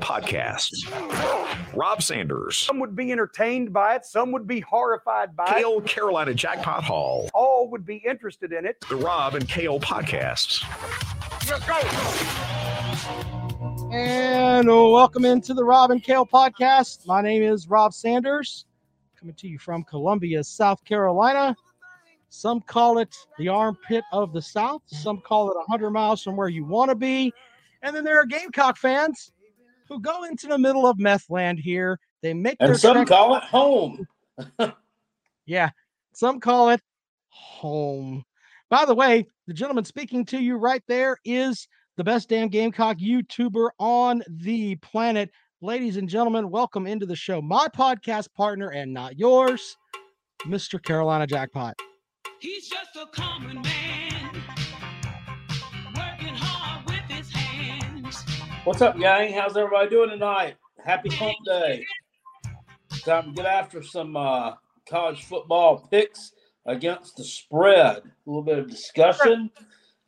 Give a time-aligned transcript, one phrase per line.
[0.00, 0.90] Podcasts.
[1.72, 2.58] Rob Sanders.
[2.58, 5.54] Some would be entertained by it, some would be horrified by it.
[5.54, 5.86] Kale it.
[5.86, 7.30] Carolina Jackpot Hall.
[7.32, 8.76] All would be interested in it.
[8.88, 10.64] The Rob and Kale Podcasts.
[11.48, 11.78] Let's go.
[13.92, 17.06] And welcome into the Rob and Kale podcast.
[17.06, 18.66] My name is Rob Sanders,
[19.16, 21.54] coming to you from Columbia, South Carolina.
[22.30, 26.48] Some call it the armpit of the South, some call it 100 miles from where
[26.48, 27.32] you want to be.
[27.82, 29.30] And then there are Gamecock fans
[29.88, 31.98] who go into the middle of meth land here.
[32.22, 34.06] They make their And some trek- call it home.
[35.46, 35.70] Yeah,
[36.12, 36.82] some call it
[37.30, 38.22] home.
[38.68, 41.66] By the way, the gentleman speaking to you right there is
[41.96, 45.30] the best damn Gamecock YouTuber on the planet.
[45.62, 47.40] Ladies and gentlemen, welcome into the show.
[47.40, 49.78] My podcast partner and not yours,
[50.44, 50.80] Mr.
[50.82, 51.74] Carolina Jackpot.
[52.40, 53.97] He's just a common man,
[58.68, 59.32] What's up, gang?
[59.32, 60.56] How's everybody doing tonight?
[60.84, 61.86] Happy Hump Day.
[63.02, 66.32] Time to get after some uh, college football picks
[66.66, 67.96] against the spread.
[67.96, 69.50] A little bit of discussion.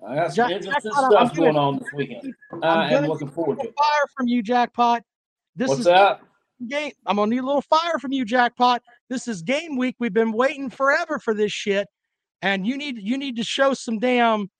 [0.06, 2.34] I got some Jack- interesting Jackpot, I'm stuff gonna- on this weekend.
[2.62, 3.75] I am looking forward to it.
[3.78, 5.05] Fire from you, Jackpot.
[5.56, 6.20] This What's is that?
[6.69, 6.92] game.
[7.06, 8.83] I'm gonna need a little fire from you, Jackpot.
[9.08, 9.97] This is game week.
[9.98, 11.89] We've been waiting forever for this shit,
[12.42, 14.50] and you need you need to show some damn.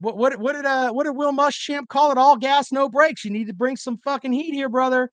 [0.00, 2.18] What what what did uh what did Will Muschamp call it?
[2.18, 3.24] All gas, no brakes.
[3.24, 5.10] You need to bring some fucking heat here, brother.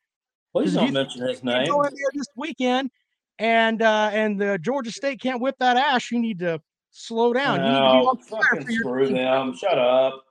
[0.53, 1.67] Please don't you- mention his name.
[1.67, 2.89] go in there this weekend,
[3.37, 6.09] and uh and the Georgia State can't whip that ass.
[6.11, 7.59] You need to slow down.
[7.59, 9.15] You need to be No, fucking screw team.
[9.17, 9.53] them.
[9.55, 10.23] Shut up.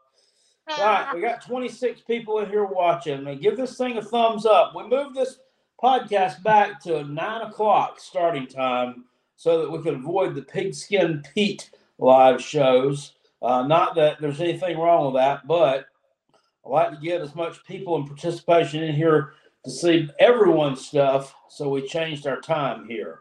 [0.69, 3.23] Right, we got 26 people in here watching.
[3.23, 4.75] Now give this thing a thumbs up.
[4.75, 5.39] We moved this
[5.81, 9.05] podcast back to nine o'clock starting time
[9.37, 13.13] so that we could avoid the Pigskin Pete live shows.
[13.47, 15.87] Uh, not that there's anything wrong with that, but
[16.65, 21.33] I like to get as much people and participation in here to see everyone's stuff.
[21.49, 23.21] So we changed our time here.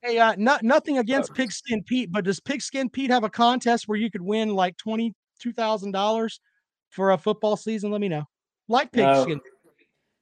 [0.00, 3.98] Hey, uh, not nothing against Pigskin Pete, but does Pigskin Pete have a contest where
[3.98, 6.40] you could win like twenty two thousand dollars
[6.88, 7.90] for a football season?
[7.90, 8.24] Let me know.
[8.68, 9.38] Like Pigskin.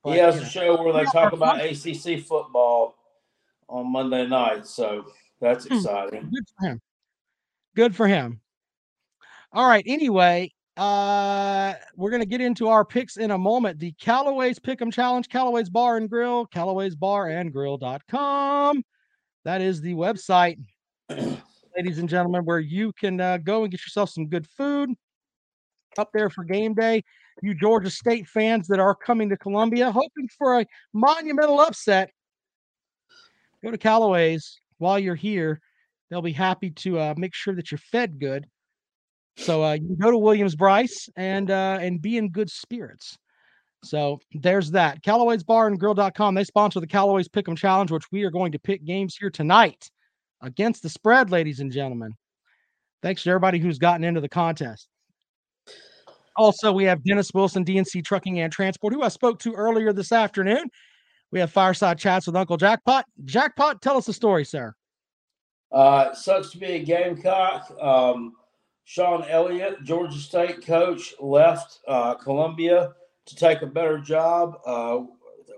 [0.02, 0.48] but, He has a know.
[0.48, 1.60] show where they talk about.
[1.60, 2.96] ACC football
[3.68, 5.04] on Monday night, so
[5.40, 5.74] that's Hmm.
[5.74, 6.30] exciting.
[6.32, 6.80] Good for him.
[7.76, 8.40] Good for him.
[9.54, 9.84] All right.
[9.86, 13.78] Anyway, uh, we're gonna get into our picks in a moment.
[13.78, 18.82] The Callaway's Pick'em Challenge, Callaway's Bar and Grill, Callaway's Bar and Grill.com.
[19.44, 20.58] That is the website,
[21.76, 24.90] ladies and gentlemen, where you can uh, go and get yourself some good food
[25.98, 27.04] up there for game day.
[27.40, 32.10] You Georgia State fans that are coming to Columbia, hoping for a monumental upset,
[33.62, 35.60] go to Callaway's while you're here.
[36.10, 38.48] They'll be happy to uh, make sure that you're fed good.
[39.36, 43.18] So uh, you go to Williams-Brice and uh, and be in good spirits.
[43.82, 45.02] So there's that.
[45.02, 46.34] Callaway's Bar and Grill.com.
[46.34, 49.90] They sponsor the Callaway's Pick'em Challenge, which we are going to pick games here tonight
[50.42, 52.14] against the spread, ladies and gentlemen.
[53.02, 54.88] Thanks to everybody who's gotten into the contest.
[56.36, 60.10] Also, we have Dennis Wilson, DNC Trucking and Transport, who I spoke to earlier this
[60.10, 60.68] afternoon.
[61.30, 63.04] We have fireside chats with Uncle Jackpot.
[63.24, 64.74] Jackpot, tell us the story, sir.
[65.70, 67.70] Uh, sucks to be a Gamecock.
[67.80, 68.34] Um,
[68.84, 72.92] Shawn Elliott, Georgia State coach, left uh, Columbia
[73.26, 74.58] to take a better job.
[74.66, 75.00] Uh,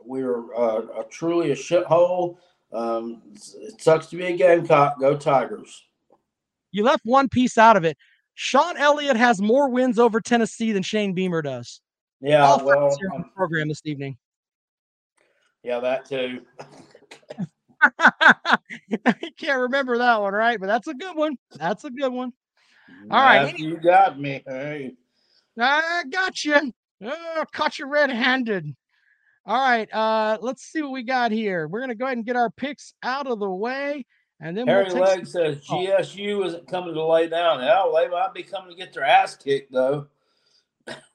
[0.04, 2.36] we're uh, a, truly a shithole.
[2.72, 5.00] Um, it sucks to be a Gamecock.
[5.00, 5.84] Go Tigers.
[6.70, 7.96] You left one piece out of it.
[8.34, 11.80] Shawn Elliott has more wins over Tennessee than Shane Beamer does.
[12.20, 14.16] Yeah, All well, um, the program this evening.
[15.62, 16.42] yeah, that too.
[17.98, 18.58] I
[19.38, 20.60] can't remember that one, right?
[20.60, 21.36] But that's a good one.
[21.58, 22.32] That's a good one.
[23.10, 24.42] All right, Matthew, you got me.
[24.46, 24.92] Hey.
[25.58, 26.72] I got you.
[27.02, 28.74] Oh, caught you red-handed.
[29.44, 31.68] All right, uh, let's see what we got here.
[31.68, 34.04] We're gonna go ahead and get our picks out of the way,
[34.40, 37.60] and then Harry we'll take Leg says GSU isn't coming to lay down.
[37.60, 40.08] Hell, they might be coming to get their ass kicked though.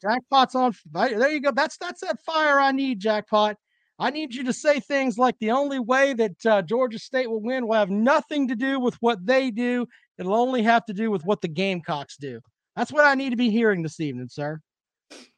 [0.02, 0.74] Jackpot's on.
[0.94, 1.52] There you go.
[1.52, 3.58] That's that's that fire I need, Jackpot.
[4.00, 7.42] I need you to say things like the only way that uh, Georgia State will
[7.42, 9.88] win will have nothing to do with what they do.
[10.22, 12.40] It'll only have to do with what the Gamecocks do.
[12.76, 14.62] That's what I need to be hearing this evening, sir.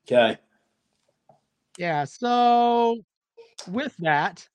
[0.06, 0.38] Okay.
[1.78, 2.04] Yeah.
[2.04, 2.98] So
[3.72, 4.46] with that,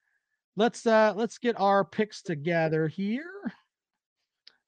[0.55, 3.33] let's uh let's get our picks together here.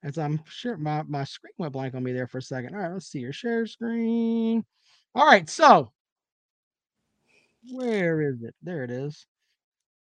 [0.03, 2.75] As I'm sure my, my screen went blank on me there for a second.
[2.75, 4.65] All right, let's see your share screen.
[5.15, 5.93] All right, so
[7.71, 8.55] where is it?
[8.63, 9.27] There it is.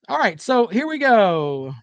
[0.07, 1.73] All right, so here we go.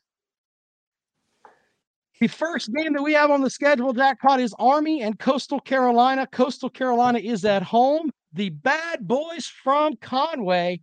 [2.20, 6.26] The first game that we have on the schedule, Jackpot, is Army and Coastal Carolina.
[6.26, 8.10] Coastal Carolina is at home.
[8.32, 10.80] The bad boys from Conway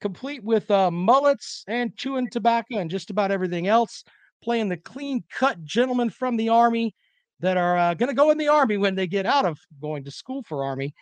[0.00, 4.04] complete with uh, mullets and chewing tobacco and just about everything else,
[4.42, 6.94] playing the clean cut gentlemen from the Army
[7.40, 10.04] that are uh, going to go in the Army when they get out of going
[10.04, 10.94] to school for Army.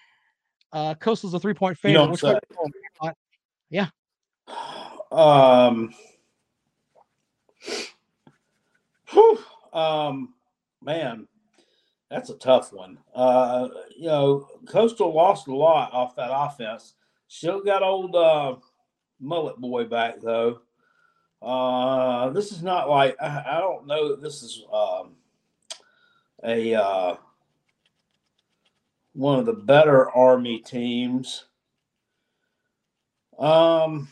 [0.73, 1.99] Uh, Coastal's a three point favorite.
[1.99, 2.38] don't Which way say.
[3.02, 3.14] are?
[5.12, 5.94] Um,
[9.11, 9.38] whew,
[9.76, 10.34] um,
[10.82, 11.28] man,
[12.11, 12.99] that's a tough one.
[13.14, 16.94] Uh, you know, Coastal lost a lot off that offense.
[17.28, 18.56] Still got old uh,
[19.20, 20.61] mullet boy back though.
[21.43, 25.17] Uh, this is not like I, I don't know this is um,
[26.44, 27.17] a uh,
[29.12, 31.44] one of the better Army teams.
[33.38, 34.08] Um,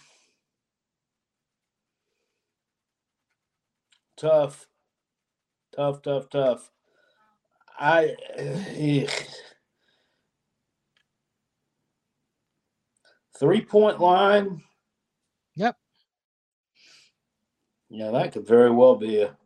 [4.17, 4.67] tough,
[5.75, 6.71] tough, tough, tough.
[7.79, 8.15] I
[13.39, 14.63] three point line.
[15.57, 15.77] Yep.
[17.91, 19.37] Yeah, that could very well be a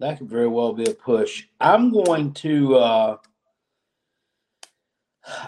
[0.00, 1.44] that could very well be a push.
[1.60, 3.16] I'm going to uh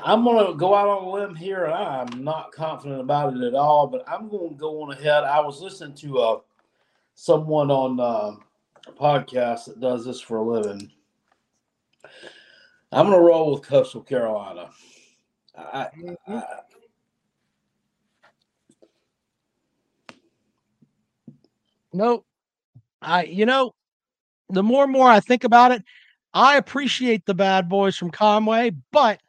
[0.05, 3.43] I'm going to go out on a limb here, and I'm not confident about it
[3.43, 3.89] at all.
[3.89, 5.25] But I'm going to go on ahead.
[5.25, 6.39] I was listening to uh,
[7.15, 8.37] someone on uh,
[8.93, 10.91] podcast that does this for a living.
[12.93, 14.71] I'm going to roll with Coastal Carolina.
[15.57, 16.35] I, mm-hmm.
[16.35, 16.43] I,
[21.95, 22.27] Nope.
[23.01, 23.73] I, you know,
[24.49, 25.83] the more and more I think about it,
[26.35, 29.21] I appreciate the bad boys from Conway, but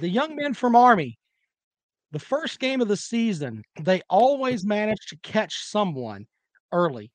[0.00, 1.18] the young men from Army,
[2.12, 6.26] the first game of the season, they always manage to catch someone
[6.72, 7.10] early.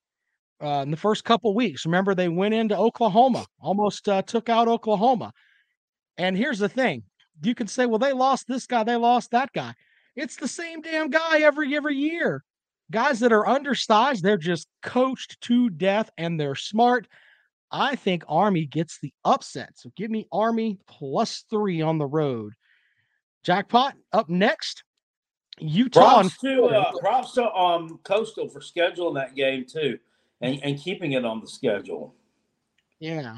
[0.63, 4.68] Uh, in the first couple weeks, remember they went into Oklahoma, almost uh, took out
[4.68, 5.33] Oklahoma.
[6.18, 7.04] And here's the thing:
[7.42, 9.74] you can say, "Well, they lost this guy, they lost that guy."
[10.15, 12.44] It's the same damn guy every every year
[12.94, 17.07] guys that are undersized, they're just coached to death and they're smart.
[17.71, 19.71] I think Army gets the upset.
[19.75, 22.54] So give me Army plus three on the road.
[23.44, 24.83] Jackpot up next.
[25.60, 26.21] Utah.
[26.21, 30.00] props to uh, props to um Coastal for scheduling that game too,
[30.42, 32.16] and, and keeping it on the schedule.
[33.00, 33.38] Yeah.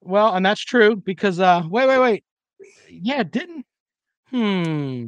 [0.00, 2.24] Well, and that's true because uh wait, wait, wait.
[2.90, 3.64] Yeah, didn't
[4.30, 5.06] hmm.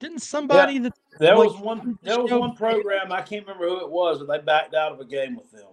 [0.00, 1.98] Didn't somebody that There Like, was one.
[2.02, 5.00] There was one program I can't remember who it was, but they backed out of
[5.00, 5.68] a game with them.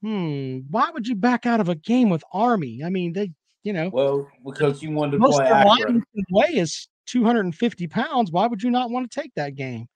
[0.00, 2.82] hmm, why would you back out of a game with Army?
[2.84, 3.32] I mean, they,
[3.62, 6.02] you know, Well, because you wanted to most play of accurate.
[6.30, 8.32] weigh is 250 pounds.
[8.32, 9.86] Why would you not want to take that game?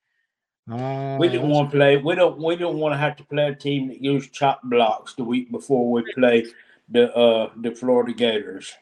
[0.70, 1.96] Uh, We didn't want to play.
[1.96, 2.42] We don't.
[2.42, 5.50] We don't want to have to play a team that used chop blocks the week
[5.50, 6.46] before we play
[6.88, 8.74] the uh the Florida Gators.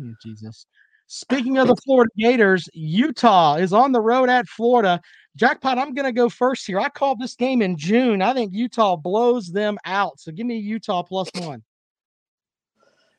[0.00, 0.66] Oh, Jesus.
[1.06, 5.00] Speaking of the Florida Gators, Utah is on the road at Florida.
[5.36, 6.80] Jackpot, I'm going to go first here.
[6.80, 8.22] I called this game in June.
[8.22, 10.18] I think Utah blows them out.
[10.18, 11.62] So give me Utah plus one.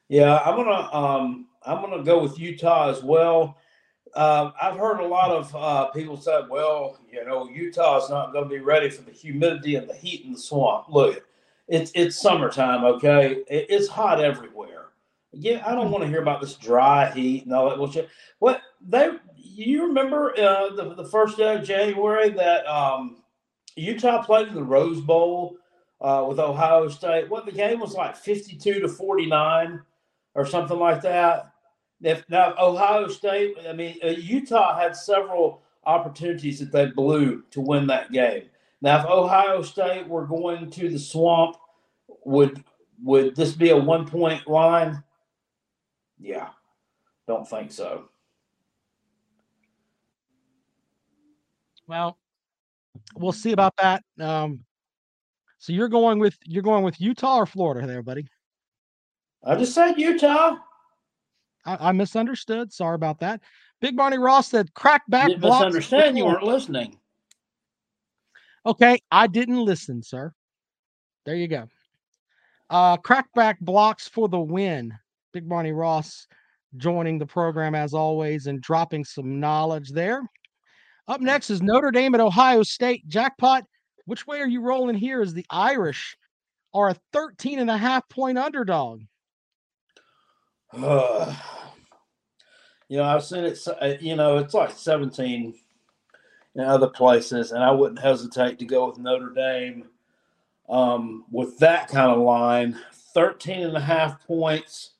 [0.09, 3.57] Yeah, I'm gonna um I'm gonna go with Utah as well.
[4.17, 8.45] Uh, I've heard a lot of uh, people say, "Well, you know, Utah's not going
[8.45, 11.23] to be ready for the humidity and the heat in the swamp." Look,
[11.67, 13.43] it's it's summertime, okay?
[13.47, 14.85] It, it's hot everywhere.
[15.33, 18.09] Yeah, I don't want to hear about this dry heat and all that bullshit.
[18.39, 23.17] What they you remember uh, the the first day of January that um,
[23.75, 25.57] Utah played in the Rose Bowl
[26.01, 27.29] uh, with Ohio State?
[27.29, 29.79] What the game was like fifty-two to forty-nine
[30.33, 31.51] or something like that.
[32.01, 37.61] If now Ohio State, I mean uh, Utah had several opportunities that they blew to
[37.61, 38.43] win that game.
[38.81, 41.57] Now, if Ohio State were going to the swamp,
[42.25, 42.63] would
[43.03, 45.03] would this be a one point line?
[46.19, 46.49] Yeah,
[47.27, 48.09] don't think so.
[51.87, 52.17] Well,
[53.15, 54.03] we'll see about that.
[54.19, 54.63] Um,
[55.57, 58.27] so you're going with you're going with Utah or Florida there, buddy?
[59.43, 60.57] I just said Utah.
[61.67, 62.73] I, I misunderstood.
[62.73, 63.41] Sorry about that.
[63.81, 65.65] Big Barney Ross said crack back Didn't blocks.
[65.65, 66.17] misunderstand.
[66.17, 66.97] You weren't listening.
[68.65, 70.33] Okay, I didn't listen, sir.
[71.25, 71.67] There you go.
[72.69, 74.93] Uh crackback blocks for the win.
[75.33, 76.27] Big Barney Ross
[76.77, 80.21] joining the program as always and dropping some knowledge there.
[81.07, 83.07] Up next is Notre Dame at Ohio State.
[83.07, 83.63] Jackpot,
[84.05, 85.21] which way are you rolling here?
[85.21, 86.17] Is the Irish
[86.73, 89.03] are a 13 and a half point underdog?
[90.73, 91.35] Uh,
[92.89, 93.59] you know, I've seen it.
[93.67, 95.55] uh, You know, it's like seventeen
[96.55, 99.85] in other places, and I wouldn't hesitate to go with Notre Dame
[100.69, 102.79] um, with that kind of line.
[103.13, 104.91] 13 and a half points.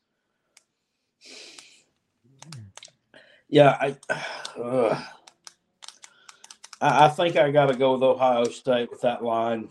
[3.50, 3.98] Yeah, I.
[4.60, 5.00] Uh,
[6.82, 9.70] I, think I got to go with Ohio State with that line.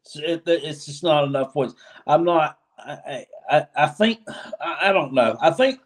[0.00, 1.74] It's, it, it's just not enough points.
[2.06, 2.58] I'm not.
[3.50, 4.20] I, I, think
[4.60, 5.36] I, I don't know.
[5.40, 5.80] I think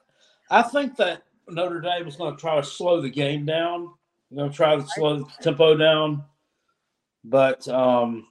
[0.50, 3.92] I think that Notre Dame is going to try to slow the game down.
[4.30, 6.24] They're going to try to slow the tempo down,
[7.24, 8.26] but um,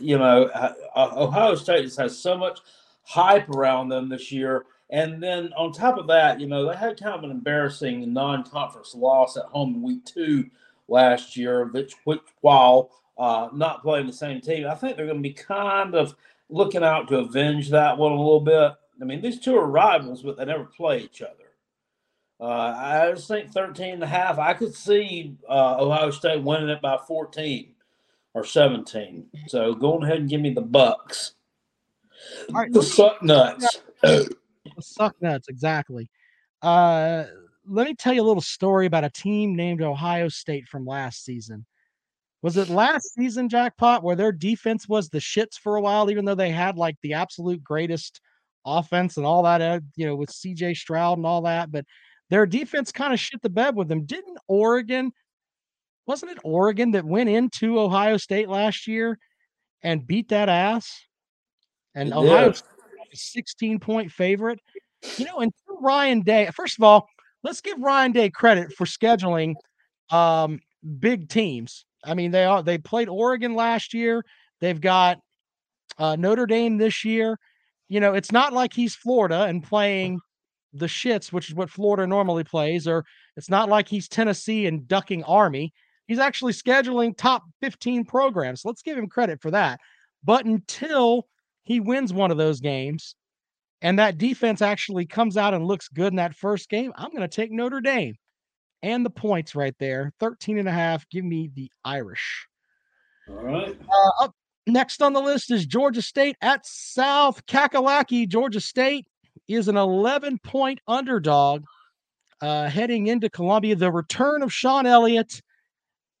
[0.00, 0.50] you know,
[0.96, 2.60] Ohio State has so much
[3.02, 4.66] hype around them this year.
[4.90, 8.94] And then on top of that, you know, they had kind of an embarrassing non-conference
[8.94, 10.48] loss at home in week two
[10.88, 15.18] last year, which, which while uh, not playing the same team, I think they're going
[15.18, 16.14] to be kind of
[16.48, 18.72] looking out to avenge that one a little bit.
[19.00, 21.32] I mean, these two are rivals, but they never play each other.
[22.38, 24.38] Uh, I just think 13 and a half.
[24.38, 27.72] I could see uh, Ohio State winning it by 14
[28.34, 29.26] or 17.
[29.48, 31.34] So go ahead and give me the Bucks.
[32.50, 33.80] All right, The suck nuts.
[34.02, 34.34] The
[34.80, 36.10] suck nuts, exactly.
[36.60, 37.24] Uh,
[37.66, 41.24] let me tell you a little story about a team named Ohio State from last
[41.24, 41.64] season.
[42.46, 46.24] Was it last season, Jackpot, where their defense was the shits for a while, even
[46.24, 48.20] though they had like the absolute greatest
[48.64, 51.84] offense and all that, uh, you know, with CJ Stroud and all that, but
[52.30, 54.04] their defense kind of shit the bed with them.
[54.04, 55.10] Didn't Oregon,
[56.06, 59.18] wasn't it Oregon that went into Ohio State last year
[59.82, 61.04] and beat that ass?
[61.96, 62.52] And It Ohio.
[62.52, 64.60] State was a 16 point favorite.
[65.16, 67.08] You know, and Ryan Day, first of all,
[67.42, 69.54] let's give Ryan Day credit for scheduling
[70.12, 70.60] um,
[71.00, 71.85] big teams.
[72.06, 74.24] I mean, they are they played Oregon last year.
[74.60, 75.18] They've got
[75.98, 77.38] uh, Notre Dame this year.
[77.88, 80.20] You know, it's not like he's Florida and playing
[80.72, 83.04] the shits, which is what Florida normally plays, or
[83.36, 85.72] it's not like he's Tennessee and ducking Army.
[86.06, 88.62] He's actually scheduling top 15 programs.
[88.64, 89.80] Let's give him credit for that.
[90.24, 91.26] But until
[91.62, 93.16] he wins one of those games
[93.82, 97.22] and that defense actually comes out and looks good in that first game, I'm going
[97.22, 98.16] to take Notre Dame
[98.86, 101.08] and the points right there 13 and a half.
[101.10, 102.46] Give me the Irish.
[103.28, 103.76] All right.
[103.80, 104.34] Uh, up
[104.68, 108.28] next on the list is Georgia State at South Kakalaki.
[108.28, 109.06] Georgia State
[109.48, 111.64] is an 11 point underdog
[112.40, 113.74] uh, heading into Columbia.
[113.74, 115.42] The return of Shawn Elliott.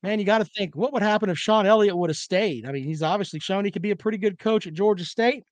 [0.02, 2.66] Man, you got to think what would happen if Shawn Elliott would have stayed?
[2.66, 5.44] I mean, he's obviously shown he could be a pretty good coach at Georgia State.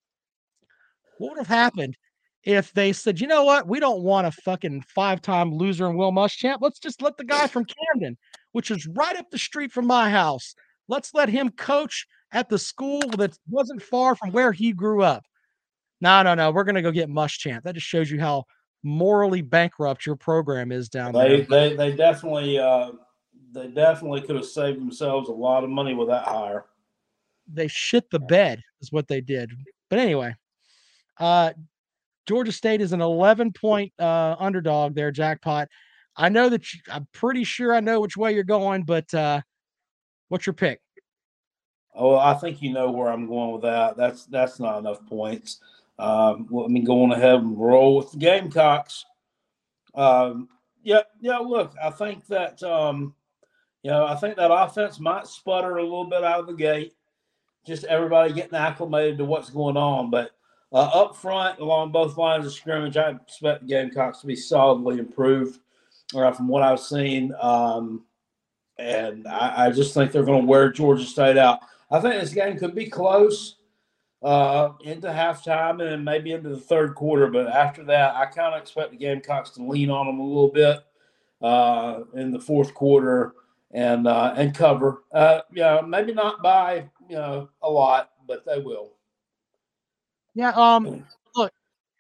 [1.19, 1.97] What would have happened
[2.45, 3.67] if they said, you know what?
[3.67, 6.59] We don't want a fucking five time loser and Will Muschamp.
[6.61, 8.17] Let's just let the guy from Camden,
[8.53, 10.55] which is right up the street from my house,
[10.89, 15.25] let's let him coach at the school that wasn't far from where he grew up.
[16.01, 16.51] No, no, no.
[16.51, 17.63] We're going to go get Muschamp.
[17.63, 18.45] That just shows you how
[18.83, 21.71] morally bankrupt your program is down They, there.
[21.71, 22.91] they, they definitely, uh,
[23.53, 26.67] they definitely could have saved themselves a lot of money with that hire.
[27.51, 29.51] They shit the bed, is what they did.
[29.89, 30.35] But anyway,
[31.19, 31.53] uh,
[32.27, 35.69] Georgia State is an 11 point uh, underdog there, jackpot.
[36.17, 39.41] I know that you, I'm pretty sure I know which way you're going, but uh,
[40.29, 40.81] what's your pick?
[41.95, 43.97] Oh, I think you know where I'm going with that.
[43.97, 45.61] That's that's not enough points.
[45.99, 49.05] Um, let me go on ahead and roll with the Gamecocks.
[49.95, 50.49] Um,
[50.83, 51.39] yeah, yeah.
[51.39, 53.15] Look, I think that um,
[53.83, 56.95] you know, I think that offense might sputter a little bit out of the gate.
[57.65, 60.33] Just everybody getting acclimated to what's going on, but
[60.75, 64.99] uh, up front along both lines of scrimmage, I expect the Gamecocks to be solidly
[64.99, 65.61] improved.
[66.15, 68.05] Uh, from what I've seen, um,
[68.79, 71.61] and I, I just think they're going to wear Georgia State out.
[71.91, 73.57] I think this game could be close
[74.23, 77.29] uh, into halftime and maybe into the third quarter.
[77.29, 80.51] But after that, I kind of expect the Gamecocks to lean on them a little
[80.51, 80.85] bit
[81.41, 83.35] uh, in the fourth quarter
[83.71, 85.05] and uh, and cover.
[85.13, 88.93] Uh, yeah, maybe not by you know a lot, but they will.
[90.35, 91.05] Yeah, um,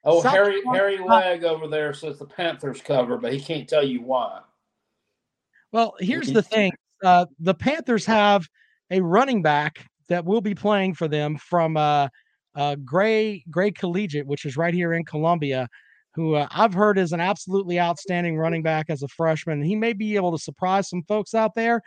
[0.06, 3.66] Oh, South Harry Carolina- Harry Leg over there says the Panthers cover, but he can't
[3.66, 4.40] tell you why.
[5.72, 6.72] well, here's the thing.
[7.02, 8.46] Uh, the Panthers have
[8.90, 12.08] a running back that will be playing for them from uh,
[12.54, 15.68] uh, Gray Gray Collegiate, which is right here in Columbia,
[16.14, 19.62] who uh, I've heard is an absolutely outstanding running back as a freshman.
[19.62, 21.80] He may be able to surprise some folks out there,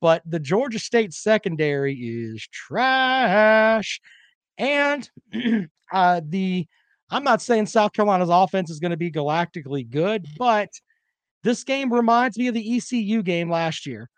[0.00, 4.00] but the Georgia State secondary is trash.
[4.58, 5.08] And
[5.92, 6.66] uh, the
[7.10, 10.68] I'm not saying South Carolina's offense is going to be galactically good, but
[11.42, 14.08] this game reminds me of the ECU game last year,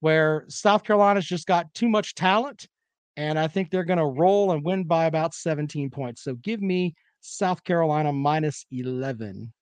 [0.00, 2.68] where South Carolina's just got too much talent.
[3.16, 6.22] And I think they're going to roll and win by about 17 points.
[6.22, 9.52] So give me South Carolina minus 11.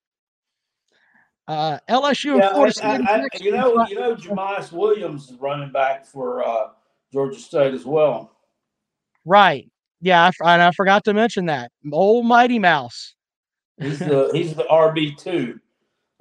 [1.47, 3.07] Uh, LSU Yeah, Florida I- State.
[3.07, 6.69] I- you know, you know, Jamyest Williams is running back for uh,
[7.11, 8.35] Georgia State as well.
[9.25, 9.69] right.
[10.03, 11.71] Yeah, I, and I forgot to mention that.
[11.91, 13.15] Old Mighty Mouse.
[13.79, 15.59] He's the he's the RB two.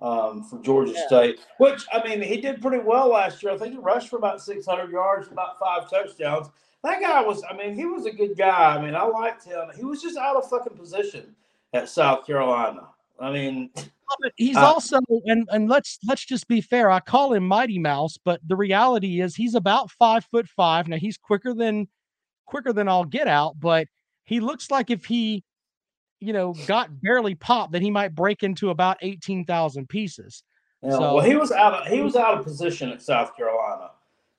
[0.01, 1.07] um, for Georgia Yeah.
[1.07, 1.41] State.
[1.59, 3.53] Which I mean, he did pretty well last year.
[3.53, 6.49] I think he rushed for about 600 yards, about five touchdowns.
[6.83, 8.77] That guy was, I mean, he was a good guy.
[8.77, 9.69] I mean, I liked him.
[9.77, 11.37] He was just out of fucking position
[11.73, 12.89] at South Carolina.
[13.21, 13.71] I mean,
[14.37, 16.91] he's also and and let's let's just be fair.
[16.91, 20.89] I call him Mighty Mouse, but the reality is he's about five foot five.
[20.89, 21.87] Now he's quicker than
[22.47, 23.87] quicker than I'll get out, but
[24.25, 25.43] he looks like if he,
[26.21, 30.43] you know, got barely popped, that he might break into about eighteen thousand pieces.
[30.83, 33.37] you know, So- well, he was out of he was out of position at South
[33.37, 33.91] Carolina.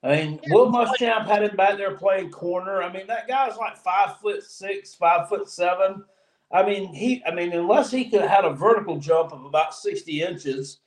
[0.03, 2.83] I mean, Yeah, Will Muschamp had him back there playing corner.
[2.83, 6.03] I mean, that guy's like five foot six, five foot seven.
[6.51, 7.23] I mean, he.
[7.25, 10.79] I mean, unless he could have had a vertical jump of about sixty inches,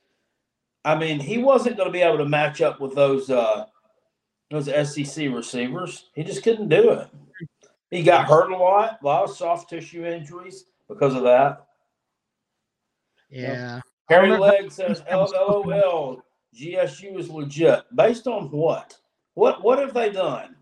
[0.85, 3.65] I mean, he wasn't going to be able to match up with those uh,
[4.49, 6.09] those SEC receivers.
[6.15, 7.07] He just couldn't do it.
[7.91, 11.65] He got hurt a lot, a lot of soft tissue injuries because of that.
[13.29, 13.81] Yeah.
[14.09, 16.21] Harry remember- Legg says LOL
[16.55, 17.83] GSU is legit.
[17.95, 18.97] Based on what?
[19.33, 20.55] What what have they done?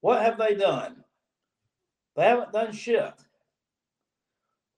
[0.00, 1.02] What have they done?
[2.14, 3.12] They haven't done shit.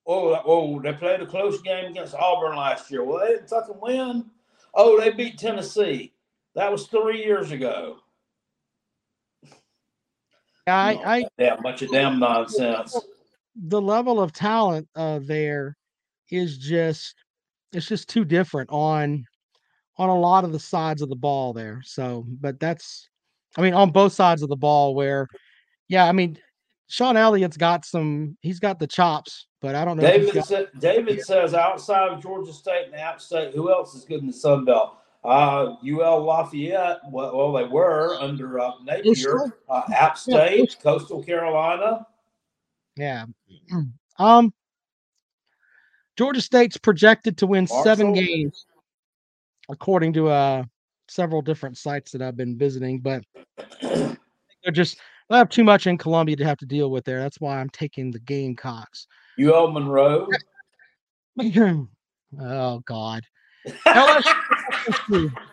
[0.06, 3.04] Oh, oh, they played a close game against Auburn last year.
[3.04, 4.30] Well, they didn't fucking win.
[4.74, 6.14] Oh, they beat Tennessee.
[6.54, 7.98] That was three years ago.
[10.68, 12.96] I, I yeah, bunch of damn nonsense.
[13.56, 15.76] the level of talent uh, there
[16.30, 17.14] is just
[17.72, 19.24] it's just too different on
[19.96, 21.80] on a lot of the sides of the ball there.
[21.84, 23.08] So, but that's
[23.56, 25.28] I mean on both sides of the ball where
[25.88, 26.38] yeah, I mean
[26.88, 30.62] Shawn Elliott's got some he's got the chops, but I don't know David got, sa-
[30.78, 34.32] David says outside of Georgia State and App State, who else is good in the
[34.32, 34.97] Sun Belt?
[35.24, 37.00] Uh, UL Lafayette.
[37.10, 39.52] Well, well they were under uh, Napier.
[39.68, 42.06] Uh, App Yeah, State, Coastal Carolina.
[42.96, 43.26] yeah.
[44.18, 44.52] um
[46.16, 48.66] Georgia State's projected to win seven games
[49.68, 50.64] according to uh
[51.08, 53.22] several different sites that I've been visiting, but
[53.82, 54.98] they're just
[55.30, 57.20] they have too much in Columbia to have to deal with there.
[57.20, 59.06] That's why I'm taking the Gamecocks.
[59.40, 60.28] UL Monroe.
[62.40, 63.22] oh God.
[63.86, 65.32] LSU.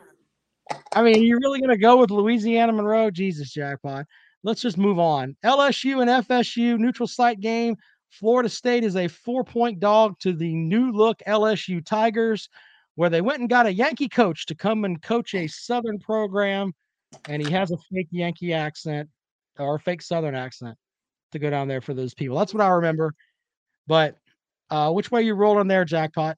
[0.94, 3.12] I mean, you're really gonna go with Louisiana Monroe?
[3.12, 4.06] Jesus, jackpot.
[4.44, 5.36] Let's just move on.
[5.44, 7.76] LSU and FSU neutral site game.
[8.12, 12.48] Florida State is a four-point dog to the new look LSU Tigers,
[12.96, 16.74] where they went and got a Yankee coach to come and coach a Southern program,
[17.28, 19.10] and he has a fake Yankee accent
[19.60, 20.78] or fake Southern accent
[21.32, 22.38] to go down there for those people.
[22.38, 23.14] That's what I remember.
[23.88, 24.18] But
[24.70, 26.38] uh, which way you rolling there, jackpot?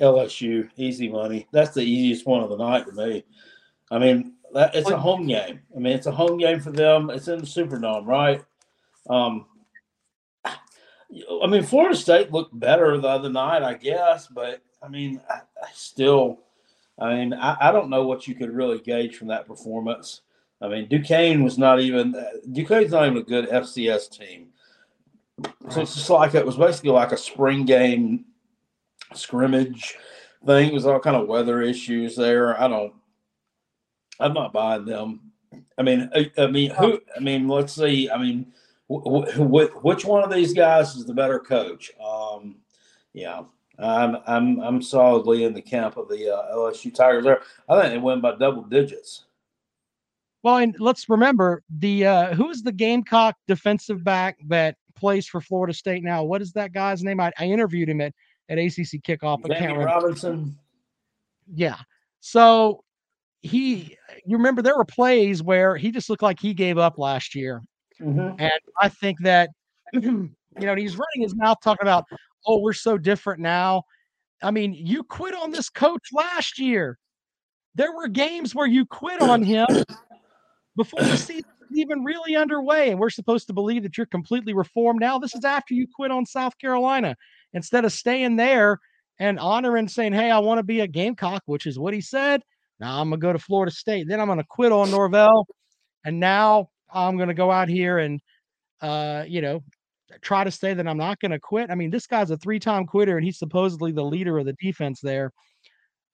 [0.00, 1.46] LSU, easy money.
[1.52, 3.24] That's the easiest one of the night to me.
[3.90, 5.60] I mean, that, it's a home game.
[5.74, 7.10] I mean, it's a home game for them.
[7.10, 8.42] It's in the Superdome, right?
[9.08, 9.46] Um,
[10.44, 15.40] I mean, Florida State looked better the other night, I guess, but I mean, I,
[15.62, 16.40] I still,
[16.98, 20.22] I mean, I, I don't know what you could really gauge from that performance.
[20.60, 22.14] I mean, Duquesne was not even
[22.52, 24.48] Duquesne's not even a good FCS team.
[25.70, 28.26] So it's just like it was basically like a spring game
[29.16, 29.96] scrimmage
[30.44, 30.68] thing.
[30.70, 32.60] It was all kind of weather issues there.
[32.60, 32.92] I don't.
[34.20, 35.32] I'm not buying them.
[35.78, 37.00] I mean, I, I mean, who?
[37.16, 38.10] I mean, let's see.
[38.10, 38.52] I mean,
[38.88, 41.92] wh- wh- which one of these guys is the better coach?
[42.02, 42.56] Um,
[43.12, 43.42] yeah,
[43.78, 47.24] I'm I'm I'm solidly in the camp of the uh, LSU Tigers.
[47.24, 49.24] There, I think they win by double digits.
[50.42, 55.40] Well, and let's remember the uh who is the Gamecock defensive back that plays for
[55.40, 56.22] Florida State now?
[56.22, 57.20] What is that guy's name?
[57.20, 58.14] I, I interviewed him at
[58.48, 59.42] at ACC kickoff.
[59.44, 59.84] Can't remember.
[59.84, 60.58] Robinson.
[61.52, 61.76] Yeah.
[62.20, 62.84] So
[63.40, 67.34] he, you remember there were plays where he just looked like he gave up last
[67.34, 67.62] year,
[68.00, 68.36] Mhm.
[68.38, 69.50] and I think that
[69.92, 72.04] you know he's running his mouth talking about,
[72.46, 73.82] oh, we're so different now.
[74.42, 76.98] I mean, you quit on this coach last year.
[77.74, 79.66] There were games where you quit on him
[80.76, 85.00] before the season even really underway, and we're supposed to believe that you're completely reformed
[85.00, 85.18] now.
[85.18, 87.16] This is after you quit on South Carolina
[87.52, 88.78] instead of staying there
[89.18, 92.42] and honoring saying, "Hey, I want to be a Gamecock," which is what he said.
[92.80, 94.08] Now I'm gonna go to Florida State.
[94.08, 95.46] Then I'm gonna quit on Norvell,
[96.04, 98.20] and now I'm gonna go out here and,
[98.80, 99.62] uh, you know,
[100.20, 101.70] try to say that I'm not gonna quit.
[101.70, 105.00] I mean, this guy's a three-time quitter, and he's supposedly the leader of the defense
[105.00, 105.32] there.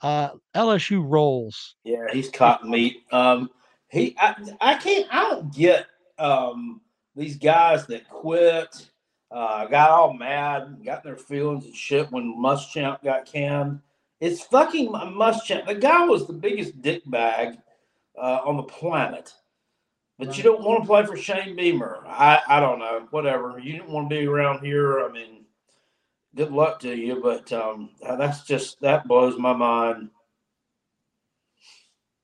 [0.01, 1.77] Uh, LSU rolls.
[1.85, 3.03] Yeah, he's caught meat.
[3.11, 3.51] Um,
[3.91, 5.87] he, I, I can't, I don't get
[6.19, 6.81] um
[7.17, 8.91] these guys that quit,
[9.31, 13.81] uh, got all mad, got their feelings and shit when Muschamp got canned.
[14.21, 15.67] It's fucking Muschamp.
[15.67, 17.59] The guy was the biggest dick bag
[18.21, 19.33] uh, on the planet.
[20.19, 22.03] But you don't want to play for Shane Beamer.
[22.05, 23.07] I, I don't know.
[23.11, 23.61] Whatever.
[23.61, 25.05] You didn't want to be around here.
[25.05, 25.45] I mean,
[26.35, 30.11] good luck to you, but um, that's just that blows my mind.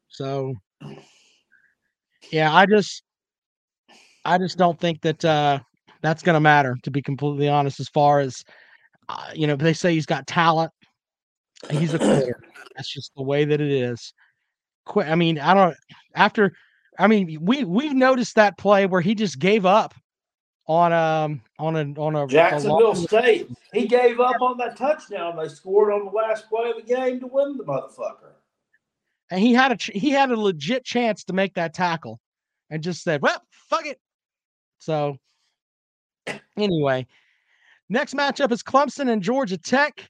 [0.09, 0.55] So,
[2.33, 3.05] yeah, I just,
[4.25, 5.61] I just don't think that uh,
[6.05, 6.77] that's going to matter.
[6.83, 8.45] To be completely honest, as far as
[9.09, 10.71] uh, you know, they say he's got talent.
[11.71, 12.41] He's a quitter.
[12.77, 14.13] That's just the way that it is.
[14.85, 15.09] Quit.
[15.09, 15.77] I mean, I don't.
[16.15, 16.53] After,
[16.99, 19.95] I mean, we we've noticed that play where he just gave up
[20.67, 24.77] on um on a on a, a Jacksonville long- State, he gave up on that
[24.77, 28.33] touchdown they scored on the last play of the game to win the motherfucker.
[29.31, 32.19] and he had a ch- he had a legit chance to make that tackle,
[32.71, 33.99] and just said, "Well, fuck it."
[34.79, 35.17] So,
[36.57, 37.07] anyway,
[37.89, 40.09] next matchup is Clemson and Georgia Tech.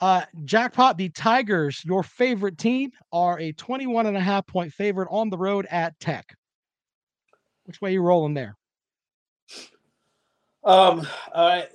[0.00, 5.08] Uh, Jackpot, the Tigers, your favorite team, are a 21 and a half point favorite
[5.10, 6.36] on the road at Tech.
[7.64, 8.56] Which way you rolling there?
[10.64, 11.68] Um, I,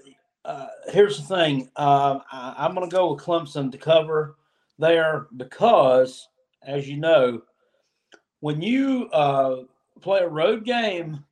[0.46, 1.72] uh, here's the thing.
[1.76, 4.36] Um, I, I'm going to go with Clemson to cover
[4.78, 6.28] there because,
[6.64, 7.42] as you know,
[8.42, 9.64] when you uh,
[10.02, 11.24] play a road game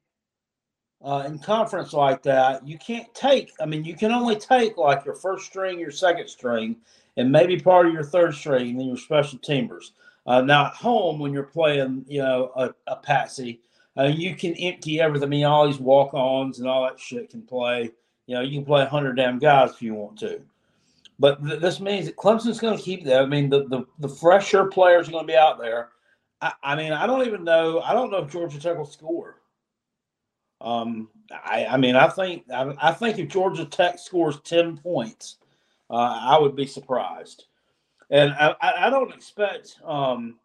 [1.01, 3.51] uh, in conference like that, you can't take.
[3.62, 6.75] I mean, you can only take like your first string, your second string,
[7.17, 9.91] and maybe part of your third string, and then your special teamers.
[10.25, 13.62] Uh, now at home, when you're playing, you know, a, a patsy,
[13.97, 15.27] uh, you can empty everything.
[15.27, 17.91] I mean, all these walk-ons and all that shit can play.
[18.27, 20.41] You know, you can play hundred damn guys if you want to.
[21.17, 23.21] But th- this means that Clemson's going to keep that.
[23.21, 25.89] I mean, the, the the fresher players are going to be out there.
[26.41, 27.79] I, I mean, I don't even know.
[27.81, 29.38] I don't know if Georgia Tech will score.
[30.62, 35.38] Um, I, I mean, I think I, I think if Georgia Tech scores ten points,
[35.89, 37.45] uh, I would be surprised.
[38.10, 40.39] And I, I I don't expect um,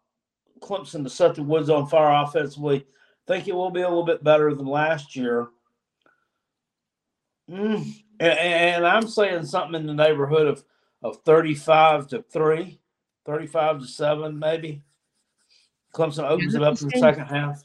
[0.61, 2.85] Clemson to set the woods on fire offensively.
[3.27, 5.47] Think it will be a little bit better than last year.
[7.49, 10.63] Mm, and, and I'm saying something in the neighborhood of,
[11.03, 12.79] of 35 to 3,
[13.25, 14.81] 35 to 7, maybe.
[15.93, 17.63] Clemson opens it up in the second half.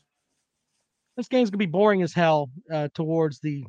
[1.17, 3.65] This game's gonna be boring as hell uh, towards the.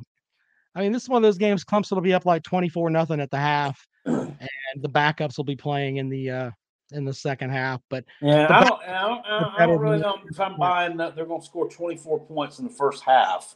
[0.73, 1.65] I mean, this is one of those games.
[1.65, 4.37] Clemson will be up like twenty four nothing at the half, and
[4.77, 6.51] the backups will be playing in the uh,
[6.91, 7.81] in the second half.
[7.89, 10.97] But Yeah, I don't, I don't, I don't, I don't really know if I'm buying
[10.97, 13.55] that they're going to score 24 points in the first half.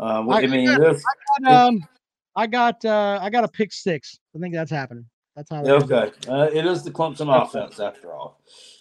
[0.00, 1.02] Uh, I- I, mean, this,
[1.48, 1.84] um,
[2.36, 4.18] I got uh, I got a pick six.
[4.34, 5.06] I think that's happening.
[5.34, 5.62] That's how.
[5.62, 6.12] that okay.
[6.28, 8.40] Uh, it is the Clemson offense after all.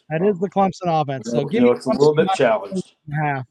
[0.10, 1.30] That is the Clemson offense.
[1.30, 2.96] So You give know, me it's a little bit challenged.
[3.12, 3.46] half.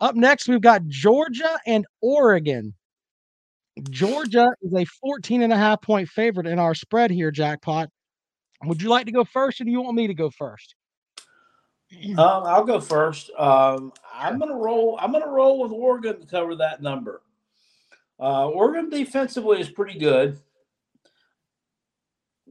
[0.00, 2.74] Up next, we've got Georgia and Oregon.
[3.90, 7.88] Georgia is a 14 and a half point favorite in our spread here, Jackpot.
[8.64, 10.74] Would you like to go first or do you want me to go first?
[11.92, 13.32] Um, I'll go first.
[13.36, 14.96] Um, I'm gonna roll.
[15.02, 17.20] I'm gonna roll with Oregon to cover that number.
[18.20, 20.38] Uh, Oregon defensively is pretty good.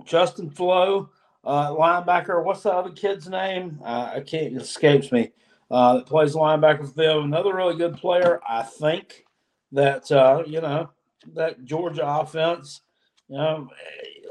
[0.03, 1.09] Justin Flowe,
[1.45, 2.43] uh, linebacker.
[2.43, 3.79] What's the other kid's name?
[3.81, 4.57] Uh, I can't.
[4.57, 5.31] It escapes me.
[5.71, 7.25] Uh, that plays linebacker for them.
[7.25, 8.39] Another really good player.
[8.47, 9.25] I think
[9.71, 10.89] that uh, you know
[11.35, 12.81] that Georgia offense.
[13.27, 13.69] You know,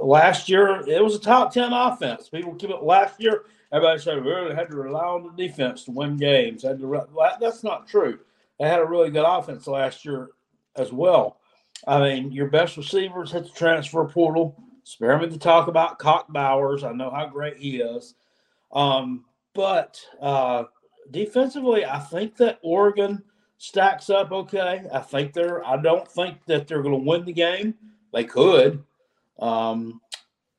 [0.00, 2.28] last year it was a top ten offense.
[2.28, 3.44] People keep it last year.
[3.70, 6.62] Everybody said we really had to rely on the defense to win games.
[6.62, 7.06] Had to,
[7.38, 8.18] that's not true.
[8.58, 10.30] They had a really good offense last year
[10.76, 11.38] as well.
[11.86, 14.56] I mean, your best receivers hit the transfer portal.
[14.84, 16.82] Spare me to talk about Brock Bowers.
[16.82, 18.14] I know how great he is.
[18.72, 20.64] Um, but uh,
[21.10, 23.22] defensively, I think that Oregon
[23.58, 24.82] stacks up okay.
[24.92, 25.66] I think they're.
[25.66, 27.74] I don't think that they're going to win the game.
[28.12, 28.82] They could,
[29.38, 30.00] um,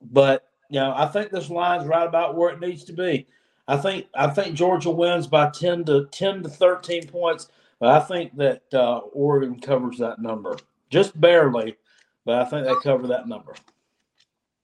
[0.00, 3.26] but you know, I think this line's right about where it needs to be.
[3.66, 8.00] I think I think Georgia wins by ten to ten to thirteen points, but I
[8.00, 10.56] think that uh, Oregon covers that number
[10.90, 11.76] just barely.
[12.24, 13.54] But I think they cover that number.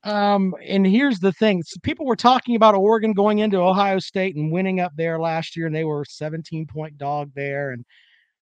[0.07, 4.37] Um, and here's the thing: so people were talking about Oregon going into Ohio State
[4.37, 7.73] and winning up there last year, and they were 17 point dog there.
[7.73, 7.85] And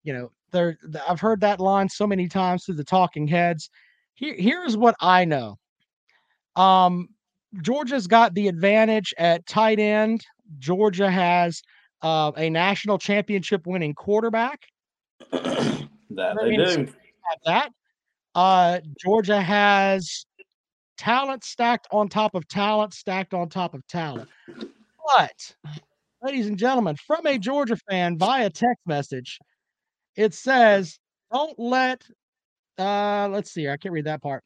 [0.04, 3.70] you know, they're I've heard that line so many times through the talking heads.
[4.16, 5.60] Here, here's what I know.
[6.56, 7.10] Um,
[7.62, 10.26] Georgia's got the advantage at tight end.
[10.58, 11.62] Georgia has
[12.02, 14.66] uh, a national championship winning quarterback.
[15.32, 16.88] that they do.
[16.88, 17.72] have that.
[18.34, 20.26] Uh, Georgia has
[21.02, 24.30] talent stacked on top of talent, stacked on top of talent.
[24.48, 25.56] But,
[26.22, 29.40] ladies and gentlemen, from a Georgia fan via text message,
[30.16, 31.00] it says,
[31.34, 32.04] "Don't let."
[32.78, 33.68] Uh, let's see.
[33.68, 34.44] I can't read that part.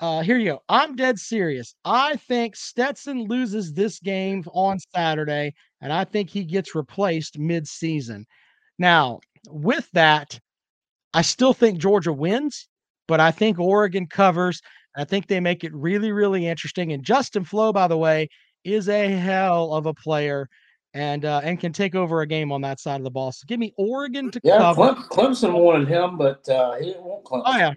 [0.00, 0.62] Uh, here you go.
[0.68, 1.74] I'm dead serious.
[1.84, 8.24] I think Stetson loses this game on Saturday, and I think he gets replaced mid-season.
[8.78, 9.18] Now,
[9.50, 10.38] with that,
[11.14, 12.68] I still think Georgia wins,
[13.08, 14.60] but I think Oregon covers,
[14.98, 16.92] I think they make it really, really interesting.
[16.92, 18.28] And Justin Flowe, by the way,
[18.64, 20.48] is a hell of a player
[20.92, 23.30] and uh, and can take over a game on that side of the ball.
[23.30, 24.94] So give me Oregon to Yeah, cover.
[24.94, 27.42] Clem, Clemson wanted him, but uh, he didn't want Clemson.
[27.46, 27.72] Oh yeah,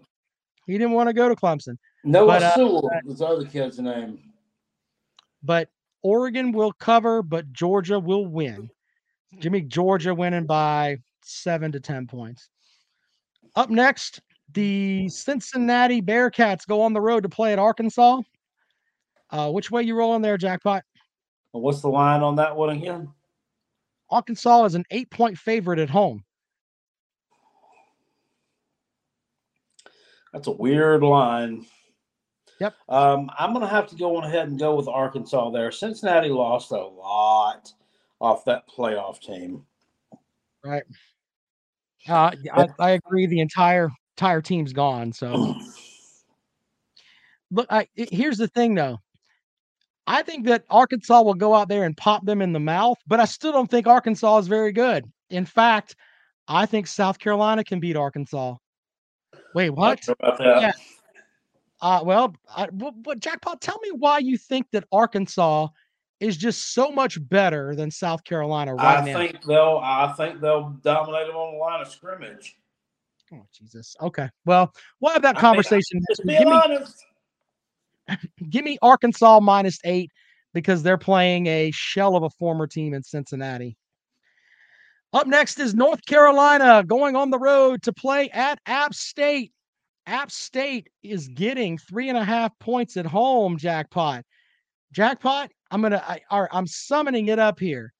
[0.65, 3.77] he didn't want to go to Clemson, No, but, uh, Sewell was the other kid's
[3.79, 4.17] name.
[5.43, 5.69] but
[6.01, 8.69] Oregon will cover, but Georgia will win.
[9.39, 12.49] Jimmy Georgia winning by seven to ten points.
[13.55, 14.21] Up next,
[14.53, 18.21] the Cincinnati Bearcats go on the road to play at Arkansas.
[19.29, 20.83] Uh, which way you rolling there, Jackpot?
[21.51, 23.09] What's the line on that one again?
[24.09, 26.23] Arkansas is an eight-point favorite at home.
[30.33, 31.65] That's a weird line.
[32.59, 32.75] Yep.
[32.89, 35.71] Um, I'm going to have to go on ahead and go with Arkansas there.
[35.71, 37.73] Cincinnati lost a lot
[38.19, 39.65] off that playoff team.
[40.63, 40.83] Right.
[42.07, 43.25] Uh, I, I agree.
[43.25, 45.13] The entire entire team's gone.
[45.13, 45.55] So
[47.51, 48.99] look, I, i- here's the thing though.
[50.07, 53.19] I think that Arkansas will go out there and pop them in the mouth, but
[53.19, 55.09] I still don't think Arkansas is very good.
[55.29, 55.95] In fact,
[56.47, 58.55] I think South Carolina can beat Arkansas.
[59.53, 60.03] Wait, what?
[60.03, 60.61] sure about that.
[60.61, 60.71] Yeah.
[61.81, 65.67] Uh, well, I, but, Jackpot, tell me why you think that Arkansas
[66.19, 69.17] is just so much better than South Carolina right I now.
[69.17, 69.79] think they'll.
[69.81, 72.57] I think they'll dominate them on the line of scrimmage.
[73.33, 73.95] Oh Jesus.
[74.01, 74.29] Okay.
[74.45, 76.01] Well, we'll have that I conversation.
[76.25, 76.37] week.
[76.37, 77.05] Give me, honest.
[78.49, 80.11] give me Arkansas minus eight
[80.53, 83.77] because they're playing a shell of a former team in Cincinnati.
[85.13, 89.51] Up next is North Carolina going on the road to play at App State.
[90.05, 93.57] App State is getting three and a half points at home.
[93.57, 94.23] Jackpot.
[94.93, 95.51] Jackpot.
[95.69, 96.03] I'm gonna.
[96.05, 97.93] I, I'm summoning it up here.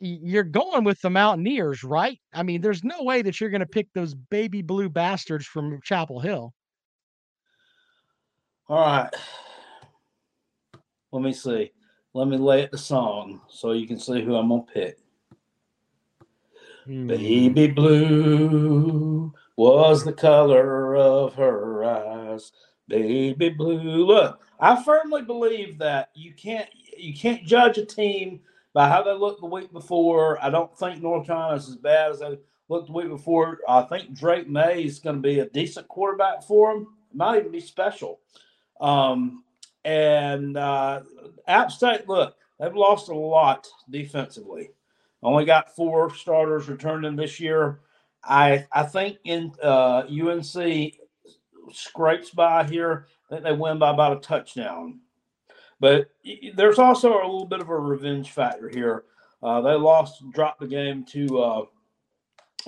[0.00, 2.18] You're going with the Mountaineers, right?
[2.32, 5.80] I mean, there's no way that you're going to pick those baby blue bastards from
[5.82, 6.54] Chapel Hill.
[8.68, 9.10] All right.
[11.12, 11.72] Let me see.
[12.14, 14.98] Let me lay it the song so you can see who I'm gonna pick.
[16.84, 17.06] Hmm.
[17.06, 22.52] Baby blue was the color of her eyes.
[22.88, 24.06] Baby blue.
[24.06, 28.40] Look, I firmly believe that you can't you can't judge a team
[28.72, 30.42] by how they looked the week before.
[30.42, 33.58] I don't think North Carolina is as bad as they looked the week before.
[33.68, 36.94] I think Drake Maye is going to be a decent quarterback for them.
[37.12, 38.20] Might even be special.
[38.80, 39.44] Um,
[39.84, 41.00] and uh,
[41.48, 44.70] App State, look, they've lost a lot defensively.
[45.22, 47.80] Only got four starters returning this year.
[48.24, 50.94] I I think in uh, UNC
[51.72, 53.06] scrapes by here.
[53.26, 55.00] I think they win by about a touchdown.
[55.80, 56.10] But
[56.54, 59.04] there's also a little bit of a revenge factor here.
[59.42, 61.64] Uh, they lost, dropped the game to uh,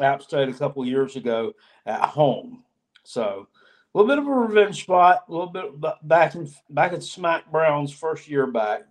[0.00, 1.52] App State a couple years ago
[1.84, 2.64] at home.
[3.04, 3.48] So
[3.94, 7.50] a little bit of a revenge spot, a little bit back in back at Smack
[7.50, 8.82] Brown's first year back.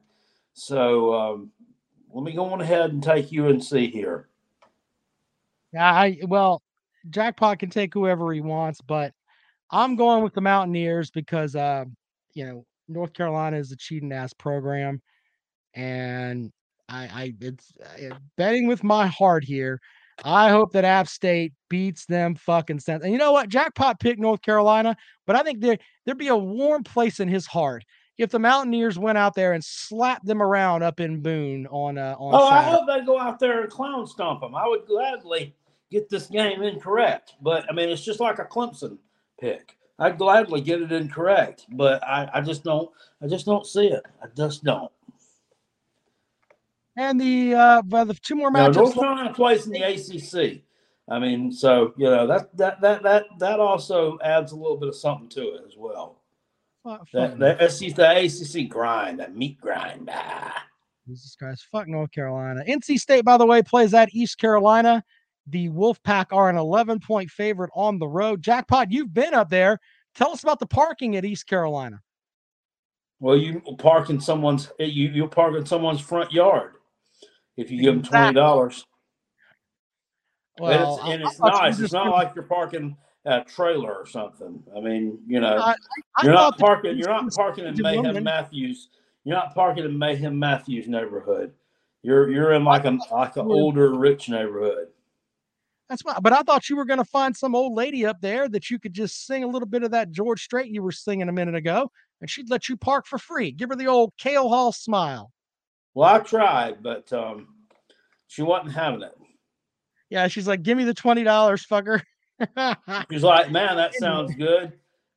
[0.53, 1.51] So um,
[2.13, 4.27] let me go on ahead and take UNC here.
[5.73, 6.61] Yeah, I well,
[7.09, 9.13] Jackpot can take whoever he wants, but
[9.71, 11.85] I'm going with the Mountaineers because uh,
[12.33, 15.01] you know, North Carolina is a cheating ass program,
[15.73, 16.51] and
[16.89, 19.79] I, I it's uh, betting with my heart here.
[20.23, 23.03] I hope that App State beats them fucking sense.
[23.03, 23.49] And you know what?
[23.49, 27.47] Jackpot picked North Carolina, but I think there there'd be a warm place in his
[27.47, 27.83] heart
[28.17, 32.15] if the Mountaineers went out there and slapped them around up in Boone on uh,
[32.19, 34.55] on Oh, I hope they go out there and clown stomp them.
[34.55, 35.55] I would gladly
[35.91, 38.97] get this game incorrect, but I mean, it's just like a Clemson
[39.39, 39.77] pick.
[39.99, 42.89] I'd gladly get it incorrect, but I, I just don't.
[43.21, 44.03] I just don't see it.
[44.21, 44.91] I just don't.
[46.97, 48.75] And the uh, well, the two more matches.
[48.75, 48.83] Now.
[48.83, 50.61] North Carolina plays in the ACC.
[51.09, 54.89] I mean, so you know that that that that that also adds a little bit
[54.89, 56.21] of something to it as well.
[56.83, 60.09] Fuck, That that the ACC grind, that meat grind.
[60.11, 60.65] Ah.
[61.07, 61.67] Jesus Christ.
[61.71, 62.63] Fuck North Carolina.
[62.67, 65.03] NC State, by the way, plays at East Carolina.
[65.51, 68.41] The Wolfpack are an 11 point favorite on the road.
[68.41, 69.79] Jackpot, you've been up there.
[70.15, 72.01] Tell us about the parking at East Carolina.
[73.19, 76.73] Well, you park in someone's you you park in someone's front yard
[77.55, 78.85] if you give them twenty dollars.
[80.59, 81.79] Well, and it's, and it's nice.
[81.79, 84.63] It's not like you're parking a trailer or something.
[84.75, 85.75] I mean, you know, I-
[86.17, 86.91] I you're not parking.
[86.91, 88.89] you You're not parking in Mayhem Matthews.
[89.23, 91.53] You're not parking in Mayhem Matthews neighborhood.
[92.03, 94.87] You're you're in like a like an older rich neighborhood.
[95.91, 98.47] That's why, but I thought you were going to find some old lady up there
[98.47, 101.27] that you could just sing a little bit of that George Strait you were singing
[101.27, 103.51] a minute ago, and she'd let you park for free.
[103.51, 105.33] Give her the old Kale Hall smile.
[105.93, 107.49] Well, I tried, but um,
[108.27, 109.11] she wasn't having it.
[110.09, 112.01] Yeah, she's like, "Give me the twenty dollars, fucker."
[113.11, 114.71] She's like, "Man, that sounds good."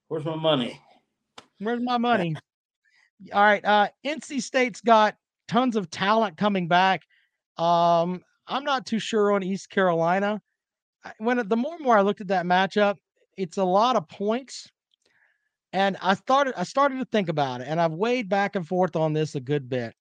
[0.09, 0.81] Where's my money?
[1.61, 2.35] Where's my money?
[3.33, 3.65] All right.
[3.65, 5.15] Uh, NC State's got
[5.47, 7.03] tons of talent coming back.
[7.59, 10.43] Um, I'm not too sure on East Carolina.
[11.19, 12.97] When the more and more I looked at that matchup,
[13.37, 14.69] it's a lot of points.
[15.73, 18.95] And I started I started to think about it, and I've weighed back and forth
[18.95, 19.95] on this a good bit.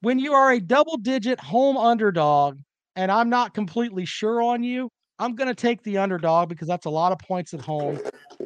[0.00, 2.58] When you are a double digit home underdog,
[2.96, 6.90] and I'm not completely sure on you, I'm gonna take the underdog because that's a
[6.90, 8.00] lot of points at home.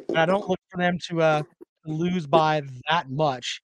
[0.09, 1.43] And I don't look for them to uh
[1.85, 3.61] lose by that much.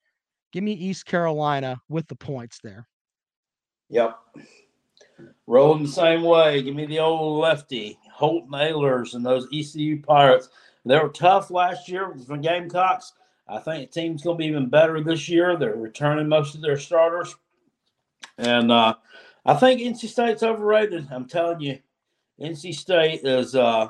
[0.54, 2.88] Give me East Carolina with the points there.
[3.90, 4.18] Yep.
[5.48, 6.62] Rolling the same way.
[6.62, 10.50] Give me the old lefty, Holton Ahlers and those ECU Pirates.
[10.86, 13.14] They were tough last year the Gamecocks.
[13.48, 15.58] I think the team's going to be even better this year.
[15.58, 17.36] They're returning most of their starters.
[18.38, 18.96] And uh,
[19.46, 21.08] I think NC State's overrated.
[21.12, 21.80] I'm telling you,
[22.40, 23.90] NC State is uh,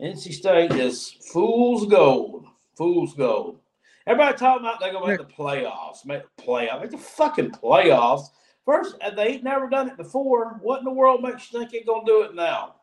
[0.00, 2.46] NC State is fool's gold.
[2.76, 3.60] Fool's gold.
[4.06, 6.06] Everybody talking about they're gonna make the playoffs.
[6.06, 6.80] Make the playoffs.
[6.80, 8.28] Make the fucking playoffs.
[8.70, 10.60] First, uh, they ain't never done it before.
[10.62, 12.76] What in the world makes you think they're gonna do it now?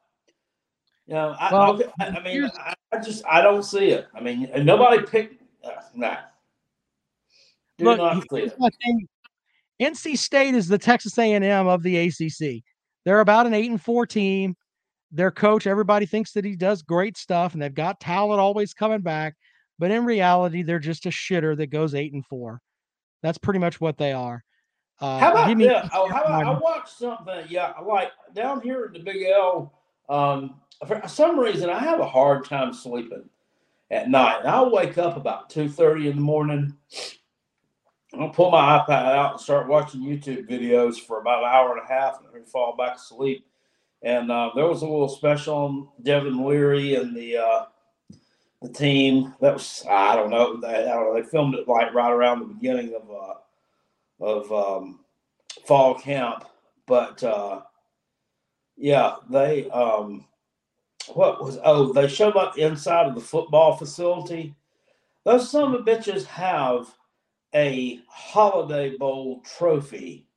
[1.05, 4.07] You know, I, Well, I, I mean, I, I just I don't see it.
[4.13, 5.41] I mean, and nobody picked.
[5.63, 6.17] Uh, nah.
[7.77, 8.59] Do Look, not see here's it.
[8.59, 9.07] my thing.
[9.79, 12.63] NC State is the Texas A&M of the ACC.
[13.05, 14.57] They're about an eight and four team.
[15.13, 18.99] Their coach, everybody thinks that he does great stuff, and they've got talent always coming
[18.99, 19.35] back.
[19.79, 22.59] But in reality, they're just a shitter that goes eight and four.
[23.23, 24.43] That's pretty much what they are.
[24.99, 25.87] Uh, How about me yeah?
[25.91, 27.45] How about I watched something?
[27.49, 29.73] Yeah, like down here at the Big L.
[30.09, 30.55] Um,
[30.87, 33.29] for some reason, I have a hard time sleeping
[33.91, 34.39] at night.
[34.39, 36.75] And I'll wake up about two thirty in the morning.
[38.17, 41.85] I'll pull my iPad out and start watching YouTube videos for about an hour and
[41.85, 43.45] a half, and then fall back asleep.
[44.01, 47.65] And uh, there was a little special on Devin Leary and the uh,
[48.63, 49.35] the team.
[49.41, 50.59] That was I don't know.
[50.59, 51.21] They, I don't know.
[51.21, 53.33] They filmed it like right around the beginning of uh,
[54.19, 54.99] of um,
[55.65, 56.45] fall camp,
[56.85, 57.61] but uh,
[58.75, 60.25] yeah, they um,
[61.13, 64.55] what was oh they showed up inside of the football facility.
[65.23, 66.87] Those some of bitches have
[67.53, 70.27] a Holiday Bowl trophy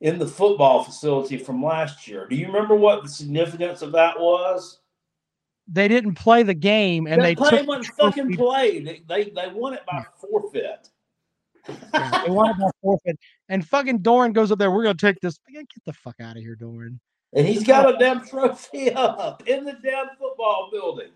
[0.00, 2.26] in the football facility from last year.
[2.28, 4.80] Do you remember what the significance of that was?
[5.66, 8.86] They didn't play the game, and they play took when fucking played.
[8.86, 10.90] They, they they won it by forfeit.
[11.68, 13.18] Yeah, they wanted that forfeit.
[13.48, 14.70] And fucking Doeren goes up there.
[14.70, 15.38] We're gonna take this.
[15.52, 16.98] Get the fuck out of here, Doeren.
[17.32, 21.10] And he's got a damn trophy up in the damn football building.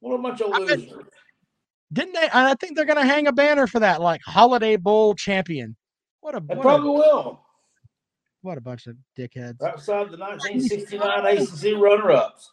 [0.00, 1.04] What a bunch of I bet- losers.
[1.92, 2.22] Didn't they?
[2.24, 5.76] And I think they're gonna hang a banner for that, like Holiday Bowl champion.
[6.20, 7.40] What a They what, probably a, will.
[8.42, 9.62] what a bunch of dickheads.
[9.62, 12.52] Outside the 1969 ACC runner ups.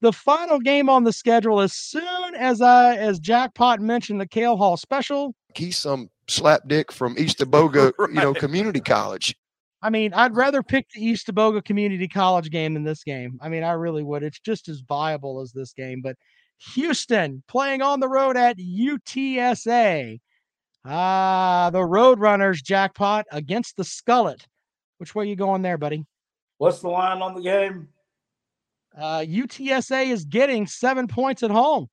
[0.00, 4.56] The final game on the schedule, as soon as I as Jackpot mentioned the Kale
[4.56, 5.34] Hall special.
[5.56, 9.34] He's some slapdick from East Boga, you know, community college.
[9.82, 13.38] I mean, I'd rather pick the East Boga Community College game than this game.
[13.40, 14.22] I mean, I really would.
[14.22, 16.02] It's just as viable as this game.
[16.02, 16.16] But
[16.74, 20.20] Houston playing on the road at UTSA.
[20.84, 24.46] Ah, the Roadrunners jackpot against the Scullet.
[24.98, 26.04] Which way you going there, buddy?
[26.58, 27.88] What's the line on the game?
[28.96, 31.88] Uh, UTSA is getting seven points at home.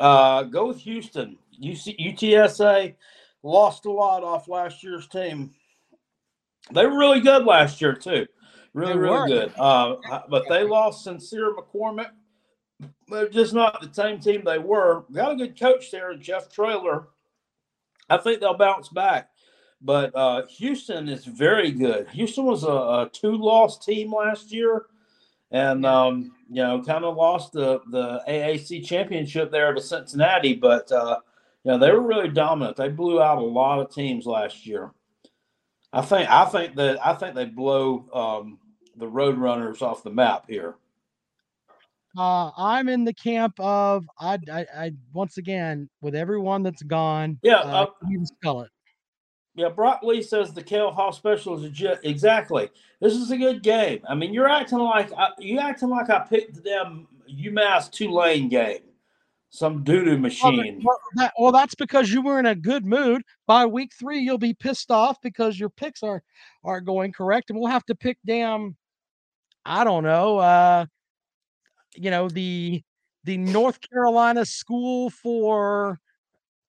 [0.00, 1.36] Uh, go with Houston.
[1.62, 2.94] UC, UTSA
[3.42, 5.50] lost a lot off last year's team.
[6.72, 8.26] They were really good last year too,
[8.74, 9.26] really They really were.
[9.26, 9.52] good.
[9.56, 9.96] Uh,
[10.28, 12.10] but they lost Sincere McCormick.
[13.08, 15.04] They're just not the same team they were.
[15.12, 17.08] Got a good coach there, Jeff Traylor.
[18.10, 19.30] I think they'll bounce back.
[19.80, 22.08] But uh, Houston is very good.
[22.10, 24.86] Houston was a, a two-loss team last year,
[25.52, 30.54] and um, you know, kind of lost the the AAC championship there to Cincinnati.
[30.54, 31.20] But uh,
[31.68, 32.76] know, they were really dominant.
[32.76, 34.92] They blew out a lot of teams last year.
[35.92, 38.58] I think I think that I think they blow um,
[38.96, 40.76] the Roadrunners off the map here.
[42.16, 47.38] Uh, I'm in the camp of I, I, I once again with everyone that's gone.
[47.42, 48.68] Yeah, uh, uh, me the
[49.54, 52.00] Yeah, Brock Lee says the Kale Hall special is legit.
[52.02, 52.70] Exactly.
[53.00, 54.00] This is a good game.
[54.08, 58.48] I mean, you're acting like I, you acting like I picked the damn UMass Tulane
[58.48, 58.80] game,
[59.50, 60.82] some doo doo machine.
[60.84, 63.22] well, that- well, that's because you were in a good mood.
[63.46, 66.22] By week three, you'll be pissed off because your picks are
[66.64, 68.76] are going correct, and we'll have to pick damn.
[69.64, 70.38] I don't know.
[70.38, 70.86] Uh,
[71.94, 72.82] you know the
[73.24, 75.98] the North Carolina school for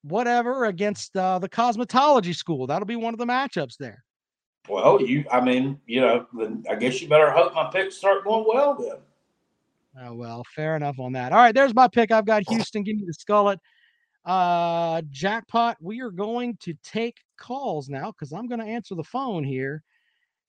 [0.03, 2.67] whatever against uh, the cosmetology school.
[2.67, 4.03] That'll be one of the matchups there.
[4.67, 8.23] Well, you, I mean, you know, then I guess you better hope my picks start
[8.23, 8.97] going well then.
[10.01, 11.31] Oh well, fair enough on that.
[11.33, 12.11] All right, there's my pick.
[12.11, 12.83] I've got Houston.
[12.83, 13.57] Give me the skullet.
[14.25, 15.77] Uh, jackpot.
[15.81, 19.83] We are going to take calls now because I'm going to answer the phone here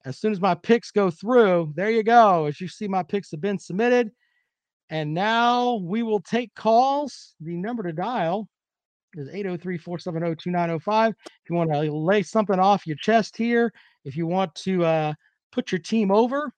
[0.04, 1.72] as soon as my picks go through.
[1.74, 2.46] There you go.
[2.46, 4.10] As you see, my picks have been submitted,
[4.88, 7.34] and now we will take calls.
[7.40, 8.48] The number to dial
[9.14, 11.08] is 803-470-2905.
[11.08, 11.14] If
[11.48, 13.72] you want to lay something off your chest here,
[14.04, 15.14] if you want to uh,
[15.50, 16.52] put your team over.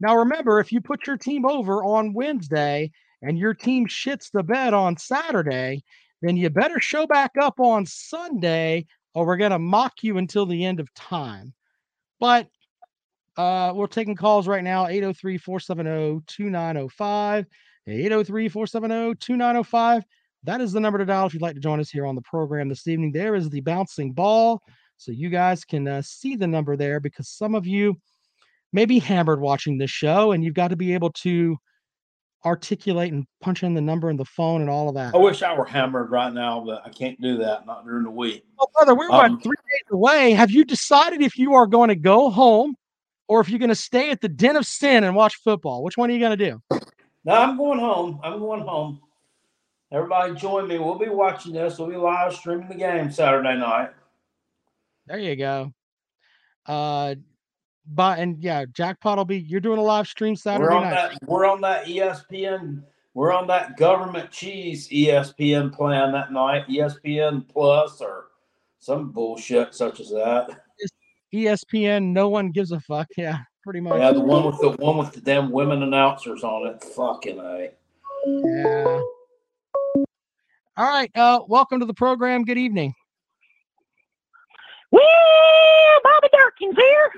[0.00, 2.90] Now remember, if you put your team over on Wednesday
[3.22, 5.82] and your team shits the bed on Saturday,
[6.22, 10.46] then you better show back up on Sunday or we're going to mock you until
[10.46, 11.52] the end of time.
[12.18, 12.48] But
[13.36, 17.46] uh, we're taking calls right now 803 470 2905.
[17.86, 20.04] 803 470 2905.
[20.44, 22.22] That is the number to dial if you'd like to join us here on the
[22.22, 23.12] program this evening.
[23.12, 24.62] There is the bouncing ball.
[24.96, 27.98] So you guys can uh, see the number there because some of you
[28.72, 31.56] may be hammered watching this show and you've got to be able to
[32.44, 35.14] articulate and punch in the number in the phone and all of that.
[35.14, 37.66] I wish I were hammered right now, but I can't do that.
[37.66, 38.44] Not during the week.
[38.58, 40.32] Well, brother, we're Um, three days away.
[40.32, 42.76] Have you decided if you are going to go home
[43.28, 45.82] or if you're going to stay at the den of sin and watch football?
[45.82, 46.60] Which one are you going to do?
[47.24, 48.20] No, I'm going home.
[48.22, 49.00] I'm going home.
[49.92, 50.78] Everybody join me.
[50.78, 51.78] We'll be watching this.
[51.78, 53.90] We'll be live streaming the game Saturday night.
[55.06, 55.72] There you go.
[56.64, 57.16] Uh,
[57.90, 59.40] but and yeah, jackpot will be.
[59.40, 61.10] You're doing a live stream Saturday we're on night.
[61.20, 61.28] that.
[61.28, 62.82] We're on that ESPN.
[63.14, 66.66] We're on that government cheese ESPN plan that night.
[66.68, 68.28] ESPN Plus or
[68.78, 70.62] some bullshit such as that.
[71.34, 72.12] ESPN.
[72.12, 73.08] No one gives a fuck.
[73.16, 73.98] Yeah, pretty much.
[73.98, 76.82] Yeah, the one with the one with the damn women announcers on it.
[76.84, 77.70] Fucking a.
[78.26, 79.00] Yeah.
[80.76, 81.10] All right.
[81.14, 82.44] Uh, welcome to the program.
[82.44, 82.94] Good evening.
[84.92, 85.02] Well,
[86.02, 87.12] Bobby Durkins here.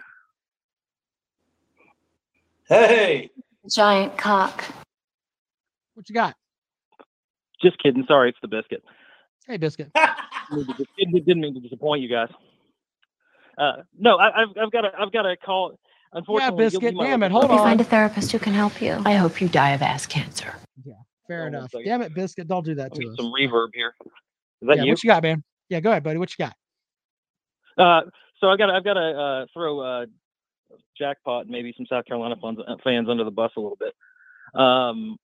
[2.73, 3.29] Hey,
[3.71, 4.65] Giant cock.
[5.93, 6.35] What you got?
[7.61, 8.03] Just kidding.
[8.09, 8.83] Sorry, it's the biscuit.
[9.47, 9.91] Hey, biscuit.
[10.51, 12.29] Didn't didn't- didn't mean to disappoint you guys.
[13.59, 15.73] Uh, no, I, I've I've got a I've got a call.
[15.73, 16.95] Yeah, Unfortunately, you'll biscuit.
[16.95, 17.27] my Damn it.
[17.27, 17.67] lucky Hold Hope you on.
[17.67, 19.01] find a therapist who can help you.
[19.05, 20.55] I hope you die of ass cancer.
[20.85, 20.95] Yeah,
[21.29, 21.71] fair Hold enough.
[21.85, 22.49] Damn it, biscuit.
[22.49, 23.17] Don't do that Let to us.
[23.19, 23.95] some reverb here.
[24.63, 24.93] Is that yeah, you?
[24.93, 25.43] what you got, man?
[25.69, 26.19] Yeah, go ahead, buddy.
[26.19, 26.55] What you got?
[27.77, 28.09] Uh,
[28.41, 30.07] so I got I've got to uh, throw uh,
[30.99, 33.95] jackpot and maybe some South Carolina fans, uh, fans under the bus a little bit.
[34.61, 35.17] Um,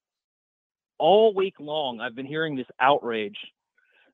[0.98, 3.36] all week long, I've been hearing this outrage,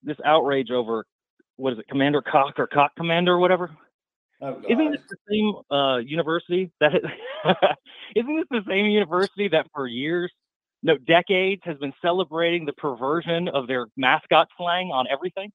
[0.03, 1.05] this outrage over
[1.57, 3.71] what is it, Commander Cock or Cock Commander or whatever.
[4.43, 6.93] oh Isn't this the same uh, university that?
[8.17, 10.33] isn't this the same university that for years,
[10.83, 15.51] no decades, has been celebrating the perversion of their mascot slang on everything?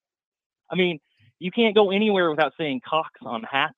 [0.72, 1.00] I mean,
[1.40, 3.78] you can't go anywhere without saying cocks on hats,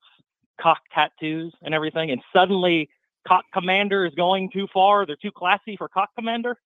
[0.60, 2.88] cock tattoos, and everything, and suddenly
[3.26, 5.06] cock commander is going too far.
[5.06, 6.58] They're too classy for cock commander.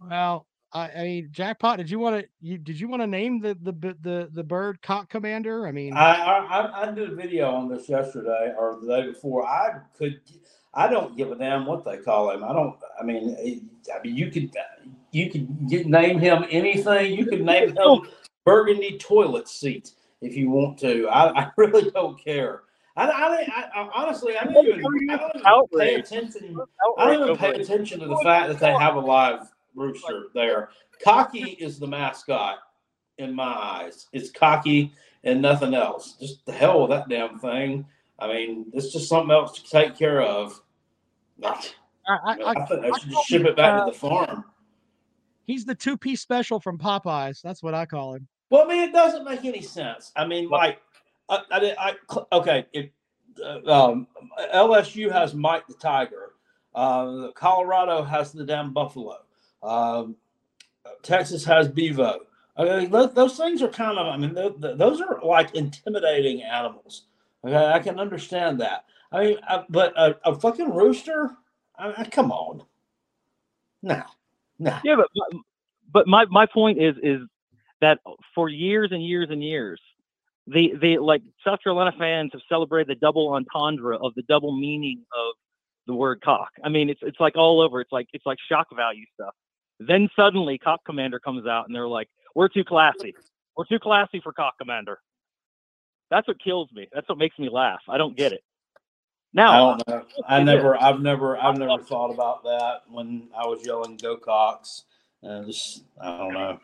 [0.00, 1.78] Well, I, I mean, jackpot.
[1.78, 2.28] Did you want to?
[2.40, 5.66] You did you want to name the the the the bird cock commander?
[5.66, 9.06] I mean, I, I I- I did a video on this yesterday or the day
[9.08, 9.46] before.
[9.46, 10.20] I could,
[10.72, 12.44] I don't give a damn what they call him.
[12.44, 12.76] I don't.
[13.00, 13.56] I mean, eh,
[13.94, 14.52] I mean, you could
[15.10, 17.14] you could get, name him anything.
[17.14, 18.00] You could name him
[18.44, 21.08] Burgundy toilet seat if you want to.
[21.08, 22.62] I, I really don't care.
[22.96, 26.58] I, I, I, I honestly, I don't even, I don't even pay attention.
[26.98, 30.70] I don't even pay attention to the fact that they have a live rooster there.
[31.02, 32.58] Cocky is the mascot
[33.18, 34.08] in my eyes.
[34.12, 34.92] It's cocky
[35.24, 36.16] and nothing else.
[36.20, 37.86] Just the hell with that damn thing.
[38.18, 40.60] I mean, it's just something else to take care of.
[41.42, 41.70] I,
[42.06, 44.44] I, I, I, think I should ship it back uh, to the farm.
[45.46, 47.40] he's the two piece special from Popeyes.
[47.40, 48.28] That's what I call him.
[48.50, 50.12] Well, I mean, it doesn't make any sense.
[50.16, 50.80] I mean, like,
[51.28, 52.90] I, I, I okay, if
[53.42, 54.08] uh, um,
[54.52, 56.32] LSU has Mike the Tiger,
[56.74, 59.18] uh, Colorado has the damn Buffalo,
[59.62, 60.16] um,
[61.02, 62.20] Texas has Bevo.
[62.56, 65.54] I mean, those, those things are kind of, I mean, th- th- those are like
[65.54, 67.04] intimidating animals.
[67.44, 68.84] Okay, I can understand that.
[69.12, 71.30] I mean, uh, but a, a fucking rooster,
[71.78, 72.64] I mean, come on,
[73.82, 74.02] no,
[74.58, 74.78] no.
[74.84, 75.06] Yeah, but
[75.92, 77.20] but my my point is is
[77.80, 77.98] that
[78.34, 79.80] for years and years and years,
[80.46, 85.04] the the like South Carolina fans have celebrated the double entendre of the double meaning
[85.12, 85.34] of
[85.86, 86.50] the word cock.
[86.64, 87.80] I mean, it's it's like all over.
[87.80, 89.34] It's like it's like shock value stuff.
[89.78, 93.14] Then suddenly, Cock Commander comes out, and they're like, "We're too classy.
[93.56, 94.98] We're too classy for Cock Commander."
[96.10, 96.88] That's what kills me.
[96.92, 97.80] That's what makes me laugh.
[97.88, 98.42] I don't get it.
[99.32, 100.04] Now, I don't know.
[100.26, 104.84] I never, I've never, I've never thought about that when I was yelling "Go Cox,"
[105.22, 106.58] and just, I don't know.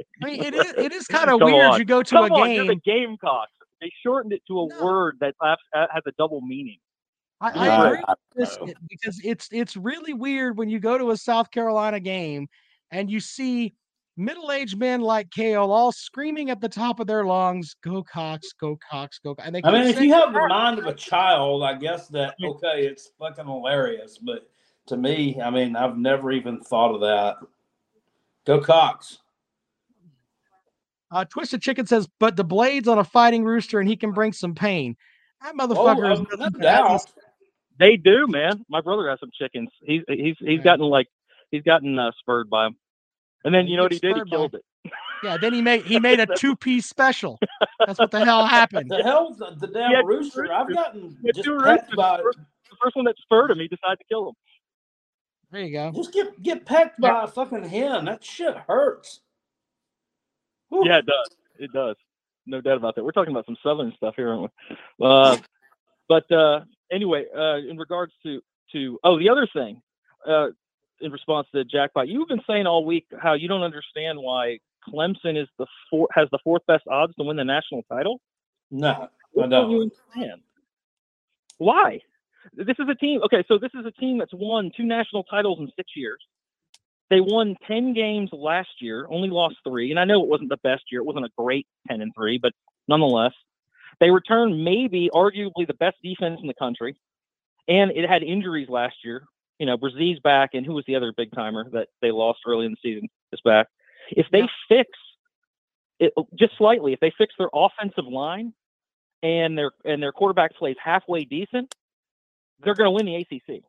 [0.22, 1.72] I mean, it is it is kind of weird.
[1.72, 1.78] on.
[1.78, 2.82] You go to Come a on, you're the game.
[2.84, 3.52] Gamecocks.
[3.80, 4.84] They shortened it to a No.
[4.84, 6.78] word that has, uh, has a double meaning.
[7.40, 10.98] I, I Yeah, agree I with don't because it's it's really weird when you go
[10.98, 12.48] to a South Carolina game
[12.90, 13.74] and you see
[14.16, 18.76] middle-aged men like Kale all screaming at the top of their lungs, "Go Cox, go
[18.90, 21.62] Cox, go!" Cox," And they I mean, if you have the mind of a child,
[21.62, 24.18] I guess that okay, it's fucking hilarious.
[24.18, 24.48] But
[24.86, 27.36] to me, I mean, I've never even thought of that.
[28.44, 29.18] Go Cox.
[31.10, 34.32] Uh, Twisted Chicken says, but the blade's on a fighting rooster and he can bring
[34.32, 34.96] some pain.
[35.42, 36.84] That motherfucker is Oh, uh, nothing no but doubt.
[36.84, 37.06] endless-
[37.78, 38.64] They do, man.
[38.68, 39.70] My brother has some chickens.
[39.80, 41.06] He's he's he's gotten like
[41.50, 42.76] he's gotten uh, spurred by them.
[43.44, 44.16] And then Yeah, you know what he he did?
[44.24, 44.92] He killed it.
[45.22, 47.38] Yeah, then he made he made a two-piece special.
[47.86, 48.90] That's what the hell happened.
[48.90, 50.52] The hell, the, the damn Yeah, rooster!
[50.52, 52.38] I've gotten Yeah, just pecked by The first-
[52.70, 54.34] the first one that spurred him, he decided to kill him.
[55.50, 55.92] There you go.
[55.94, 58.04] just get get pecked by a fucking hen.
[58.04, 59.20] That shit hurts.
[60.70, 61.36] Yeah, it does.
[61.58, 61.96] It does.
[62.46, 63.04] No doubt about that.
[63.04, 64.50] We're talking about some southern stuff here, aren't
[65.00, 65.06] we?
[65.06, 65.36] Uh,
[66.08, 66.60] but uh,
[66.90, 68.40] anyway, uh, in regards to
[68.72, 69.82] to oh, the other thing,
[70.26, 70.48] uh,
[71.00, 74.58] in response to Jackpot, you've been saying all week how you don't understand why
[74.88, 78.20] Clemson is the four, has the fourth best odds to win the national title.
[78.70, 79.08] No,
[79.42, 80.42] I don't you understand?
[81.58, 82.00] Why?
[82.54, 83.20] This is a team.
[83.24, 86.20] Okay, so this is a team that's won two national titles in six years.
[87.10, 90.58] They won ten games last year, only lost three, and I know it wasn't the
[90.58, 91.00] best year.
[91.00, 92.52] It wasn't a great ten and three, but
[92.86, 93.32] nonetheless,
[94.00, 96.96] they returned maybe, arguably, the best defense in the country,
[97.66, 99.24] and it had injuries last year.
[99.58, 102.66] You know, Bresee's back, and who was the other big timer that they lost early
[102.66, 103.66] in the season is back.
[104.10, 104.90] If they fix
[105.98, 108.52] it oh, just slightly, if they fix their offensive line
[109.22, 111.74] and their and their quarterback plays halfway decent,
[112.62, 113.62] they're going to win the ACC.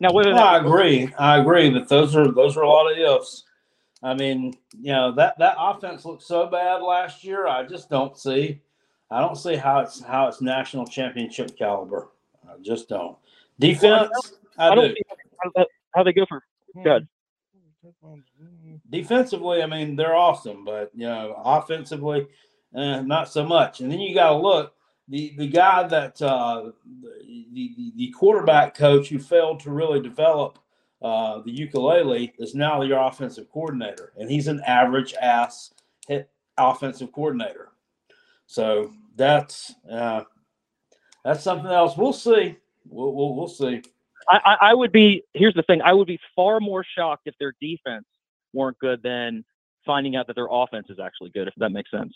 [0.00, 1.12] Now, whether Well, I agree.
[1.18, 3.44] I agree, but those are those are a lot of ifs.
[4.02, 7.46] I mean, you know that that offense looked so bad last year.
[7.46, 8.60] I just don't see.
[9.10, 12.08] I don't see how it's how it's national championship caliber.
[12.48, 13.16] I just don't.
[13.58, 14.10] Defense,
[14.56, 14.94] I, do.
[15.54, 16.42] how, how they go for
[16.82, 17.06] good.
[18.88, 22.26] Defensively, I mean they're awesome, but you know offensively,
[22.74, 23.80] eh, not so much.
[23.80, 24.74] And then you got to look
[25.10, 26.70] the the guy that uh,
[27.52, 30.58] the, the the quarterback coach who failed to really develop
[31.02, 35.74] uh, the ukulele is now your offensive coordinator, and he's an average ass
[36.06, 37.70] hit offensive coordinator.
[38.46, 40.22] So that's uh,
[41.24, 41.96] that's something else.
[41.96, 42.56] We'll see.
[42.88, 43.82] We'll we'll, we'll see.
[44.28, 45.24] I, I would be.
[45.34, 45.82] Here's the thing.
[45.82, 48.04] I would be far more shocked if their defense
[48.52, 49.44] weren't good than
[49.84, 51.48] finding out that their offense is actually good.
[51.48, 52.14] If that makes sense.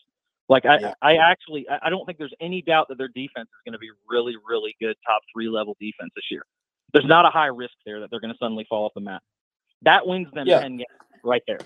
[0.49, 0.95] Like I, Yeah.
[1.01, 3.91] I actually, I don't think there's any doubt that their defense is going to be
[4.09, 6.45] really, really good, top three level defense this year.
[6.93, 9.23] There's not a high risk there that they're going to suddenly fall off the map.
[9.83, 10.61] That wins them Yeah.
[10.61, 10.87] ten games
[11.25, 11.59] right there.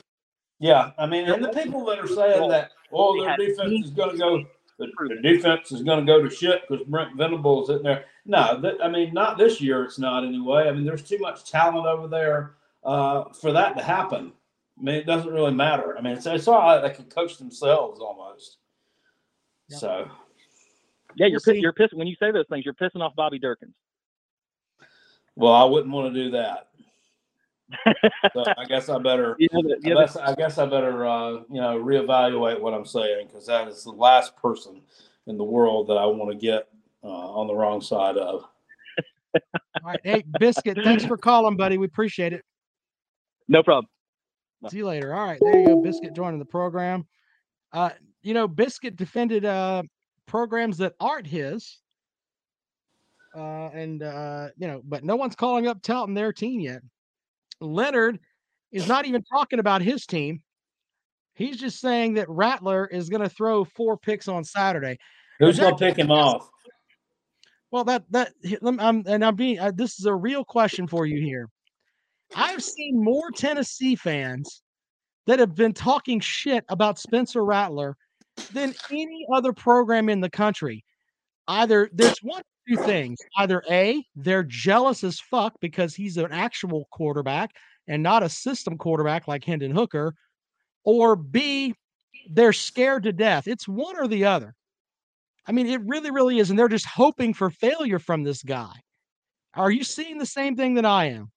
[0.61, 4.12] Yeah, I mean, and the people that are saying that, oh, their defense is going
[4.12, 4.45] to go,
[4.79, 8.07] the, defense is going to go to shit because Brent Venables is in there.
[8.26, 9.85] No, th- I mean, not this year.
[9.85, 10.68] It's not anyway.
[10.68, 12.55] I mean, there's too much talent over there
[12.85, 14.33] uh, for that to happen.
[14.79, 15.97] I mean, it doesn't really matter.
[15.97, 16.81] I mean, it's, it's all right.
[16.81, 18.59] They can coach themselves almost.
[19.69, 19.79] Yeah.
[19.79, 20.11] So,
[21.16, 22.64] Yeah, you're We'll pi- you're pissing when you say those things.
[22.64, 23.73] You're pissing off Bobby Durkin.
[25.37, 26.69] well, I wouldn't want to do that.
[28.33, 29.37] so I guess I better.
[29.39, 32.73] You know, the, I the guess, I guess I better, uh, you know, reevaluate what
[32.73, 34.81] I'm saying because that is the last person
[35.27, 36.69] in the world that I want to get
[37.05, 38.45] uh, on the wrong side of.
[39.35, 39.41] All
[39.85, 40.01] right.
[40.03, 41.77] Hey, Biscuit, thanks for calling, buddy.
[41.77, 42.43] We appreciate it.
[43.49, 43.87] no problem.
[44.71, 45.14] See you later.
[45.14, 45.83] All right, there you go.
[45.83, 47.07] Biscuit joining the program.
[47.73, 47.91] Uh,
[48.29, 49.83] you know, Biscuit defended uh
[50.26, 51.79] programs that aren't his.
[53.35, 56.83] Uh, and uh, you know, but no one's calling up touting their team yet.
[57.61, 58.18] Leonard
[58.70, 60.43] is not even talking about his team.
[61.35, 64.99] He's just saying that Rattler is going to throw four picks on Saturday.
[65.39, 66.51] Who's going to pick him off?
[67.70, 71.22] Well, that that I'm and I'm being uh, this is a real question for you
[71.22, 71.49] here.
[72.37, 74.62] I've seen more Tennessee fans
[75.26, 77.97] that have been talking shit about Spencer Rattler
[78.49, 80.84] than any other program in the country.
[81.47, 83.18] Either there's one two things.
[83.36, 87.51] Either A, they're jealous as fuck because he's an actual quarterback
[87.86, 90.14] and not a system quarterback like Hendon Hooker,
[90.84, 91.74] or B,
[92.30, 93.49] they're scared to death.
[93.49, 94.55] It's one or the other.
[95.47, 96.51] I mean, it really, really is.
[96.51, 98.74] And they're just hoping for failure from this guy.
[99.55, 101.30] Are you seeing the same thing that I am?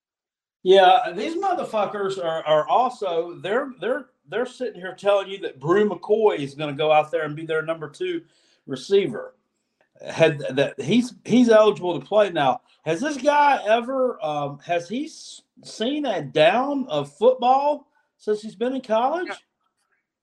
[0.64, 5.88] Yeah, these motherfuckers are, are also they're they're they're sitting here telling you that Bru
[5.88, 8.22] McCoy is going to go out there and be their number two
[8.66, 9.36] receiver.
[10.10, 12.62] Had that he's he's eligible to play now.
[12.86, 15.08] Has this guy ever um, has he
[15.64, 19.30] seen a down of football since he's been in college?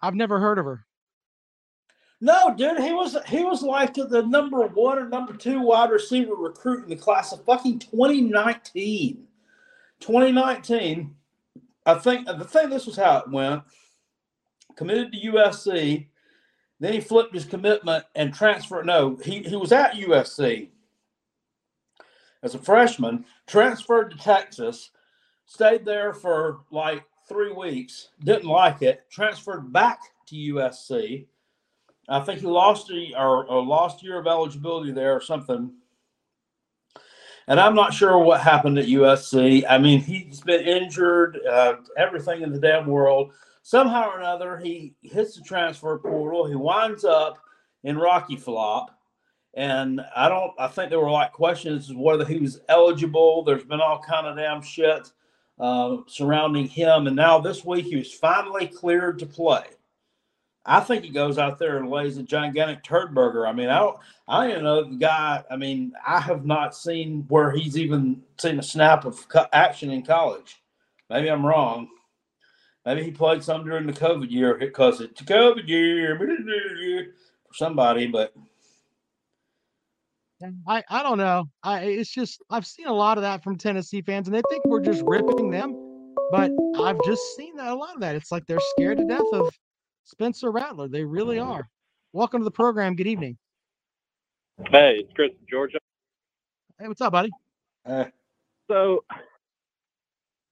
[0.01, 0.85] I've never heard of her.
[2.21, 6.35] No, dude, he was he was like the number one or number two wide receiver
[6.35, 9.25] recruit in the class of fucking 2019.
[10.01, 11.15] 2019,
[11.87, 13.63] I think the thing this was how it went.
[14.79, 16.07] Committed to USC,
[16.79, 18.87] then he flipped his commitment and transferred.
[18.87, 20.69] No, he, he was at USC
[22.45, 24.91] as a freshman, transferred to Texas,
[25.47, 29.99] stayed there for like three weeks, didn't like it, transferred back
[30.29, 31.27] to USC.
[32.09, 35.73] I think he lost a or, or lost year of eligibility there or something.
[37.49, 39.65] And I'm not sure what happened at USC.
[39.69, 43.33] I mean, he's been injured, uh, everything in the damn world.
[43.69, 46.47] Somehow or another, he hits the transfer portal.
[46.47, 47.39] He winds up
[47.85, 48.99] in Rocky Flop.
[49.53, 53.45] And I don't, I think there were like questions whether he was eligible.
[53.45, 55.13] There's been all kind of damn shit
[55.61, 57.09] uh, surrounding him.
[57.09, 59.65] And now this week, he was finally cleared to play.
[60.65, 63.47] I think he goes out there and lays a gigantic turd burger.
[63.47, 65.45] I mean, I don't, I don't even know the guy.
[65.51, 70.07] I mean, I have not seen where he's even seen a snap of action in
[70.07, 70.57] college.
[71.11, 71.91] Maybe I'm wrong.
[72.89, 78.33] Maybe he played some during the COVID year because it's COVID year for somebody, but
[80.67, 81.51] I, I don't know.
[81.63, 84.65] I it's just I've seen a lot of that from Tennessee fans, and they think
[84.65, 86.15] we're just ripping them.
[86.31, 88.17] But I've just seen that a lot of that.
[88.17, 89.51] It's like they're scared to death of
[90.05, 90.89] Spencer Rattler.
[90.89, 91.69] They really are.
[92.15, 92.97] Welcome to the program.
[92.97, 93.37] Good evening.
[94.71, 95.79] Hey, it's Chris Georgia.
[96.81, 97.31] Hey, what's up, buddy?
[97.85, 98.05] uh,
[98.67, 99.05] So,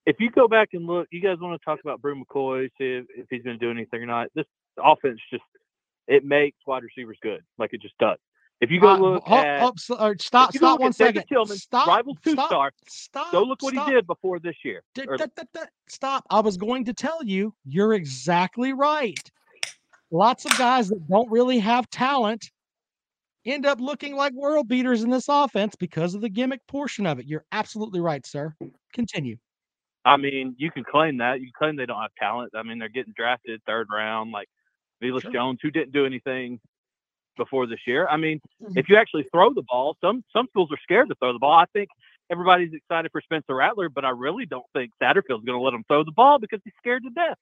[0.07, 2.85] if you go back and look, you guys want to talk about Bru McCoy, see
[2.95, 4.29] if, if he's going to do anything or not.
[4.35, 4.47] This
[4.83, 5.43] offense just
[6.07, 8.19] it makes wide receivers good, like it just does.
[8.61, 10.93] If you go Uh, look ho- at uh, stop, if you go stop look one
[10.93, 11.25] second.
[11.29, 13.33] Tillman, Stop, rival two stop, star, stop.
[13.33, 13.89] go look what stop.
[13.89, 14.83] he did before this year.
[14.95, 16.25] D- or- d- d- Stop.
[16.31, 19.19] I was going to tell you, you're exactly right.
[20.11, 22.51] Lots of guys that don't really have talent
[23.45, 27.19] end up looking like world beaters in this offense because of the gimmick portion of
[27.19, 27.27] it.
[27.27, 28.55] You're absolutely right, sir.
[28.93, 29.37] Continue.
[30.07, 31.41] I mean, you can claim that.
[31.41, 32.53] You can claim they don't have talent.
[32.55, 34.49] I mean, they're getting drafted third round, like
[35.03, 35.33] Velus Sure.
[35.33, 36.61] Jones, who didn't do anything
[37.37, 38.07] before this year.
[38.09, 38.77] I mean, Mhm.
[38.79, 41.53] if you actually throw the ball, some some schools are scared to throw the ball.
[41.53, 41.91] I think
[42.31, 45.85] everybody's excited for Spencer Rattler, but I really don't think Satterfield's going to let him
[45.89, 47.39] throw the ball because he's scared to death.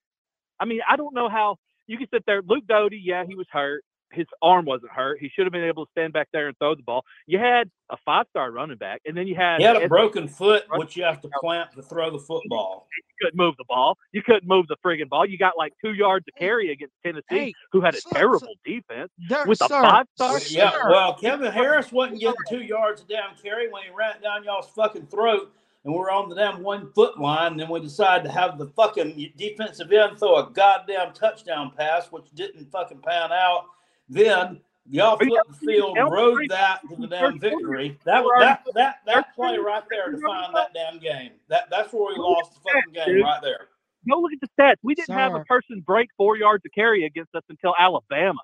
[0.59, 2.43] I mean, I don't know how you can sit there.
[2.43, 3.85] Luke Doty, yeah, he was hurt.
[4.15, 5.19] His arm wasn't hurt.
[5.21, 7.05] He should have been able to stand back there and throw the ball.
[7.27, 10.29] You had a five-star running back, and then you had he had a Ed- broken
[10.29, 12.87] foot, which you have to plant to throw the football.
[12.97, 13.99] you couldn't move the ball.
[14.13, 15.27] You couldn't move the friggin' ball.
[15.27, 18.17] You got like two yards to carry against Tennessee, Hey, who had a so- so-
[18.17, 20.39] terrible defense There, with a five star.
[20.49, 20.91] Yeah, Sure.
[20.91, 24.69] well, Kevin Harris wasn't getting two yards of down carry when he ran down y'all's
[24.71, 25.53] fucking throat,
[25.85, 27.53] and we're on the damn one foot line.
[27.53, 32.11] And then we decided to have the fucking defensive end throw a goddamn touchdown pass,
[32.11, 33.67] which didn't fucking pan out.
[34.09, 37.99] Then y'all Are you flipped the field, Elm rode that to the damn victory.
[38.05, 41.33] That We're that that that play right there defined that damn game.
[41.49, 43.69] That that's where we lost the fucking game right there.
[44.09, 44.77] Go look at the stats.
[44.83, 48.41] We didn't have a person break four yards to carry against us until Alabama.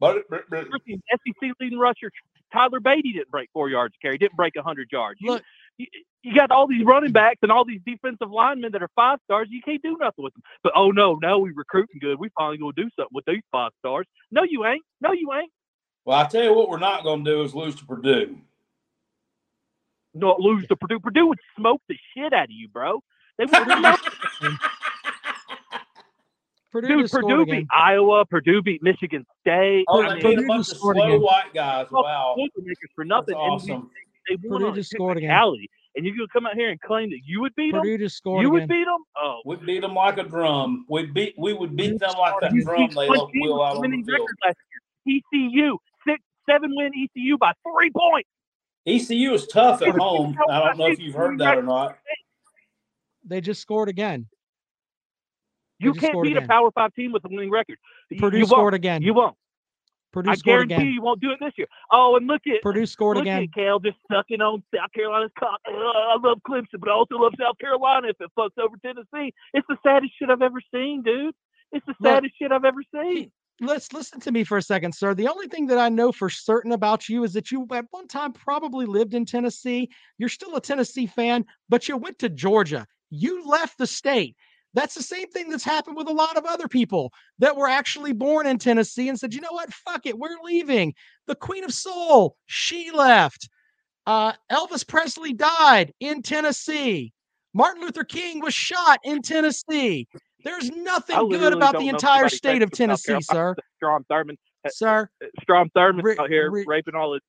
[0.00, 2.10] But, but, but SEC leading rusher
[2.52, 4.18] Tyler Badie didn't break four yards to carry.
[4.18, 5.18] Didn't break hundred yards.
[5.22, 5.42] Look,
[5.78, 5.86] you,
[6.22, 9.48] you got all these running backs and all these defensive linemen that are five stars.
[9.50, 10.42] You can't do nothing with them.
[10.62, 12.18] But oh no, now we recruiting good.
[12.18, 14.06] We finally gonna do something with these five stars.
[14.30, 14.82] No, you ain't.
[15.00, 15.50] No, you ain't.
[16.04, 18.36] well, I tell you what, we're not going to do is lose to Purdue.
[20.14, 21.00] not lose to Purdue.
[21.00, 23.00] Purdue would smoke the shit out of you, bro.
[23.38, 24.00] They would smoke.
[26.70, 27.60] Purdue Dude, just scored Purdue again.
[27.60, 28.24] beat Iowa.
[28.26, 29.84] Purdue beat Michigan State.
[29.88, 31.20] Oh, I they mean, beat a bunch of slow again.
[31.22, 31.86] white guys.
[31.92, 33.34] oh, Wow, Boilermakers for nothing.
[33.34, 33.90] that's awesome.
[34.28, 35.30] They won Purdue on just scored again.
[35.30, 35.70] technicality.
[35.96, 37.80] And you could come out here and claim that you would beat them.
[37.80, 39.02] Purdue just scored You would beat them.
[39.16, 40.84] Oh, We beat them like a drum.
[40.88, 43.56] We beat we would beat them like that you drum they one let team out
[43.58, 44.28] a on the winning field.
[44.44, 44.56] last
[45.06, 45.20] year.
[45.32, 48.28] ECU six seven win ECU by three points.
[48.86, 50.36] ECU is tough at home.
[50.48, 51.98] I don't know if you've heard that or not.
[53.24, 54.26] They just scored again.
[55.80, 56.44] You can't beat again.
[56.44, 57.76] a Power Five team with a winning record.
[58.10, 58.74] You- Purdue you scored won't.
[58.74, 59.02] again.
[59.02, 59.36] You won't.
[60.12, 60.94] Purdue I scored guarantee again.
[60.94, 61.66] you won't do it this year.
[61.92, 63.42] Oh, and look at Purdue scored Look again.
[63.42, 65.60] at Cal just sucking on South Carolina's cock.
[65.66, 69.34] I love Clemson, but I also love South Carolina if it fucks over Tennessee.
[69.52, 71.34] It's the saddest shit I've ever seen, dude.
[71.72, 73.30] It's the Look, saddest shit I've ever seen.
[73.60, 75.14] Let's listen to me for a second, sir.
[75.14, 78.06] The only thing that I know for certain about you is that you at one
[78.06, 79.90] time probably lived in Tennessee.
[80.16, 82.86] You're still a Tennessee fan, but you went to Georgia.
[83.10, 84.36] You left the state.
[84.74, 88.12] That's the same thing that's happened with a lot of other people that were actually
[88.12, 89.72] born in Tennessee and said, you know what?
[89.72, 90.18] Fuck it.
[90.18, 90.94] We're leaving.
[91.26, 93.48] The Queen of Soul, she left.
[94.06, 97.12] Uh, Elvis Presley died in Tennessee.
[97.54, 100.06] Martin Luther King was shot in Tennessee.
[100.44, 103.54] There's nothing good about the entire state of Tennessee, sir.
[103.76, 104.36] Strom Thurmond.
[104.68, 105.08] sir.
[105.42, 107.22] Strom Thurmond out here re- raping all his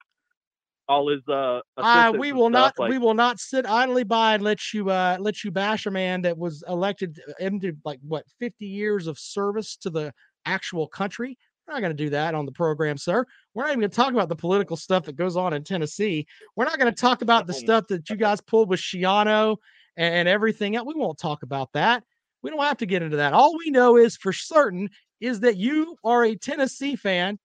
[0.90, 1.62] all his uh.
[1.78, 5.16] Uh, we will not like- we will not sit idly by and let you uh
[5.20, 9.78] let you bash a man that was elected into like what 50 years of service
[9.78, 10.12] to the
[10.46, 11.38] actual country.
[11.68, 13.24] We're not going to do that on the program, sir.
[13.54, 16.26] We're not even going to talk about the political stuff that goes on in Tennessee.
[16.56, 19.58] We're not going to talk about the stuff that you guys pulled with Schiano
[19.96, 20.88] and, and everything else.
[20.88, 22.04] We won't talk about that.
[22.42, 23.34] We don't have to get into that.
[23.34, 24.90] All we know is for certain
[25.22, 27.38] is that you are a Tennessee fan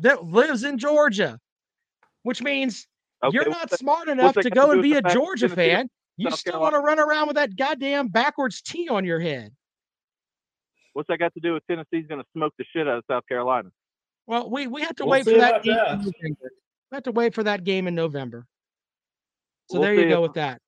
[0.00, 1.38] that lives in Georgia,
[2.22, 2.86] which means
[3.24, 5.90] Okay, you're not that- smart enough to go and be a Georgia Tennessee- fan.
[6.16, 9.54] You South still want to run around with that goddamn backwards T on your head.
[10.92, 13.22] What's that got to do with Tennessee's going to smoke the shit out of South
[13.28, 13.70] Carolina?
[14.26, 15.72] Well, we, we have to We'll wait for that game.
[15.74, 15.98] in that.
[15.98, 16.50] November.
[16.90, 18.46] We have to wait for that game in November.
[19.70, 20.60] So We'll there you go if- with that.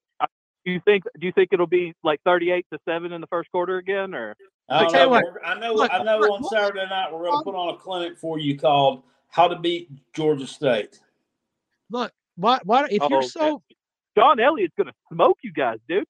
[0.66, 1.04] Do you think?
[1.18, 4.36] Do you think it'll be like thirty-eight to seven in the first quarter again, or?
[4.68, 5.72] I, don't tell you know, what, I know.
[5.72, 6.18] look, I know.
[6.18, 6.52] look, On look.
[6.52, 9.88] Saturday night, we're going to put on a clinic for you called "How to Beat
[10.12, 11.00] Georgia State."
[11.90, 13.62] Look, what what if Oh, you're so
[14.16, 16.04] Shawn Elliott's going to smoke you guys, dude.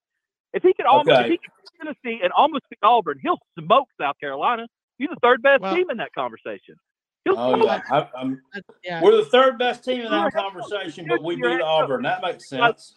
[0.52, 1.28] If he can almost, if Okay.
[1.30, 4.66] he can beat Tennessee and almost beat Auburn, he'll smoke South Carolina.
[4.98, 6.74] He's the third best Well- team in that conversation.
[7.24, 10.32] He'll Oh smoke yeah, I, I'm, uh, yeah, we're the third best team in that
[10.32, 12.02] conversation, but we beat Auburn.
[12.02, 12.94] That makes sense.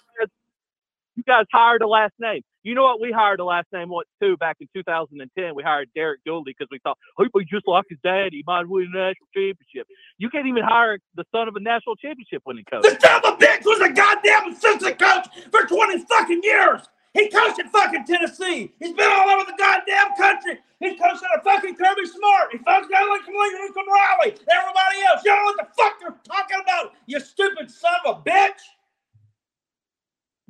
[1.25, 2.41] You guys hired a last name.
[2.63, 2.99] You know what?
[2.99, 5.55] We hired a last name once too back in 2010.
[5.55, 8.29] We hired Derek Dooley because we thought, oh, he'd be just like his dad.
[8.31, 9.87] He might win a national championship.
[10.17, 12.83] You can't even hire the son of a national championship winning coach.
[12.83, 16.81] The son of a bitch was a goddamn assistant coach for 20 fucking years.
[17.13, 18.73] He coached at fucking Tennessee.
[18.79, 20.59] He's been all over the goddamn country.
[20.79, 22.51] He's coached a fucking Kirby Smart.
[22.51, 24.35] He coached at Lincoln Lincoln Riley.
[24.43, 25.21] Everybody else.
[25.23, 28.59] You don't know what the fuck they're talking about, you stupid son of a bitch.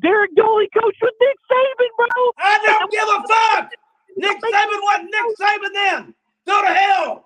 [0.03, 2.31] Derek Dooley coached with Nick Saban, bro.
[2.37, 3.71] I don't give a fuck.
[4.17, 6.13] Nick Saban wasn't Nick Saban then.
[6.45, 7.25] Go to hell.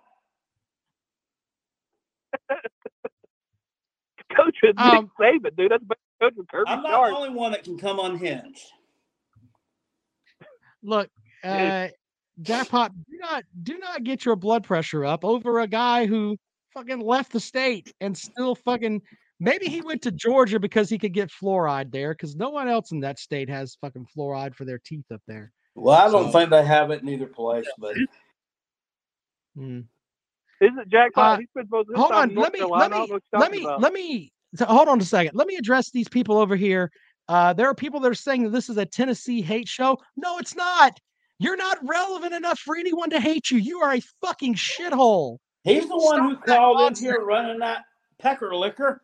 [4.35, 5.71] Coach with Um, Nick Saban, dude.
[5.71, 7.11] That's better than coach with Kirby I'm not Smart.
[7.11, 8.61] the only one that can come unhinged.
[10.83, 11.09] look,
[11.43, 11.87] uh
[12.41, 16.37] jackpot, do not do not get your blood pressure up over a guy who
[16.73, 19.01] fucking left the state and still fucking
[19.39, 22.91] maybe he went to Georgia because he could get fluoride there because no one else
[22.91, 25.51] in that state has fucking fluoride for their teeth up there.
[25.75, 27.95] Well, I don't So- think they have it in either place, but
[29.55, 29.81] Hmm.
[30.61, 31.37] Isn't it jackpot?
[31.37, 33.21] Uh, He's been supposed to hold on in North let me let me know what
[33.31, 33.81] you're let me about.
[33.81, 36.91] let me so hold on a second let me address these people over here
[37.27, 40.37] uh there are people that are saying that this is a tennessee hate show no
[40.37, 40.99] it's not
[41.39, 45.87] you're not relevant enough for anyone to hate you you are a fucking shithole he's
[45.87, 47.83] the one who Stop that called in here running that
[48.19, 49.01] pecker liquor.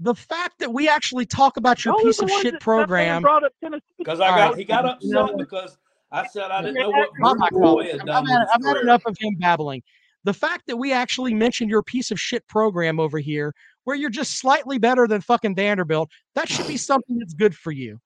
[0.00, 2.52] The fact that we actually talk about your Y'all piece of shit that sat there
[2.52, 3.82] and program Brought up Tennessee.
[3.98, 4.58] Because I got right.
[4.58, 5.38] he got upset what?
[5.38, 5.78] because
[6.10, 8.46] I said I didn't Yeah, know what I've Bruce had- Boy had I've done had,
[8.54, 9.82] I've had enough of him babbling.
[10.24, 14.08] The fact that we actually mentioned your piece of shit program over here, where you're
[14.10, 17.98] just slightly better than fucking Vanderbilt, that should be something that's good for you.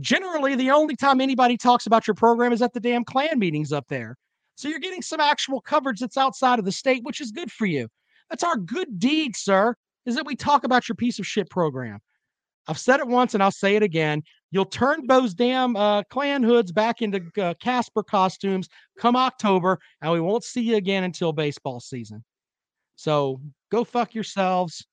[0.00, 3.72] Generally, the only time anybody talks about your program is at the damn clan meetings
[3.72, 4.16] up there.
[4.56, 7.64] So you're getting some actual coverage that's outside of the state, which is good for
[7.66, 7.88] you.
[8.28, 9.74] That's our good deed, sir,
[10.06, 12.00] is that we talk about your piece of shit program.
[12.66, 14.22] I've said it once and I'll say it again.
[14.50, 20.12] You'll turn those damn uh, clan hoods back into uh, Casper costumes come October, and
[20.12, 22.24] we won't see you again until baseball season.
[22.96, 23.40] So
[23.70, 24.86] go fuck yourselves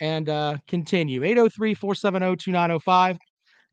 [0.00, 1.22] and uh, continue.
[1.22, 3.18] 803 470 2905.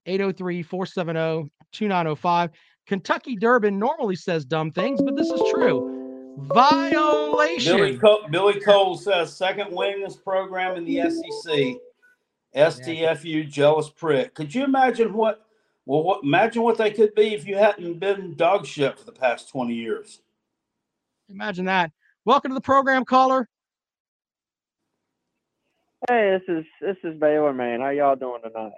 [0.06, 2.50] 803 470 2905.
[2.88, 5.99] Kentucky Durbin normally says dumb things, but this is true.
[6.38, 7.78] Violation.
[7.78, 11.76] Billy Cole, Billy Cole says second winningest program in the SEC.
[12.56, 14.34] STFU jealous prick.
[14.34, 15.46] Could you imagine what?
[15.86, 19.12] Well, what, imagine what they could be if you hadn't been dog shit for the
[19.12, 20.22] past twenty years.
[21.30, 21.92] Imagine that.
[22.26, 23.48] Welcome to the program, caller.
[26.08, 27.82] Hey, this is this is Baylor man.
[27.82, 28.72] How y'all doing tonight?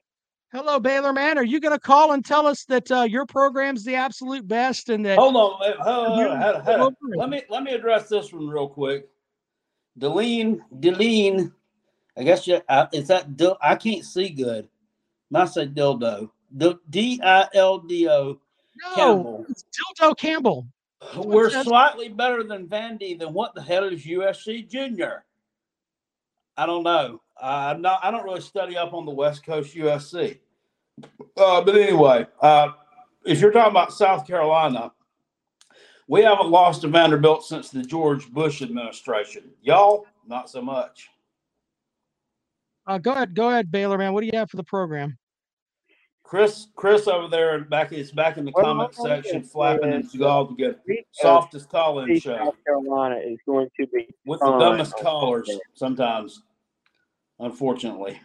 [0.54, 1.38] Hello, Baylor man.
[1.38, 4.89] Are you going to call and tell us that uh, your program's the absolute best
[4.89, 5.18] and that?
[5.18, 6.95] Hold on, let- hold on, You- hold on, hold on.
[7.16, 9.08] let me let me address this one real quick.
[9.97, 11.52] Deline, Deline,
[12.18, 12.62] I guess you.
[12.68, 14.68] Uh, is that Dil- I can't see good.
[15.30, 16.30] Not say dildo.
[16.89, 18.39] D I L D O.
[18.84, 19.45] No, Campbell.
[19.49, 19.64] it's
[19.99, 20.68] Dildo Campbell.
[21.16, 23.18] We're slightly better than Vandy.
[23.18, 25.24] Then what the hell is USC Junior?
[26.58, 27.22] I don't know.
[27.42, 28.00] Uh, I'm not.
[28.04, 30.38] I don't really study up on the West Coast USC.
[31.36, 32.70] Uh, but anyway, uh,
[33.26, 34.92] if you're talking about South Carolina,
[36.08, 39.44] we haven't lost to Vanderbilt since the George Bush administration.
[39.62, 41.10] Y'all, not so much.
[42.86, 44.14] Uh, go ahead, go ahead, Baylor man.
[44.14, 45.18] What do you have for the program?
[46.24, 50.22] Chris, Chris over there back is back in the Well, comment section, flapping is, his
[50.22, 50.80] all together.
[50.86, 55.48] Because Softest call-in see show South Carolina is going to be with the dumbest callers
[55.48, 55.62] Sunday.
[55.74, 56.44] sometimes.
[57.42, 58.20] Unfortunately,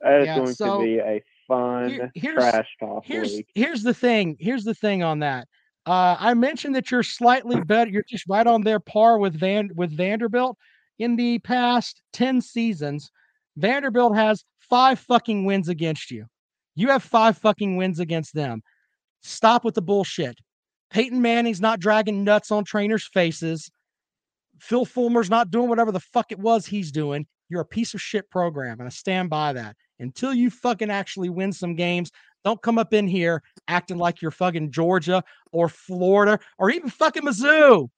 [0.00, 3.48] That is Yeah, going so to be a fun Here- trash talk here's week.
[3.54, 4.36] here's the thing.
[4.40, 5.48] Here's the thing on that.
[5.84, 7.90] Uh, I mentioned that you're slightly better.
[7.90, 10.56] You're just right on their par with Van with Vanderbilt.
[10.98, 13.10] In the past ten seasons,
[13.56, 16.26] Vanderbilt has five fucking wins against you.
[16.76, 18.62] You have five fucking wins against them.
[19.22, 20.38] Stop with the bullshit.
[20.90, 23.70] Peyton Manning's not dragging nuts on trainers' faces.
[24.62, 27.26] Phil Fulmer's not doing whatever the fuck it was he's doing.
[27.48, 29.74] You're a piece of shit program, and I stand by that.
[29.98, 32.12] Until you fucking actually win some games,
[32.44, 37.24] don't come up in here acting like you're fucking Georgia or Florida or even fucking
[37.24, 37.88] Mizzou.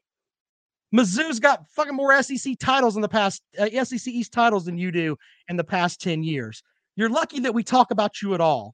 [0.94, 4.90] Mizzou's got fucking more SEC titles in the past, uh, SEC East titles than you
[4.90, 6.62] do in the past 10 years.
[6.96, 8.72] You're lucky that we talk about you at all.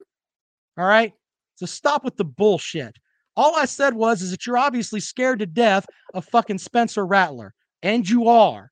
[0.79, 1.13] All right.
[1.57, 2.97] So stop with the bullshit.
[3.37, 7.53] All I said was is that you're obviously scared to death of fucking Spencer Rattler,
[7.83, 8.71] and you are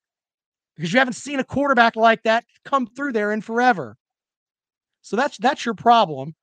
[0.77, 3.97] because you haven't seen a quarterback like that come through there in forever.
[5.03, 6.35] So that's that's your problem.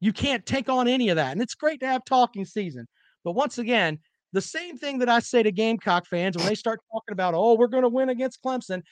[0.00, 2.86] You can't take on any of that, and it's great to have talking season.
[3.24, 3.98] But once again,
[4.32, 7.54] the same thing that I say to Gamecock fans when they start talking about, oh,
[7.54, 8.82] we're going to win against Clemson,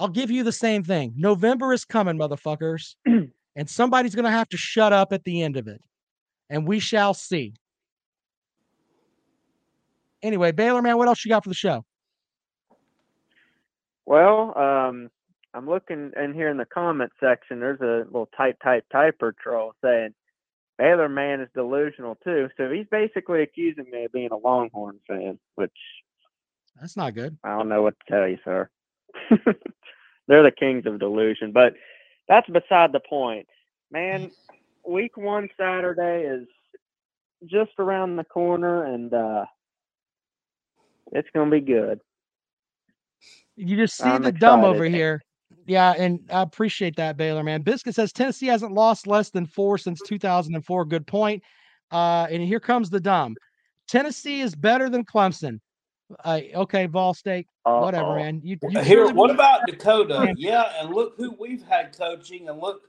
[0.00, 1.12] I'll give you the same thing.
[1.16, 5.56] November is coming, motherfuckers, and somebody's going to have to shut up at the end
[5.56, 5.80] of it,
[6.50, 7.54] and we shall see.
[10.22, 11.84] Anyway, Baylor man, what else you got for the show?
[14.08, 15.10] Well, um,
[15.52, 17.60] I'm looking in here in the comment section.
[17.60, 20.14] There's a little type, type, typer troll saying
[20.78, 22.48] Baylor man is delusional too.
[22.56, 25.76] So he's basically accusing me of being a Longhorn fan, which
[26.80, 27.36] That's not good.
[27.44, 28.70] I don't know what to tell you, sir.
[30.26, 31.74] They're the kings of delusion, but
[32.28, 33.46] that's beside the point.
[33.92, 34.30] Man,
[34.86, 36.48] week one Saturday is
[37.44, 39.44] just around the corner, and uh,
[41.12, 42.00] it's gonna be good.
[43.58, 45.20] You just see I'm the dumb over here.
[45.66, 47.60] Yeah, and I appreciate that, Baylor man.
[47.62, 50.84] Biscuit says Tennessee hasn't lost less than four since 2004.
[50.86, 51.42] Good point.
[51.90, 53.34] Uh, and here comes the dumb.
[53.86, 55.60] Tennessee is better than Clemson.
[56.24, 58.16] Uh, okay, Vol State, whatever, Uh-oh.
[58.16, 58.40] man.
[58.42, 58.98] You, you here.
[59.00, 60.34] truly What believe- about Dakota?
[60.38, 62.82] Yeah, and look who we've had coaching, and look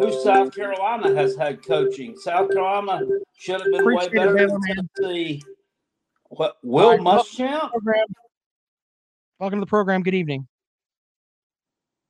[0.00, 2.16] who South Carolina has had coaching.
[2.16, 3.00] South Carolina
[3.36, 4.88] should have been Appreciate way better Baylor than.
[4.96, 5.42] Tennessee.
[6.30, 7.70] What Will right, Muschamp?
[9.38, 9.40] Program.
[9.40, 10.02] Welcome to the program.
[10.02, 10.46] Good evening.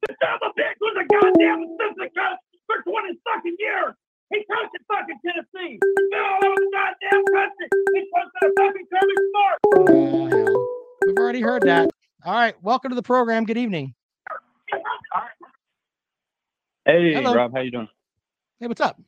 [0.08, 3.94] son of a bitch was a goddamn assistant coach for 20 fucking years.
[4.32, 5.78] He coached at fucking Tennessee.
[5.82, 7.68] He's been all over the goddamn country.
[7.94, 9.58] He's supposed to fucking Kirby Smart.
[9.66, 10.68] Oh, hell.
[11.06, 11.90] We've already heard that.
[12.24, 13.44] All right, welcome to the program.
[13.44, 13.94] Good evening.
[16.86, 17.34] Hey, Hello.
[17.34, 17.88] Rob, how you doing?
[18.60, 19.00] Hey, what's up?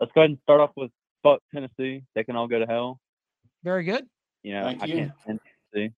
[0.00, 0.90] Let's go ahead and start off with
[1.22, 2.02] fuck Tennessee.
[2.14, 2.98] They can all go to hell.
[3.62, 4.06] Very good.
[4.42, 4.94] You know, Thank I you.
[4.96, 5.40] can't stand
[5.74, 5.94] Tennessee.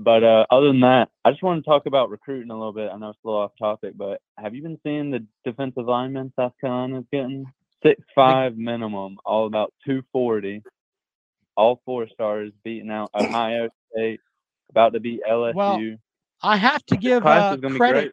[0.00, 2.88] But uh, other than that, I just want to talk about recruiting a little bit.
[2.92, 6.32] I know it's a little off topic, but have you been seeing the defensive linemen
[6.36, 7.44] South Carolina's getting
[7.82, 10.62] six five minimum, all about two forty,
[11.56, 14.20] all four stars beating out Ohio State,
[14.70, 15.54] about to beat LSU.
[15.56, 15.96] Well,
[16.44, 18.12] I have to give uh, is gonna be credit.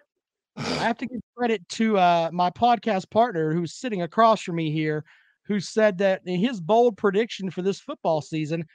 [0.57, 4.71] I have to give credit to uh, my podcast partner who's sitting across from me
[4.71, 5.05] here,
[5.43, 8.65] who said that his bold prediction for this football season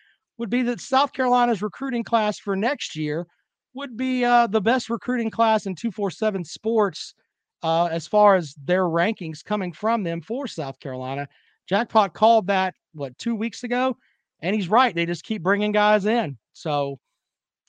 [0.40, 3.26] would be that South Carolina's recruiting class for next year
[3.74, 7.14] would be uh, the best recruiting class in 247 sports
[7.62, 11.28] uh, as far as their rankings coming from them for South Carolina.
[11.68, 13.98] Jackpot called that, what, two weeks ago?
[14.40, 14.94] And he's right.
[14.94, 16.38] They just keep bringing guys in.
[16.54, 16.98] So,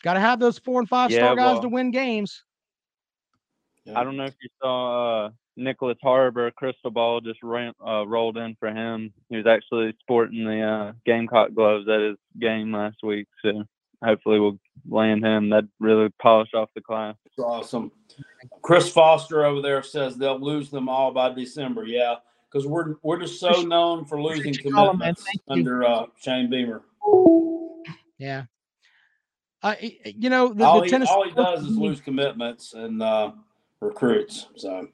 [0.01, 2.41] got to have those four and five star guys well- to win games.
[3.93, 5.30] I don't know if you saw uh,
[5.62, 9.14] Nyckoles Harbor, Crystal Ball just ran, uh, rolled in for him.
[9.30, 13.64] He was actually sporting the uh, Gamecock gloves at his game last week, so
[14.03, 14.59] hopefully we'll
[14.89, 15.49] land him.
[15.49, 17.16] That really polish off the class.
[17.26, 17.91] It's awesome.
[18.62, 21.86] Chris Foster over there says they'll lose them all by December.
[21.86, 22.16] Yeah,
[22.51, 25.14] because we're we're just so known for losing you calling, man.
[25.16, 26.82] commitments Thank under uh, Shane Beamer.
[28.18, 28.43] Yeah.
[29.64, 31.12] Uh, y- y- you know, the, all, the he, Tennessee.
[31.12, 33.32] all he does is lose commitments and uh,
[33.80, 34.47] recruits.
[34.55, 34.88] So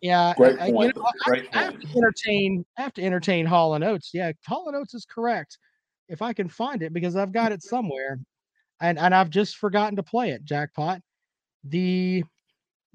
[0.00, 0.34] Yeah.
[0.36, 0.96] great uh, you point.
[0.96, 2.64] know, I, great I have to entertain.
[2.76, 4.10] I have to entertain Hall and Oates.
[4.14, 5.58] Yeah, Hall and Oates is correct.
[6.08, 8.18] If I can find it, because I've got it somewhere,
[8.80, 10.44] and and I've just forgotten to play it.
[10.44, 11.00] Jackpot.
[11.64, 12.24] The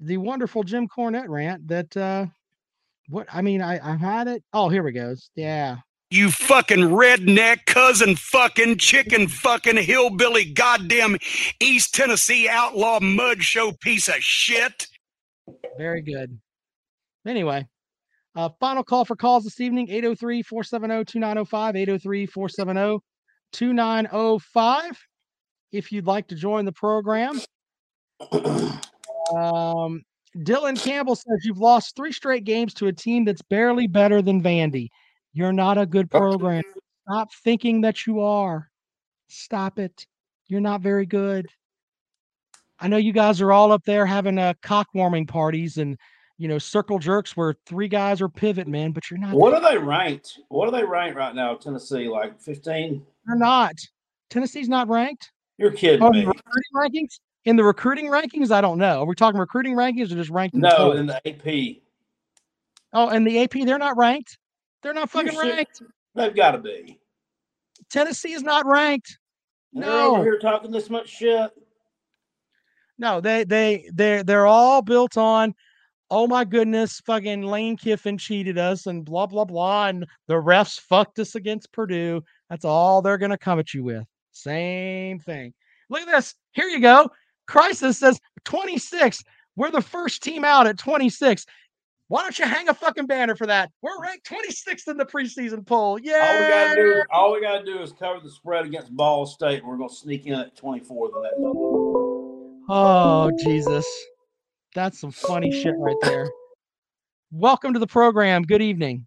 [0.00, 1.96] the wonderful Jim Cornette rant that.
[1.96, 2.26] uh
[3.08, 4.42] What I mean, I I had it.
[4.52, 5.30] Oh, here we goes.
[5.36, 5.76] Yeah.
[6.10, 11.16] You fucking redneck, cousin fucking, chicken fucking, hillbilly, goddamn
[11.60, 14.86] East Tennessee outlaw mud show piece of shit.
[15.76, 16.38] Very good.
[17.26, 17.66] Anyway,
[18.36, 21.76] uh, final call for calls this evening 803 470 2905.
[21.76, 22.98] 803 470
[23.52, 24.98] 2905.
[25.72, 27.40] If you'd like to join the program,
[29.34, 30.02] um,
[30.38, 34.42] Dylan Campbell says you've lost three straight games to a team that's barely better than
[34.42, 34.88] Vandy.
[35.32, 36.62] You're not a good program.
[37.08, 38.70] Stop thinking that you are.
[39.28, 40.06] Stop it.
[40.46, 41.46] You're not very good.
[42.78, 45.98] I know you guys are all up there having uh, cock warming parties and
[46.38, 49.34] you know circle jerks where three guys are pivot men, but you're not.
[49.34, 50.38] What that- are they ranked?
[50.48, 51.54] What are they ranked right now?
[51.54, 53.04] Tennessee, like 15?
[53.26, 53.74] They're not.
[54.30, 55.30] Tennessee's not ranked.
[55.58, 56.20] You're kidding Oh, in me.
[56.22, 56.72] the recruiting
[57.06, 57.20] rankings?
[57.44, 59.02] In the recruiting rankings, I don't know.
[59.02, 60.56] Are we talking recruiting rankings or just ranked?
[60.56, 61.82] No, in the AP.
[62.92, 64.38] oh, and the AP, they're not ranked.
[64.82, 65.82] They're not fucking ranked.
[66.14, 66.98] They've got to be.
[67.90, 69.18] Tennessee is not ranked.
[69.72, 71.52] They're No, here talking this much shit.
[72.98, 75.54] no, they they they they're all built on.
[76.16, 80.78] Oh my goodness, fucking Lane Kiffin cheated us and blah blah blah, and the refs
[80.78, 82.22] fucked us against Purdue.
[82.48, 84.04] That's all they're gonna come at you with.
[84.30, 85.52] Same thing.
[85.90, 86.36] Look at this.
[86.52, 87.10] Here you go.
[87.48, 89.24] Crisis says 26.
[89.56, 91.46] We're the first team out at 26.
[92.06, 93.72] Why don't you hang a fucking banner for that?
[93.82, 95.98] We're ranked 26th in the preseason poll.
[96.00, 96.20] Yeah.
[96.30, 99.62] All we gotta do, all we gotta do is cover the spread against Ball State.
[99.62, 101.34] and We're gonna sneak in at 24 the next
[102.68, 103.84] Oh, Jesus.
[104.74, 106.28] That's some funny shit right there.
[107.30, 108.42] Welcome to the program.
[108.42, 109.06] Good evening.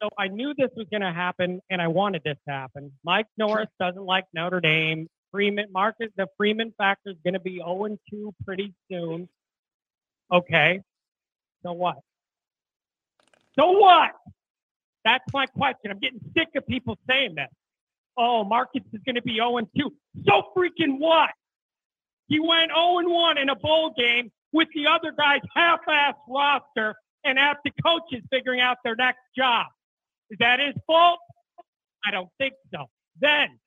[0.00, 2.92] So I knew this was going to happen, and I wanted this to happen.
[3.04, 5.08] Mike Norris doesn't like Notre Dame.
[5.32, 9.28] Freeman Marcus, the Freeman factor is going to be 0 2 pretty soon.
[10.32, 10.80] Okay.
[11.64, 11.96] So what?
[13.58, 14.12] So what?
[15.04, 15.90] That's my question.
[15.90, 17.50] I'm getting sick of people saying that.
[18.16, 19.92] Oh, Marcus is going to be 0 2.
[20.26, 21.30] So freaking what?
[22.28, 26.94] He went 0 1 in a bowl game with the other guy's half ass roster
[27.24, 29.66] and have the coaches figuring out their next job.
[30.30, 31.18] Is that his fault?
[32.06, 32.86] I don't think so.
[33.20, 33.58] Then,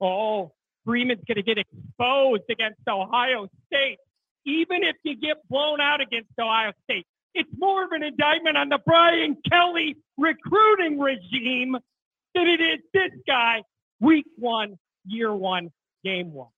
[0.00, 0.52] oh,
[0.84, 3.98] Freeman's going to get exposed against Ohio State.
[4.46, 8.68] Even if you get blown out against Ohio State, it's more of an indictment on
[8.68, 11.76] the Brian Kelly recruiting regime
[12.34, 13.62] than it is this guy,
[14.00, 15.70] week one, year one,
[16.04, 16.50] game one.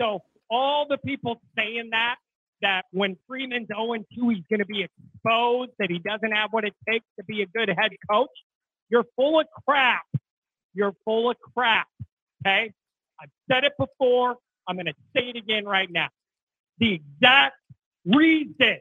[0.00, 2.16] So all the people saying that,
[2.60, 6.64] that when Freeman's 0 2, he's going to be exposed, that he doesn't have what
[6.64, 8.30] it takes to be a good head coach,
[8.88, 10.04] you're full of crap.
[10.74, 11.88] You're full of crap.
[12.44, 12.72] Okay?
[13.20, 14.36] I've said it before.
[14.66, 16.08] I'm going to say it again right now.
[16.78, 17.56] The exact
[18.04, 18.78] reason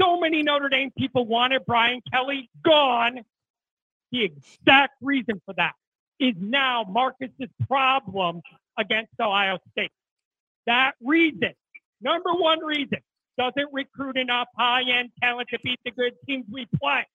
[0.00, 3.20] so many Notre Dame people wanted Brian Kelly gone,
[4.12, 5.72] the exact reason for that
[6.18, 8.40] is now Marcus's problem
[8.78, 9.90] against Ohio State.
[10.66, 11.52] That reason,
[12.00, 12.98] number one reason,
[13.38, 17.06] doesn't recruit enough high end talent to beat the good teams we play.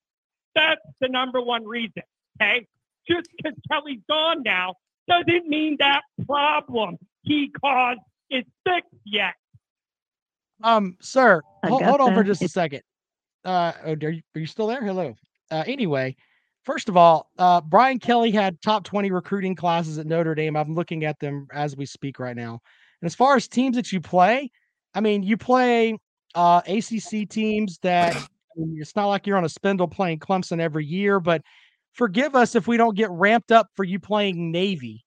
[0.56, 2.04] That's the number one reason.
[2.42, 2.68] Okay.
[3.08, 4.76] Just because Kelly's gone now
[5.08, 9.34] doesn't mean that problem he caused is fixed yet.
[10.62, 12.82] Um, sir, hold, hold on for just a second.
[13.46, 14.84] Uh, oh, are you, are you still there?
[14.84, 15.16] Hello.
[15.50, 16.16] Uh, anyway,
[16.64, 20.58] first of all, uh, Brian Kelly had top 20 recruiting classes at Notre Dame.
[20.58, 22.62] I'm looking at them as we speak right now.
[23.02, 24.52] And as far as teams that you play,
[24.94, 25.98] I mean, you play
[26.36, 28.20] uh, ACC teams that I
[28.58, 31.42] mean, it's not like you're on a spindle playing Clemson every year, but
[31.94, 35.04] forgive us if we don't get ramped up for you playing Navy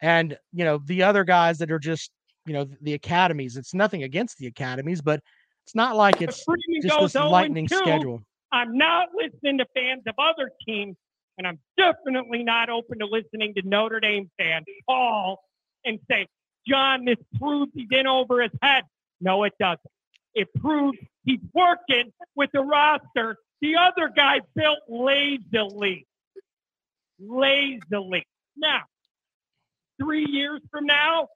[0.00, 2.10] and, you know, the other guys that are just,
[2.46, 3.56] you know, the academies.
[3.56, 5.20] It's nothing against the academies, but
[5.64, 6.44] it's not like it's
[6.82, 8.20] just this lightning 2, schedule.
[8.52, 10.96] I'm not listening to fans of other teams,
[11.38, 15.38] and I'm definitely not open to listening to Notre Dame fans call
[15.84, 16.26] and say,
[16.66, 18.84] John, this proves he's in over his head.
[19.20, 19.80] No, it doesn't.
[20.34, 26.06] It proves he's working with the roster the other guy built lazily.
[27.20, 28.26] Lazily.
[28.56, 28.82] Now,
[30.02, 31.28] three years from now,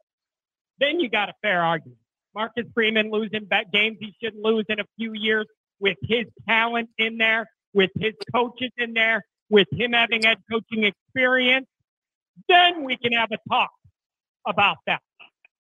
[0.79, 2.01] then you got a fair argument.
[2.35, 5.47] Marcus Freeman losing games he shouldn't lose in a few years
[5.79, 10.85] with his talent in there, with his coaches in there, with him having head coaching
[10.85, 11.69] experience.
[12.49, 13.71] Then we can have a talk
[14.45, 15.01] about that.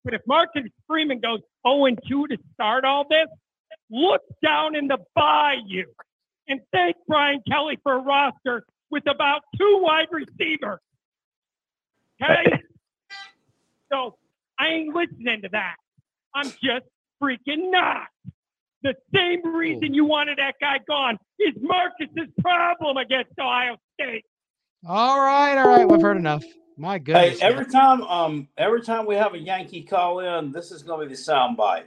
[0.06, 3.26] But if Marcus Freeman goes 0 2 to start all this,
[3.90, 5.82] look down in the bayou
[6.46, 10.78] and thank Brian Kelly for a roster with about two wide receivers.
[12.22, 12.62] Okay?
[13.92, 14.16] so
[14.60, 15.74] I ain't listening to that.
[16.36, 16.86] I'm just
[17.20, 18.06] freaking not.
[18.84, 24.24] The same reason you wanted that guy gone is Marcus's problem against Ohio State.
[24.86, 25.88] All right, all right.
[25.88, 26.44] We've heard enough.
[26.76, 27.40] My goodness.
[27.40, 27.66] Hey, every man.
[27.66, 31.16] time um every time we have a Yankee call in, this is gonna be the
[31.16, 31.86] sound bite.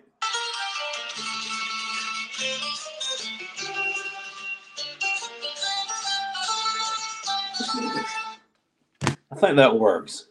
[9.32, 10.28] I think that works.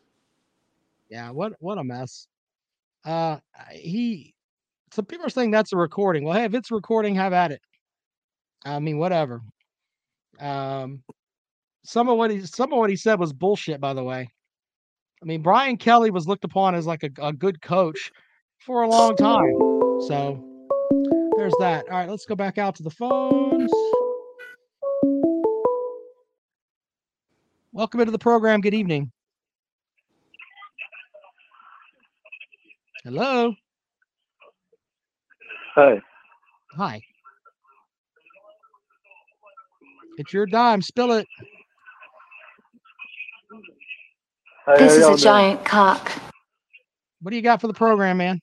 [1.10, 2.28] Yeah, what what a mess.
[3.04, 3.38] Uh
[3.72, 4.34] he
[4.92, 6.24] some people are saying that's a recording.
[6.24, 7.62] Well, hey, if it's recording, have at it.
[8.64, 9.42] I mean, whatever.
[10.40, 11.02] Um
[11.84, 14.28] some of what he some of what he said was bullshit, by the way.
[15.20, 18.12] I mean, Brian Kelly was looked upon as like a, a good coach
[18.58, 19.54] for a long time.
[20.06, 20.44] So
[21.36, 21.84] there's that.
[21.90, 23.72] All right, let's go back out to the phones.
[27.72, 28.60] Welcome into the program.
[28.60, 29.10] Good evening.
[33.04, 33.54] Hello.
[35.74, 36.00] Hey,
[36.72, 37.00] Hi.
[40.18, 40.82] It's your dime.
[40.82, 41.26] Spill it.
[43.50, 43.58] hey,
[44.76, 45.16] This is a doing?
[45.18, 46.12] giant cock.
[47.22, 48.40] What do you got for the program, man?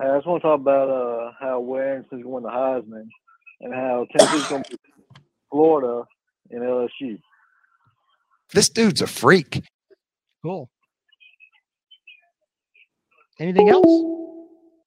[0.00, 3.08] Hey, I just want to talk about uh, how Washington's going to Heisman
[3.60, 4.78] and how Tennessee's going to
[5.50, 6.04] Florida
[6.50, 7.18] and LSU.
[8.52, 9.62] This dude's a freak.
[10.42, 10.70] Cool.
[13.38, 13.86] Anything else?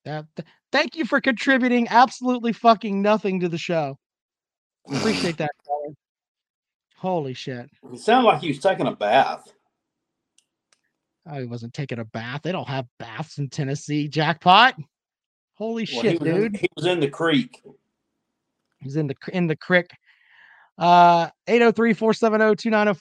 [0.06, 3.96] Uh, th- thank you for contributing absolutely fucking nothing to the show.
[4.88, 5.50] Appreciate that.
[7.00, 7.70] Holy shit.
[7.94, 9.50] It sounded like he was taking a bath.
[11.26, 12.42] Oh, he wasn't taking a bath.
[12.42, 14.06] They don't have baths in Tennessee.
[14.06, 14.74] Jackpot.
[15.54, 16.56] Holy Well, he shit, in- dude.
[16.58, 17.62] he was in the creek.
[18.80, 19.90] He's in the in the crick.
[20.76, 22.98] Uh 803-470-2905,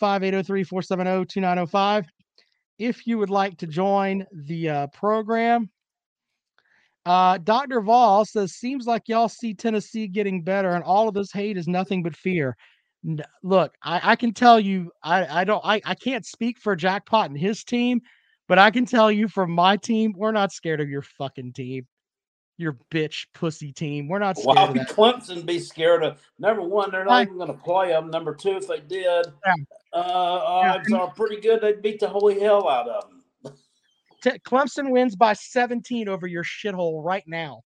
[1.28, 2.06] 803-470-2905.
[2.78, 5.70] If you would like to join the uh, program.
[7.06, 7.82] Uh Dr.
[7.82, 11.68] Vol says seems like y'all see Tennessee getting better and all of this hate is
[11.68, 12.56] nothing but fear.
[13.44, 17.30] Look, I, I can tell you I, I don't I, I can't speak for Jackpot
[17.30, 18.02] and his team,
[18.48, 21.88] but I can tell you from my team, we're not scared of your fucking team.
[22.58, 24.10] Your bitch pussy team.
[24.10, 24.88] We're not scared Why of would.
[24.88, 26.20] Clemson be scared of?
[26.40, 28.10] Number one, they're not even going to play them.
[28.10, 29.54] Number two, if they did, Yeah.
[29.94, 33.10] uh, odds are pretty good they'd beat the holy hell out of
[33.44, 33.54] them.
[34.22, 37.62] T- Clemson wins by 17 over your shithole right now.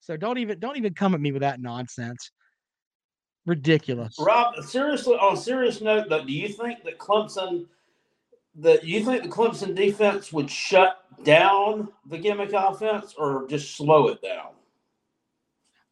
[0.00, 2.30] So don't even don't even come at me with that nonsense.
[3.46, 4.16] Ridiculous.
[4.18, 7.66] Rob, seriously, on a serious note, though, do you think that Clemson,
[8.56, 14.08] that you think the Clemson defense would shut down the gimmick offense or just slow
[14.08, 14.48] it down?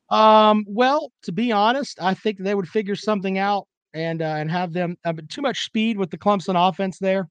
[0.08, 4.50] Um, well, to be honest, I think they would figure something out and uh, and
[4.50, 7.28] have them uh, too much speed with the Clemson offense there.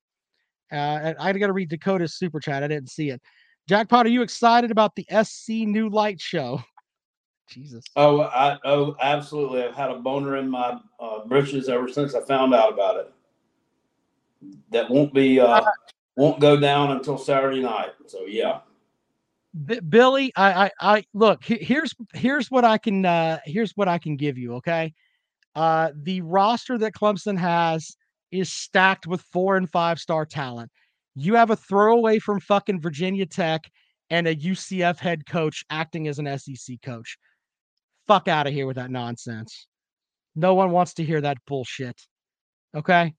[0.72, 2.64] Uh, I got to read Dakota's super chat.
[2.64, 3.22] I didn't see it.
[3.68, 6.62] Jackpot, are you excited about the SC New Light show?
[7.48, 7.84] Jesus.
[7.96, 9.64] Oh, I oh absolutely.
[9.64, 13.14] I've had a boner in my uh, britches ever since I found out about it.
[14.72, 15.62] That won't be uh,
[16.16, 17.92] won't go down until Saturday night.
[18.08, 18.60] So yeah.
[19.90, 21.44] Billy, I, I, I look.
[21.44, 24.56] Here's here's what I can uh, here's what I can give you.
[24.56, 24.94] Okay,
[25.56, 27.98] uh, the roster that Clemson has
[28.32, 30.72] is stacked with four and five star talent.
[31.16, 33.70] You have a throwaway from fucking Virginia Tech
[34.10, 37.18] and a UCF head coach acting as an SEC coach.
[38.08, 39.68] Fuck out of here with that nonsense.
[40.36, 42.00] No one wants to hear that bullshit.
[42.76, 43.14] Okay.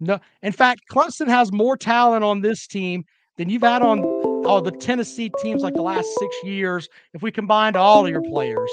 [0.00, 3.04] No, in fact, Clemson has more talent on this team
[3.36, 4.02] than you've had on
[4.44, 6.88] all the Tennessee teams like the last six years.
[7.14, 8.70] If we combined all of your players,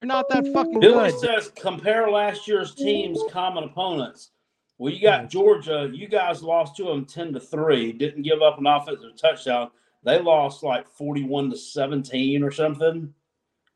[0.00, 1.20] they're not that fucking Billy good.
[1.20, 4.30] says compare last year's team's common opponents.
[4.78, 5.90] Well, you got Georgia.
[5.92, 7.92] You guys lost to them ten to three.
[7.92, 9.70] Didn't give up an offensive touchdown.
[10.04, 13.12] They lost like forty-one to seventeen or something.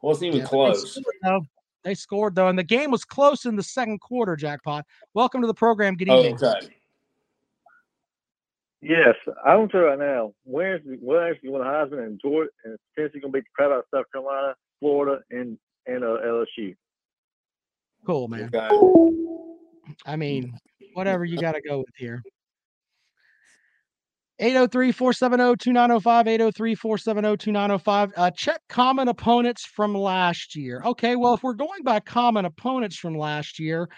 [0.02, 0.90] Wasn't even Yeah, but they close.
[0.94, 1.40] scored, though.
[1.84, 4.34] They scored though, and the game was close in the second quarter.
[4.36, 4.84] Jackpot.
[5.14, 5.96] Welcome to the program.
[5.96, 6.34] Good Oh, evening.
[6.34, 6.68] okay.
[8.82, 9.14] Yes,
[9.44, 10.32] I don't tell you right now.
[10.44, 13.78] Where's where's going to Heisman and Georgia and Tennessee going to beat the crap out
[13.78, 16.76] of South Carolina, Florida, and and uh, LSU.
[18.04, 18.50] Cool, man.
[20.04, 20.58] I mean,
[20.94, 22.22] whatever you got to go with here.
[24.40, 32.00] 803-470-2905 803-470-2905 uh check common opponents from last year okay well if we're going by
[32.00, 33.88] common opponents from last year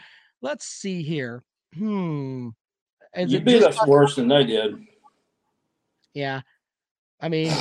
[0.40, 1.42] let's see here
[1.74, 2.48] hmm
[3.16, 4.76] Is You beat us worse than they did.
[6.14, 6.40] yeah
[7.20, 7.52] i mean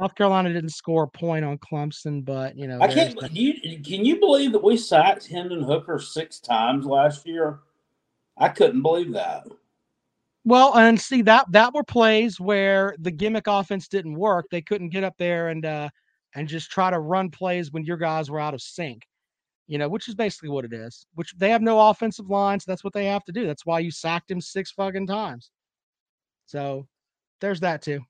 [0.00, 3.14] south carolina didn't score a point on clemson but you know I can't.
[3.32, 3.52] you,
[3.82, 7.60] can you believe that we sacked Hendon Hooker six times last year?
[8.38, 9.46] I couldn't believe that.
[10.44, 14.46] Well, and see that that were plays where the gimmick offense didn't work.
[14.50, 15.88] They couldn't get up there and uh
[16.34, 19.06] and just try to run plays when your guys were out of sync.
[19.66, 21.06] You know, which is basically what it is.
[21.14, 23.46] Which they have no offensive line, so that's what they have to do.
[23.46, 25.50] That's why you sacked him six fucking times.
[26.46, 26.86] So
[27.40, 28.00] there's that too.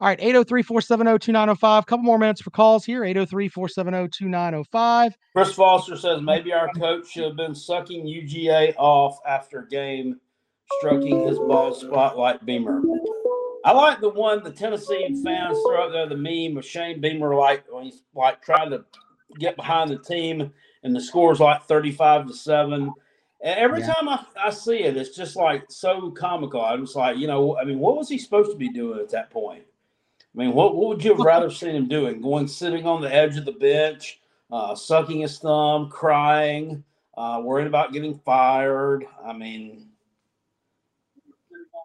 [0.00, 1.86] All right, 803 470 2905.
[1.86, 3.04] Couple more minutes for calls here.
[3.04, 5.18] 803 470 2905.
[5.34, 10.18] Chris Foster says maybe our coach should have been sucking UGA off after game,
[10.78, 12.82] stroking his bald spotlight Beamer.
[13.64, 17.34] I like the one the Tennessee fans throw out there, the meme of Shane Beamer,
[17.34, 18.84] like when he's like trying to
[19.38, 20.52] get behind the team
[20.82, 22.92] and the score's like 35 to 7.
[23.42, 23.92] And every Yeah.
[23.94, 26.62] time I, I see it, it's just like so comical.
[26.62, 29.10] I'm just like, you know, I mean, what was he supposed to be doing at
[29.10, 29.64] that point?
[30.34, 32.20] I mean, what, what would you have rather seen him doing?
[32.20, 34.20] Going sitting on the edge of the bench,
[34.50, 36.82] uh, sucking his thumb, crying,
[37.16, 39.04] uh, worried about getting fired.
[39.24, 39.89] I mean,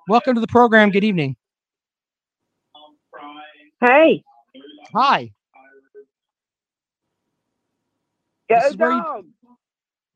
[0.08, 0.92] Welcome to the program.
[0.92, 1.36] Good evening.
[3.82, 4.24] Hey,
[4.94, 5.32] Hi.
[8.50, 9.34] go This is where you-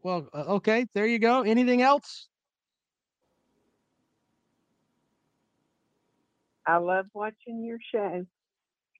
[0.02, 0.88] Well, uh, okay.
[0.94, 1.42] There you go.
[1.42, 2.30] Anything else?
[6.66, 8.26] I love watching your show.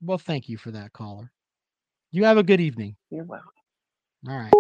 [0.02, 1.32] Well, thank you for that, caller.
[2.12, 2.96] You have a good evening.
[3.12, 3.52] You're welcome.
[4.28, 4.52] All right.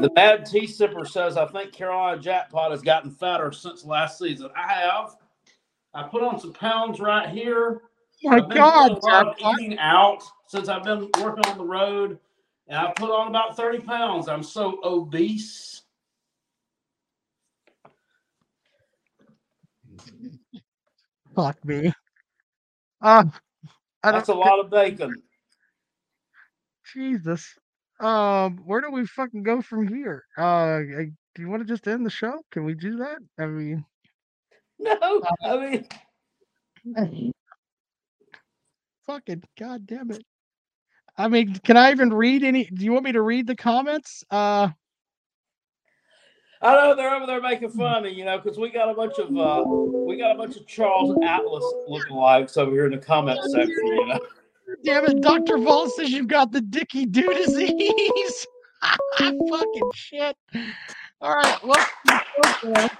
[0.00, 4.50] the bad Tea Sipper says, I think Carolina Jackpot has gotten fatter since last season.
[4.56, 5.16] I have.
[5.94, 7.82] I put on some pounds right here.
[8.22, 9.60] My God, I've been God, doing a lot of Jackpot.
[9.60, 12.18] eating out since I've been working on the road,
[12.68, 14.28] and I put on about 30 pounds.
[14.28, 15.82] I'm so obese.
[21.36, 21.92] Fuck me.
[23.02, 23.24] Uh,
[24.02, 25.22] I That's a lot of bacon.
[26.94, 27.54] Jesus.
[28.00, 30.24] Um, where do we fucking go from here?
[30.38, 32.40] Uh, I- do you want to just end the show?
[32.52, 33.18] Can we do that?
[33.38, 33.84] I mean,
[34.80, 37.32] No, I mean,
[39.06, 40.22] fucking god damn it.
[41.16, 42.64] I mean, can I even read any?
[42.64, 44.24] Do you want me to read the comments?
[44.30, 44.68] Uh,
[46.64, 48.94] I know they're over there making fun of me, you know, because we got a
[48.94, 52.98] bunch of uh, we got a bunch of Charles Atlas lookalikes over here in the
[52.98, 54.20] comment section, you know.
[54.84, 55.58] damn it, Dr.
[55.58, 58.46] Vol says you've got the Dicky do disease.
[59.18, 60.36] fucking shit.
[61.20, 62.90] All right, well.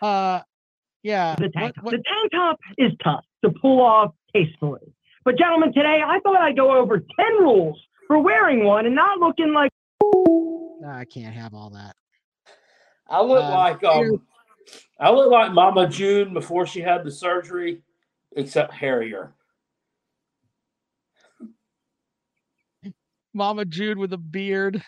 [0.00, 0.40] Uh,
[1.02, 1.34] yeah.
[1.36, 4.94] The tank, what- what- the tank top is tough to pull off tastefully.
[5.24, 7.06] But gentlemen, today I thought I'd go over 10
[7.40, 9.70] rules for wearing one and not looking like
[10.84, 11.94] I can't have all that.
[13.08, 14.26] I look Um, like um,
[14.98, 17.82] I look like Mama June before she had the surgery,
[18.36, 19.32] except hairier.
[23.32, 24.82] Mama Jude with a beard.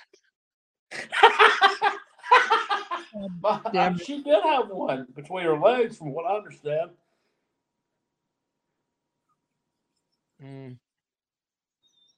[3.73, 6.91] Damn, she did have one between her legs, from what I understand.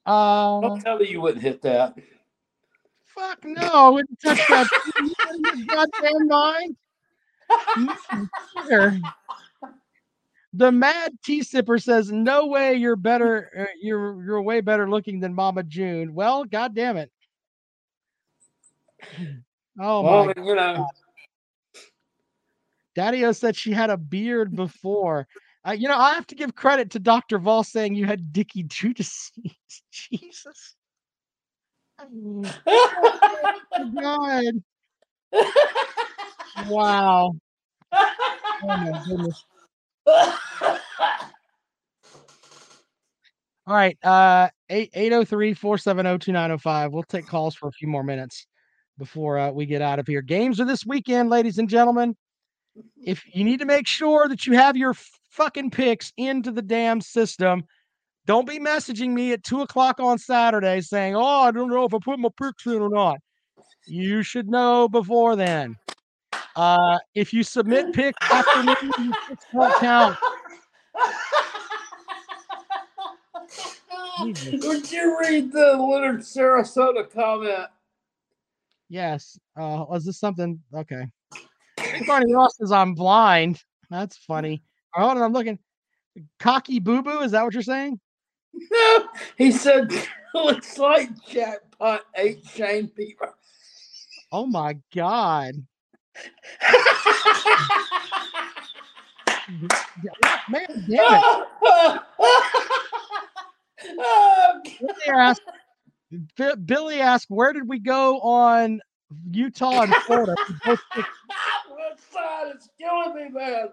[0.06, 1.96] Um, I'll tell you, you wouldn't hit that.
[3.04, 4.68] fuck no, I wouldn't touch that.
[5.00, 6.76] You out of your goddamn mind.
[7.76, 8.28] Mm,
[8.68, 9.00] Here.
[10.52, 13.50] The mad tea sipper says, "No way, you're better.
[13.58, 17.10] Uh, you're you're way better looking than Mama June." Well, god damn it.
[19.78, 20.86] Oh well, my you know,
[22.94, 25.28] Daddy-O said she had a beard before.
[25.66, 27.38] Uh, you know, I have to give credit to Dr.
[27.38, 29.32] Vol saying you had Dicky disease.
[29.92, 30.74] Jesus.
[33.78, 34.62] Oh God.
[36.70, 37.32] Wow.
[37.92, 39.44] Oh my goodness.
[43.66, 43.98] All right.
[44.02, 46.92] Uh 803 470 2905.
[46.92, 48.46] We'll take calls for a few more minutes
[48.98, 50.22] before uh, we get out of here.
[50.22, 52.16] Games are this weekend, ladies and gentlemen.
[53.02, 54.94] If you need to make sure that you have your
[55.30, 57.64] fucking picks into the damn system,
[58.26, 61.94] don't be messaging me at two o'clock on Saturday saying, Oh, I don't know if
[61.94, 63.18] I put my picks in or not.
[63.86, 65.76] You should know before then.
[66.56, 69.14] Uh, if you submit picks after me, your
[69.52, 70.16] won't count.
[74.20, 77.68] Would you read the Leonard Sarasota comment?
[78.88, 79.38] Yes.
[79.58, 80.60] Uh, is this something?
[80.74, 81.06] Okay.
[82.06, 83.62] Barney Ross says I'm blind.
[83.90, 84.62] That's funny.
[84.96, 85.58] Right, hold on, I'm looking.
[86.38, 87.20] Cocky boo boo.
[87.20, 88.00] Is that what you're saying?
[88.72, 89.92] No, he said
[90.34, 93.32] looks like jackpot ate Shane Bieber.
[94.32, 95.54] Oh my god.
[100.48, 101.24] Man, damn it.
[105.08, 105.52] Asked, Bi-
[106.64, 108.80] Billy asked, where did we go on
[109.30, 110.34] Utah and Florida?
[110.48, 111.08] We both picked-
[111.68, 113.68] What side is killing me, man?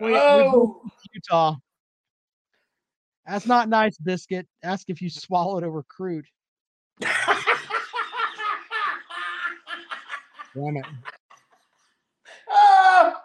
[0.00, 0.82] we- Oh,
[1.14, 1.56] Utah.
[3.26, 4.46] That's not nice, Biscuit.
[4.62, 6.24] Ask if you swallowed a recruit.
[7.00, 7.16] Damn
[10.76, 10.84] it.
[12.50, 13.22] ah.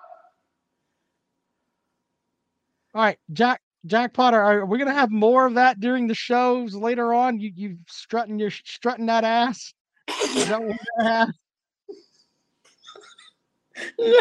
[2.93, 4.33] All right, Jack Jackpot.
[4.33, 7.39] Are, are we gonna have more of that during the shows later on?
[7.39, 9.73] You you strutting your strutting that ass.
[10.07, 11.29] That what we're gonna have?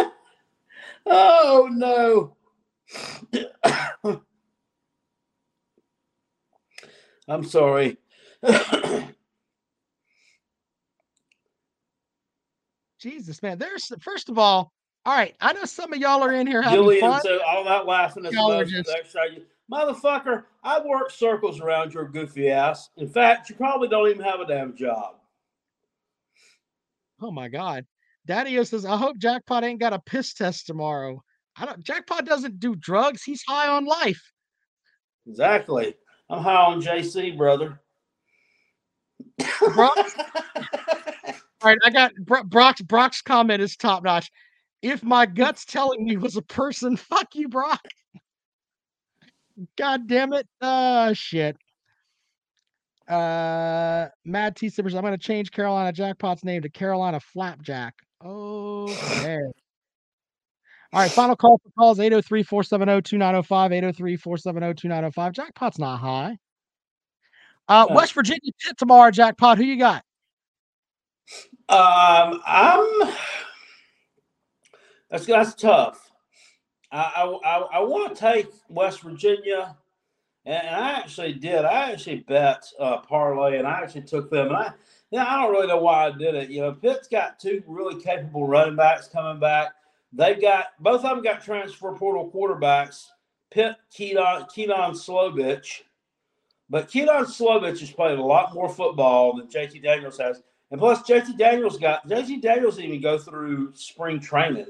[1.07, 2.35] Oh no.
[7.29, 7.99] I'm sorry.
[12.99, 13.59] Jesus, man.
[13.59, 14.73] There's first of all,
[15.05, 15.35] all right.
[15.41, 17.21] I know some of y'all are in here having Julian, fun.
[17.23, 18.97] so all that laughing is Y'all are most just-.
[19.73, 22.91] Motherfucker, I work circles around your goofy ass.
[22.97, 25.17] In fact, you probably don't even have a damn job.
[27.21, 27.87] Oh my God.
[28.27, 31.23] Daddy says, I hope Jackpot ain't got a piss test tomorrow.
[31.57, 33.23] I don't Jackpot doesn't do drugs.
[33.23, 34.33] He's high on life.
[35.27, 35.95] Exactly.
[36.29, 37.81] I'm high on JC, brother.
[39.75, 39.97] Brock.
[41.63, 44.31] All right, I got Bro- Brock's Brock's comment is top notch.
[44.83, 47.81] If my gut's telling me was a person, fuck you, Brock.
[49.77, 50.47] God damn it.
[50.61, 51.57] Uh shit.
[53.09, 57.95] Uh Mad T Sippers, I'm gonna change Carolina Jackpot's name to Carolina Flapjack.
[58.25, 59.39] Okay.
[60.93, 63.73] All right, final call for calls 803 470 2905.
[63.73, 65.33] 803 470 2905.
[65.33, 66.39] Jackpot's not high.
[67.69, 67.97] Uh, No.
[67.97, 69.59] West Virginia pit tomorrow, Jackpot.
[69.59, 70.05] Who you got?
[71.69, 73.15] Um, I'm.
[75.11, 76.11] That's that's tough.
[76.95, 79.77] I I, I, want to take West Virginia,
[80.47, 81.65] and I actually did.
[81.65, 84.49] I actually bet uh, parlay, and I actually took them.
[84.49, 84.73] And I,
[85.11, 86.51] yeah, I don't really know why I did it.
[86.51, 89.73] You know, Pitt's got two really capable running backs coming back.
[90.13, 93.07] They've got both of them got transfer portal quarterbacks.
[93.51, 95.83] Pitt, Kedon, Kedon Slovis.
[96.71, 100.43] But Kedon Slovis has played a lot more football than JT Daniels has.
[100.71, 104.67] And plus, JT Daniels got JT Daniels didn't even go through spring training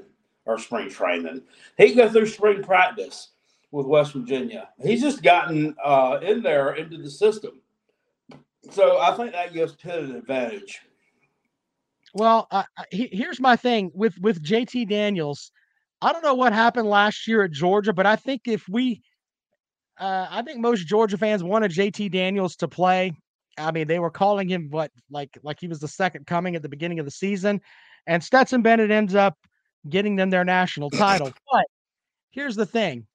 [0.47, 1.43] or spring training.
[1.77, 3.31] He go through spring practice
[3.71, 4.69] with West Virginia.
[4.83, 7.61] He's just gotten uh, in there into the system.
[8.71, 10.81] So I think that gives Pitt an advantage.
[12.15, 15.51] Well, uh, he- here's my thing with with JT Daniels.
[16.01, 19.03] I don't know what happened last year at Georgia, but I think if we,
[19.99, 23.13] uh, I think most Georgia fans wanted JT Daniels to play.
[23.57, 26.63] I mean, they were calling him what like like he was the second coming at
[26.63, 27.61] the beginning of the season,
[28.07, 29.37] and Stetson Bennett ends up
[29.89, 31.33] getting them their national title.
[31.53, 31.67] But
[32.31, 33.07] here's the thing.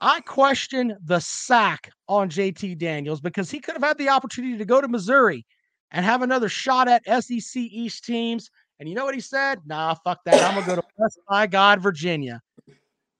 [0.00, 4.64] I question the sack on JT Daniels because he could have had the opportunity to
[4.64, 5.44] go to Missouri
[5.90, 8.50] and have another shot at SEC East teams.
[8.78, 9.60] And you know what he said?
[9.66, 10.42] Nah, fuck that.
[10.42, 12.40] I'm gonna go to West by God, Virginia.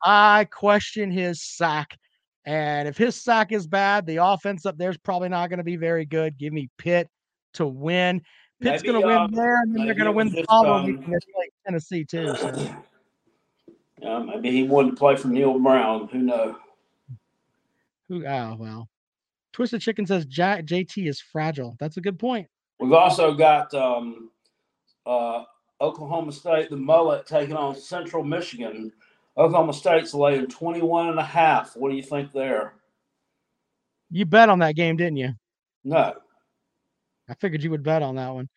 [0.02, 1.98] I question his sack.
[2.46, 5.64] And if his sack is bad, the offense up there is probably not going to
[5.64, 6.38] be very good.
[6.38, 7.08] Give me Pitt
[7.54, 8.22] to win.
[8.60, 10.86] Pitt's going to win um, there, and then they're going to win the following um,
[10.86, 12.34] week against like Tennessee too.
[12.36, 12.70] So
[14.02, 16.08] Uh, maybe he wanted to play for Neal Brown.
[16.08, 16.54] Who knows?
[18.08, 18.26] who?
[18.26, 18.88] Oh well.
[19.52, 21.76] Twisted Chicken says J- JT is fragile.
[21.78, 22.46] That's a good point.
[22.78, 24.30] We've also got um,
[25.04, 25.44] uh,
[25.80, 28.92] Oklahoma State, the mullet, taking on Central Michigan.
[29.36, 31.76] Oklahoma State's laying 21 and a half.
[31.76, 32.74] What do you think there?
[34.10, 35.34] You bet on that game, didn't you?
[35.84, 36.14] No.
[37.30, 38.48] I figured you would bet on that one.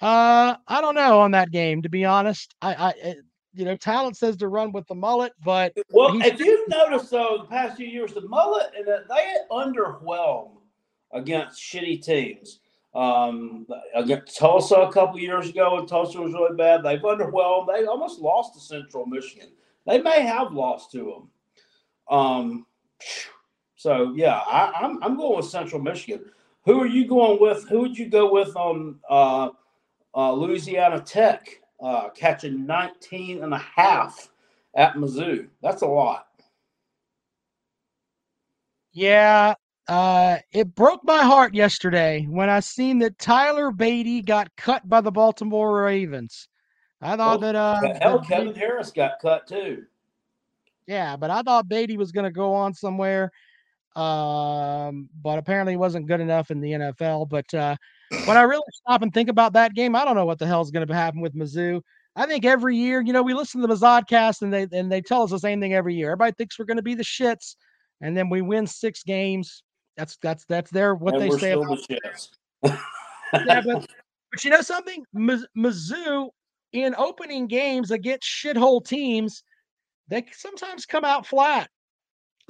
[0.00, 2.54] Uh, I don't know on that game, to be honest.
[2.60, 3.18] I, I, it-
[3.52, 7.38] you know, talent says to run with the mullet, but Well, if you've noticed, though,
[7.42, 10.58] the past few years, the mullet and the, they underwhelm
[11.12, 12.60] against shitty teams.
[12.94, 16.84] Um, against Tulsa a couple years ago, and Tulsa was really bad.
[16.84, 17.66] They've underwhelmed.
[17.66, 19.48] They almost lost to Central Michigan.
[19.84, 20.98] They may have lost to
[22.08, 22.16] them.
[22.18, 22.66] Um,
[23.76, 26.24] so yeah, I, I'm I'm going with Central Michigan.
[26.70, 27.68] Who are you going with?
[27.68, 29.48] Who would you go with on uh,
[30.14, 34.28] uh, Louisiana Tech uh, catching 19 and a half
[34.76, 35.48] at Mizzou?
[35.64, 36.28] That's a lot.
[38.92, 39.54] yeah,
[39.88, 45.00] uh, it broke my heart yesterday when I seen that Tyler Badie got cut by
[45.00, 46.46] the Baltimore Ravens.
[47.02, 49.86] I thought that uh, Hell, that Kevin Harris got cut too.
[50.86, 53.32] Yeah, but I thought Beatty was going to go on somewhere.
[53.96, 57.28] Um, but apparently he wasn't good enough in the NFL.
[57.28, 57.76] But uh,
[58.24, 60.70] when I really stop and think about that game, I don't know what the hell's
[60.70, 61.82] going to happen with Mizzou.
[62.16, 65.00] I think every year, you know, we listen to the Mazodcast and they and they
[65.00, 66.08] tell us the same thing every year.
[66.08, 67.54] Everybody thinks we're going to be the shits,
[68.00, 69.62] and then we win six games.
[69.96, 72.28] That's that's that's their what and they say about the shits.
[72.64, 73.86] yeah, but,
[74.32, 75.04] but you know something?
[75.12, 76.30] Miz- Mizzou
[76.72, 79.42] in opening games against shithole teams,
[80.08, 81.68] they sometimes come out flat.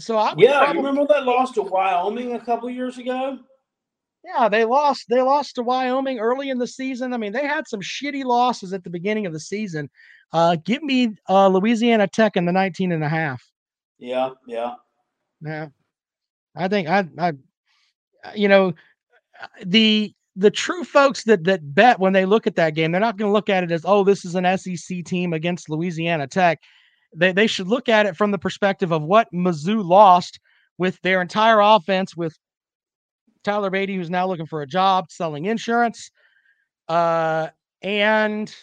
[0.01, 3.39] So I Yeah, probably, you remember that loss to Wyoming a couple years ago?
[4.25, 5.07] yeah, they lost.
[5.09, 7.13] They lost to Wyoming early in the season.
[7.13, 9.89] I mean, they had some shitty losses at the beginning of the season.
[10.33, 13.43] Uh, give me uh, Louisiana Tech in the 19 and a half.
[13.99, 14.75] Yeah, yeah.
[15.41, 15.69] Yeah.
[16.55, 17.33] I think I I
[18.35, 18.75] you know
[19.65, 23.17] the the true folks that that bet when they look at that game, they're not
[23.17, 26.61] going to look at it as oh this is an SEC team against Louisiana Tech.
[27.15, 30.39] They they should look at it from the perspective of what Mizzou lost
[30.79, 32.37] with their entire offense with
[33.45, 36.11] Tyler Badie who's now looking for a job selling insurance
[36.89, 37.49] uh
[37.83, 38.55] and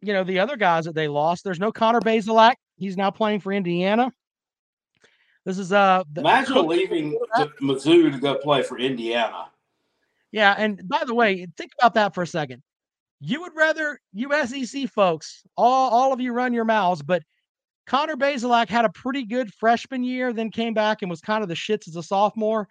[0.00, 1.44] you know the other guys that they lost.
[1.44, 2.54] There's no Connor Bazelak.
[2.76, 4.12] He's now playing for Indiana.
[5.44, 7.18] This is uh Imagine leaving
[7.60, 9.46] Mizzou to go play for Indiana.
[10.30, 12.62] Yeah, and by the way, think about that for a second.
[13.20, 17.22] You would rather you SEC folks, all all of you run your mouths, but
[17.86, 21.48] Connor Bazelak had a pretty good freshman year, then came back and was kind of
[21.48, 22.68] the shits as a sophomore.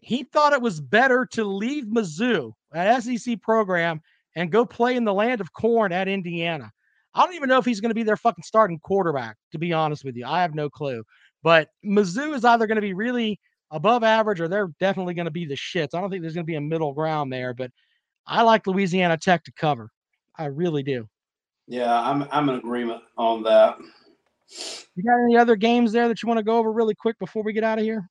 [0.00, 4.00] He thought it was better to leave Mizzou, an SEC program,
[4.34, 6.70] and go play in the land of corn at Indiana.
[7.14, 9.72] I don't even know if he's going to be their fucking starting quarterback, to be
[9.72, 10.26] honest with you.
[10.26, 11.04] I have no clue.
[11.42, 13.38] But Mizzou is either going to be really
[13.70, 15.94] above average or they're definitely going to be the shits.
[15.94, 17.70] I don't think there's going to be a middle ground there, but
[18.26, 19.90] I like Louisiana Tech to cover.
[20.38, 21.08] I really do.
[21.66, 23.78] Yeah, I'm I'm in agreement on that.
[24.94, 27.42] You got any other games there that you want to go over really quick before
[27.42, 28.08] we get out of here?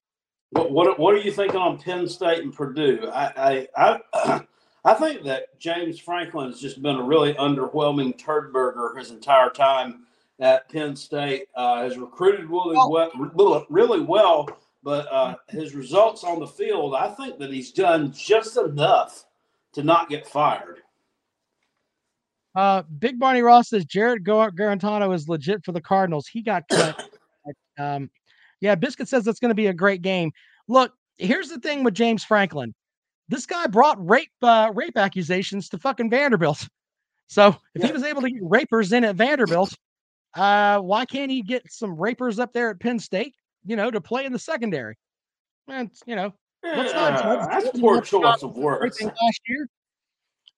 [0.52, 3.10] What what what are you thinking on Penn State and Purdue?
[3.14, 4.42] I I I,
[4.84, 9.50] I think that James Franklin has just been a really underwhelming turd burger his entire
[9.50, 10.06] time
[10.40, 11.48] at Penn State.
[11.56, 14.50] Uh, has recruited really well, really well,
[14.84, 19.26] but uh, his results on the field, I think that he's done just enough
[19.74, 20.82] to not get fired.
[22.56, 26.28] Uh, Big Barney Ross says Jarrett Guarantano is legit for the Cardinals.
[26.28, 27.10] He got cut.
[27.80, 28.10] um,
[28.60, 30.32] yeah, Biscuit says that's going to be a great game.
[30.68, 32.74] Look, here's the thing with James Franklin.
[33.30, 36.68] This guy brought rape uh, rape accusations to fucking Vanderbilt.
[37.28, 39.74] So if he was able to get rapers in at Vanderbilt,
[40.36, 43.34] uh, why can't he get some rapers up there at Penn State?
[43.66, 44.98] You know, to play in the secondary.
[45.70, 49.02] And you know, not Yeah, judge that's poor choice of words.
[49.02, 49.70] last year.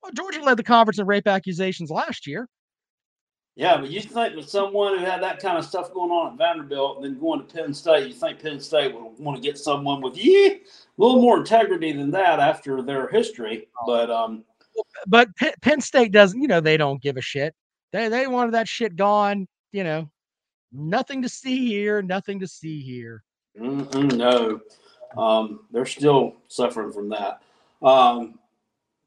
[0.04, 2.50] Well, Georgia led the conference in rape accusations last year.
[3.56, 6.38] Yeah, but you think with someone who had that kind of stuff going on at
[6.38, 9.60] Vanderbilt and then going to Penn State, you think Penn State would want to get
[9.60, 10.60] someone with yeah, a
[10.98, 13.68] little more integrity than that after their history.
[13.86, 14.44] But um,
[15.06, 17.54] But Penn, Penn State doesn't, you know, they don't give a shit.
[17.92, 20.10] They they wanted that shit gone, you know.
[20.72, 23.24] Nothing to see here, nothing to see here.
[23.56, 24.60] mm-mm, no,
[25.16, 27.44] um, they're still suffering from that.
[27.84, 28.40] Um,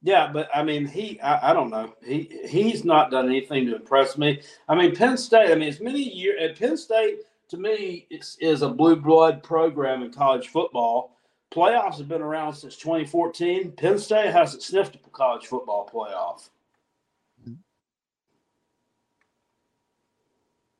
[0.06, 1.92] yeah, but I mean, he, I, I don't know.
[2.00, 4.40] He he's not done anything to impress me.
[4.68, 5.50] I mean, Penn State.
[5.50, 7.22] I mean, it's many years at Penn State.
[7.48, 11.16] To me, is a blue blood program in college football.
[11.52, 13.72] Playoffs have been around since 2014.
[13.72, 16.50] Penn State hasn't sniffed a college football playoff.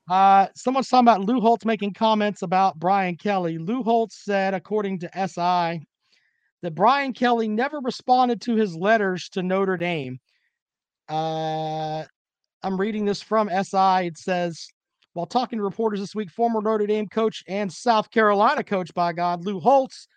[0.08, 3.58] Uh, someone's talking about Lou Holtz making comments about Brian Kelly.
[3.58, 5.84] Lou Holtz said, according to SI,
[6.66, 10.18] that Brian Kelly never responded to his letters to Notre Dame.
[11.09, 12.02] Uh,
[12.60, 14.09] I'm reading this from SI.
[14.09, 14.66] It says,
[15.12, 19.12] while talking to reporters this week, former Notre Dame coach and South Carolina coach, by
[19.12, 20.09] God, Lou Holtz,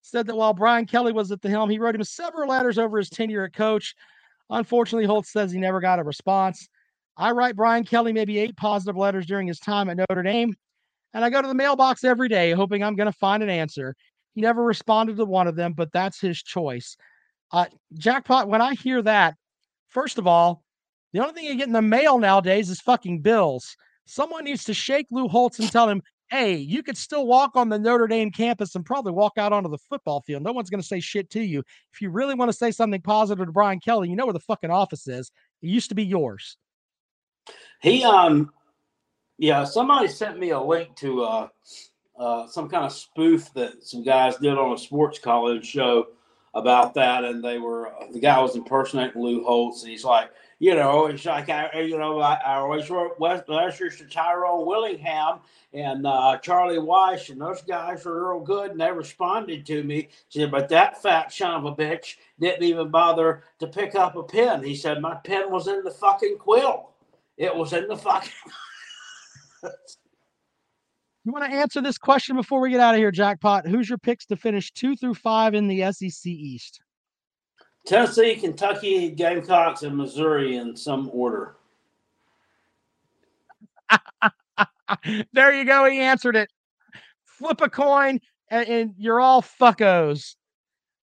[0.00, 2.96] said that while Brian Kelly was at the helm, he wrote him several letters over
[2.96, 3.96] his tenure at coach.
[4.48, 6.68] Unfortunately, Holtz says he never got a response.
[7.16, 10.54] I write Brian Kelly maybe eight positive letters during his time at Notre Dame,
[11.14, 13.96] and I go to the mailbox every day hoping I'm going to find an answer.
[14.34, 16.96] He never responded to one of them, but that's his choice.
[17.52, 19.34] Uh, jackpot, when I hear that,
[19.88, 20.62] first of all,
[21.12, 23.76] the only thing you get in the mail nowadays is fucking bills.
[24.06, 27.68] Someone needs to shake Lou Holtz and tell him, hey, you could still walk on
[27.68, 30.44] the Notre Dame campus and probably walk out onto the football field.
[30.44, 31.64] No one's going to say shit to you.
[31.92, 34.40] If you really want to say something positive to Brian Kelly, you know where the
[34.40, 35.32] fucking office is.
[35.60, 36.56] It used to be yours.
[37.82, 38.50] He um
[39.38, 41.48] yeah, somebody sent me a link to uh
[42.20, 46.06] uh some kind of spoof that some guys did on a sports college show
[46.54, 50.74] about that and they were the guy was impersonating Lou Holtz and he's like, you
[50.74, 55.38] know, it's like I you know, I, I always wrote West Lesters to Tyrone Willingham
[55.72, 60.08] and uh, Charlie Weis and those guys were real good and they responded to me.
[60.28, 64.16] He said, but that fat son of a bitch didn't even bother to pick up
[64.16, 64.64] a pen.
[64.64, 66.90] He said, my pen was in the fucking quill.
[67.36, 68.32] It was in the fucking.
[71.24, 73.66] You want to answer this question before we get out of here, Jackpot?
[73.66, 76.80] Who's your picks to finish two through five in the SEC East?
[77.86, 81.56] Tennessee, Kentucky, Gamecocks, and Missouri in some order.
[85.32, 85.84] there you go.
[85.90, 86.50] He answered it.
[87.24, 88.20] Flip a coin,
[88.50, 90.36] and, and you're all fuckos.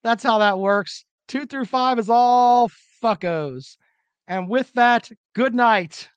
[0.04, 1.06] That's how that works.
[1.28, 2.72] Two through five is all
[3.04, 3.78] fuckos.
[4.28, 6.10] And with that, good night.